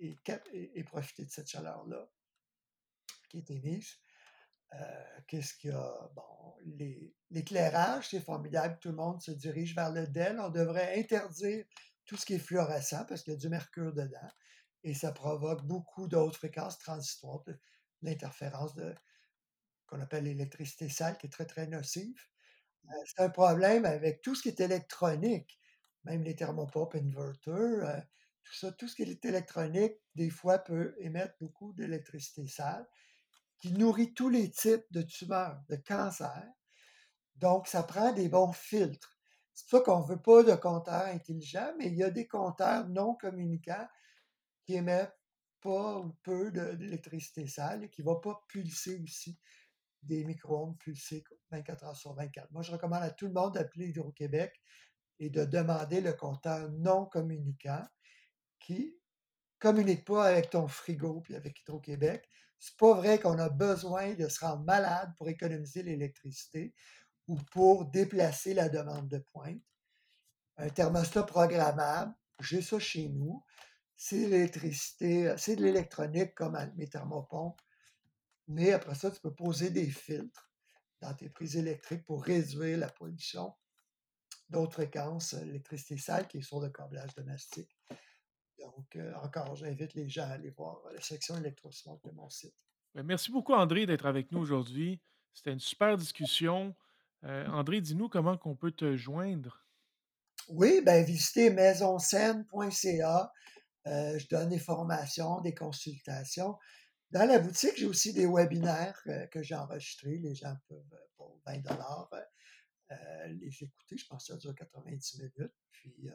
et, 0.00 0.84
profiter 0.84 1.24
de 1.24 1.30
cette 1.30 1.48
chaleur-là 1.48 2.08
qui 3.28 3.38
est 3.38 3.50
émise. 3.52 3.96
Euh, 4.74 5.20
Qu'est-ce 5.28 5.54
qu'il 5.54 5.70
y 5.70 5.72
a? 5.72 6.10
Bon, 6.16 6.56
l'éclairage, 7.30 8.08
c'est 8.10 8.20
formidable. 8.20 8.78
Tout 8.80 8.88
le 8.88 8.96
monde 8.96 9.22
se 9.22 9.30
dirige 9.30 9.76
vers 9.76 9.92
le 9.92 10.08
DEL. 10.08 10.40
On 10.40 10.50
devrait 10.50 10.98
interdire 10.98 11.64
tout 12.04 12.16
ce 12.16 12.26
qui 12.26 12.34
est 12.34 12.40
fluorescent 12.40 13.04
parce 13.08 13.22
qu'il 13.22 13.34
y 13.34 13.36
a 13.36 13.38
du 13.38 13.48
mercure 13.48 13.92
dedans. 13.92 14.28
Et 14.82 14.92
ça 14.92 15.12
provoque 15.12 15.64
beaucoup 15.64 16.08
d'autres 16.08 16.36
fréquences 16.36 16.80
transitoires, 16.80 17.44
de 17.44 17.56
l'interférence 18.02 18.72
qu'on 19.86 20.00
appelle 20.00 20.24
l'électricité 20.24 20.88
sale, 20.88 21.16
qui 21.16 21.28
est 21.28 21.30
très, 21.30 21.46
très 21.46 21.68
nocive. 21.68 22.20
Euh, 22.86 22.92
c'est 23.04 23.22
un 23.22 23.30
problème 23.30 23.84
avec 23.84 24.20
tout 24.20 24.34
ce 24.34 24.42
qui 24.42 24.48
est 24.48 24.60
électronique, 24.60 25.60
même 26.06 26.22
les 26.22 26.36
thermopompes 26.36 26.94
inverters, 26.94 27.84
euh, 27.84 28.00
tout 28.44 28.54
ça, 28.54 28.72
tout 28.72 28.86
ce 28.86 28.94
qui 28.94 29.02
est 29.02 29.24
électronique, 29.24 29.94
des 30.14 30.30
fois 30.30 30.58
peut 30.58 30.94
émettre 30.98 31.34
beaucoup 31.40 31.72
d'électricité 31.72 32.46
sale 32.46 32.86
qui 33.58 33.72
nourrit 33.72 34.14
tous 34.14 34.28
les 34.28 34.50
types 34.50 34.84
de 34.90 35.02
tumeurs, 35.02 35.60
de 35.68 35.76
cancers. 35.76 36.52
Donc, 37.36 37.66
ça 37.66 37.82
prend 37.82 38.12
des 38.12 38.28
bons 38.28 38.52
filtres. 38.52 39.18
C'est 39.52 39.68
pour 39.68 39.78
ça 39.78 39.84
qu'on 39.84 40.02
ne 40.02 40.06
veut 40.06 40.22
pas 40.22 40.42
de 40.42 40.54
compteurs 40.54 41.06
intelligents, 41.06 41.72
mais 41.78 41.86
il 41.86 41.96
y 41.96 42.04
a 42.04 42.10
des 42.10 42.28
compteurs 42.28 42.88
non 42.88 43.14
communicants 43.14 43.88
qui 44.64 44.74
émettent 44.74 45.18
pas 45.60 45.98
ou 45.98 46.12
peu 46.22 46.52
d'électricité 46.52 47.48
sale 47.48 47.84
et 47.84 47.90
qui 47.90 48.02
ne 48.02 48.06
vont 48.06 48.20
pas 48.20 48.44
pulser 48.48 49.00
aussi 49.02 49.38
des 50.02 50.24
micro-ondes 50.24 50.78
pulsées 50.78 51.24
24 51.50 51.84
heures 51.84 51.96
sur 51.96 52.14
24. 52.14 52.52
Moi, 52.52 52.62
je 52.62 52.70
recommande 52.70 53.02
à 53.02 53.10
tout 53.10 53.26
le 53.26 53.32
monde 53.32 53.54
d'appeler 53.54 53.88
Hydro-Québec 53.88 54.60
et 55.18 55.30
de 55.30 55.44
demander 55.44 56.00
le 56.00 56.12
compteur 56.12 56.70
non 56.72 57.06
communicant 57.06 57.84
qui 58.58 58.96
communique 59.58 60.04
pas 60.04 60.26
avec 60.26 60.50
ton 60.50 60.68
frigo 60.68 61.20
puis 61.20 61.34
avec 61.34 61.60
Hydro-Québec. 61.60 62.28
C'est 62.58 62.76
pas 62.76 62.94
vrai 62.94 63.18
qu'on 63.18 63.38
a 63.38 63.48
besoin 63.48 64.14
de 64.14 64.28
se 64.28 64.44
rendre 64.44 64.64
malade 64.64 65.12
pour 65.16 65.28
économiser 65.28 65.82
l'électricité 65.82 66.74
ou 67.26 67.36
pour 67.52 67.86
déplacer 67.86 68.54
la 68.54 68.68
demande 68.68 69.08
de 69.08 69.18
pointe. 69.18 69.62
Un 70.58 70.68
thermostat 70.70 71.24
programmable, 71.24 72.14
j'ai 72.40 72.62
ça 72.62 72.78
chez 72.78 73.08
nous. 73.08 73.44
C'est 73.94 74.26
l'électricité, 74.26 75.34
c'est 75.38 75.56
de 75.56 75.62
l'électronique 75.62 76.34
comme 76.34 76.58
mes 76.76 76.88
thermopompes. 76.88 77.60
Mais 78.48 78.72
après 78.72 78.94
ça, 78.94 79.10
tu 79.10 79.20
peux 79.20 79.34
poser 79.34 79.70
des 79.70 79.90
filtres 79.90 80.50
dans 81.00 81.14
tes 81.14 81.28
prises 81.28 81.56
électriques 81.56 82.04
pour 82.04 82.22
réduire 82.22 82.78
la 82.78 82.88
pollution 82.88 83.54
d'autres 84.48 84.72
fréquences, 84.72 85.34
euh, 85.34 85.44
l'électricité 85.44 85.96
sale 85.96 86.26
qui 86.28 86.38
est 86.38 86.42
sur 86.42 86.60
le 86.60 86.70
câblage 86.70 87.14
domestique. 87.14 87.76
Donc, 88.58 88.96
euh, 88.96 89.12
encore, 89.22 89.54
j'invite 89.56 89.94
les 89.94 90.08
gens 90.08 90.24
à 90.24 90.34
aller 90.34 90.50
voir 90.50 90.80
la 90.92 91.00
section 91.00 91.36
électrosmog 91.36 92.00
de 92.04 92.10
mon 92.12 92.28
site. 92.28 92.54
Ben, 92.94 93.02
merci 93.02 93.30
beaucoup, 93.30 93.52
André, 93.52 93.86
d'être 93.86 94.06
avec 94.06 94.32
nous 94.32 94.40
aujourd'hui. 94.40 95.00
C'était 95.34 95.52
une 95.52 95.60
super 95.60 95.96
discussion. 95.96 96.74
Euh, 97.24 97.46
André, 97.48 97.80
dis-nous 97.80 98.08
comment 98.08 98.36
qu'on 98.36 98.56
peut 98.56 98.72
te 98.72 98.96
joindre. 98.96 99.66
Oui, 100.48 100.80
ben 100.84 101.04
visitez 101.04 101.50
maisonscène.ca. 101.50 103.32
Euh, 103.86 104.18
je 104.18 104.28
donne 104.28 104.48
des 104.48 104.58
formations, 104.58 105.40
des 105.40 105.54
consultations. 105.54 106.56
Dans 107.10 107.26
la 107.26 107.38
boutique, 107.38 107.76
j'ai 107.76 107.86
aussi 107.86 108.12
des 108.12 108.26
webinaires 108.26 109.00
euh, 109.06 109.26
que 109.26 109.42
j'ai 109.42 109.54
enregistrés. 109.54 110.18
Les 110.18 110.34
gens 110.34 110.56
peuvent, 110.68 110.78
euh, 110.92 111.06
pour 111.16 111.40
20 111.46 111.58
dollars, 111.58 112.10
euh, 112.90 113.26
les 113.28 113.62
écouter. 113.62 113.96
Je 113.96 114.06
pense 114.06 114.26
que 114.26 114.32
ça 114.32 114.38
dure 114.38 114.54
90 114.54 115.18
minutes. 115.18 115.52
Puis, 115.72 116.08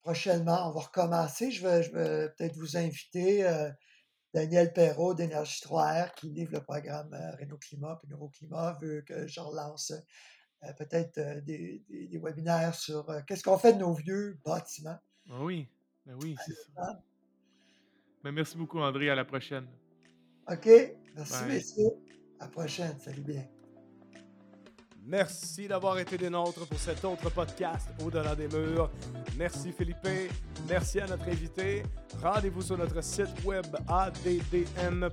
prochainement, 0.00 0.68
on 0.68 0.72
va 0.72 0.80
recommencer. 0.80 1.50
Je 1.50 1.66
vais, 1.66 1.82
je 1.82 1.92
vais 1.92 2.28
peut-être 2.30 2.56
vous 2.56 2.76
inviter 2.76 3.44
Daniel 4.32 4.72
Perrault 4.72 5.14
d'Énergie 5.14 5.60
3R 5.62 6.14
qui 6.14 6.30
livre 6.30 6.52
le 6.52 6.62
programme 6.62 7.12
Renault 7.38 7.58
Climat 7.58 7.96
puis 7.96 8.08
Neuroclimat 8.08 8.78
veut 8.80 9.02
que 9.02 9.26
je 9.26 9.40
relance 9.40 9.92
peut-être 10.78 11.44
des, 11.44 11.84
des, 11.88 12.18
webinaires 12.18 12.74
sur 12.74 13.06
qu'est-ce 13.26 13.42
qu'on 13.42 13.58
fait 13.58 13.74
de 13.74 13.78
nos 13.80 13.92
vieux 13.92 14.38
bâtiments. 14.44 14.98
Ah 15.30 15.42
oui, 15.42 15.68
ben 16.06 16.16
oui, 16.22 16.36
c'est 16.46 16.54
ça. 16.74 17.02
Ben, 18.22 18.32
merci 18.32 18.56
beaucoup, 18.56 18.78
André. 18.80 19.10
À 19.10 19.14
la 19.14 19.24
prochaine. 19.24 19.66
OK. 20.48 20.68
Merci, 21.16 21.44
messieurs. 21.44 21.90
À 22.38 22.44
la 22.44 22.50
prochaine. 22.50 22.98
Salut 23.00 23.22
bien. 23.22 23.48
Merci 25.04 25.66
d'avoir 25.66 25.98
été 25.98 26.16
des 26.16 26.30
nôtres 26.30 26.64
pour 26.66 26.78
cet 26.78 27.04
autre 27.04 27.28
podcast 27.30 27.88
Au-delà 28.04 28.36
des 28.36 28.46
murs. 28.46 28.88
Merci 29.36 29.72
Philippe. 29.72 30.08
Merci 30.68 31.00
à 31.00 31.06
notre 31.08 31.28
invité. 31.28 31.82
Rendez-vous 32.22 32.62
sur 32.62 32.78
notre 32.78 33.02
site 33.02 33.44
web 33.44 33.66
addm.ca 33.88 35.04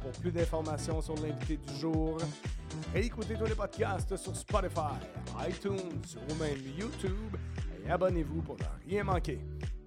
pour 0.00 0.12
plus 0.12 0.32
d'informations 0.32 1.02
sur 1.02 1.14
l'invité 1.16 1.58
du 1.58 1.76
jour. 1.78 2.16
Écoutez 2.94 3.34
tous 3.34 3.44
les 3.44 3.54
podcasts 3.54 4.16
sur 4.16 4.34
Spotify, 4.34 4.96
iTunes 5.46 6.00
ou 6.30 6.34
même 6.42 6.58
YouTube 6.78 7.36
et 7.86 7.90
abonnez-vous 7.90 8.40
pour 8.42 8.56
ne 8.56 8.90
rien 8.90 9.04
manquer. 9.04 9.40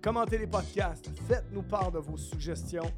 Commentez 0.03 0.37
les 0.37 0.47
podcasts, 0.47 1.09
faites-nous 1.27 1.63
part 1.63 1.91
de 1.91 1.97
vos 1.99 2.15
suggestions 2.15 2.91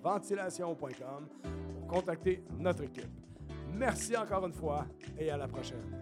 ventilation.com 0.01 1.27
pour 1.43 1.87
contacter 1.87 2.43
notre 2.57 2.83
équipe. 2.83 3.11
Merci 3.73 4.15
encore 4.15 4.45
une 4.45 4.53
fois 4.53 4.85
et 5.17 5.29
à 5.29 5.35
la 5.37 5.47
prochaine. 5.47 6.01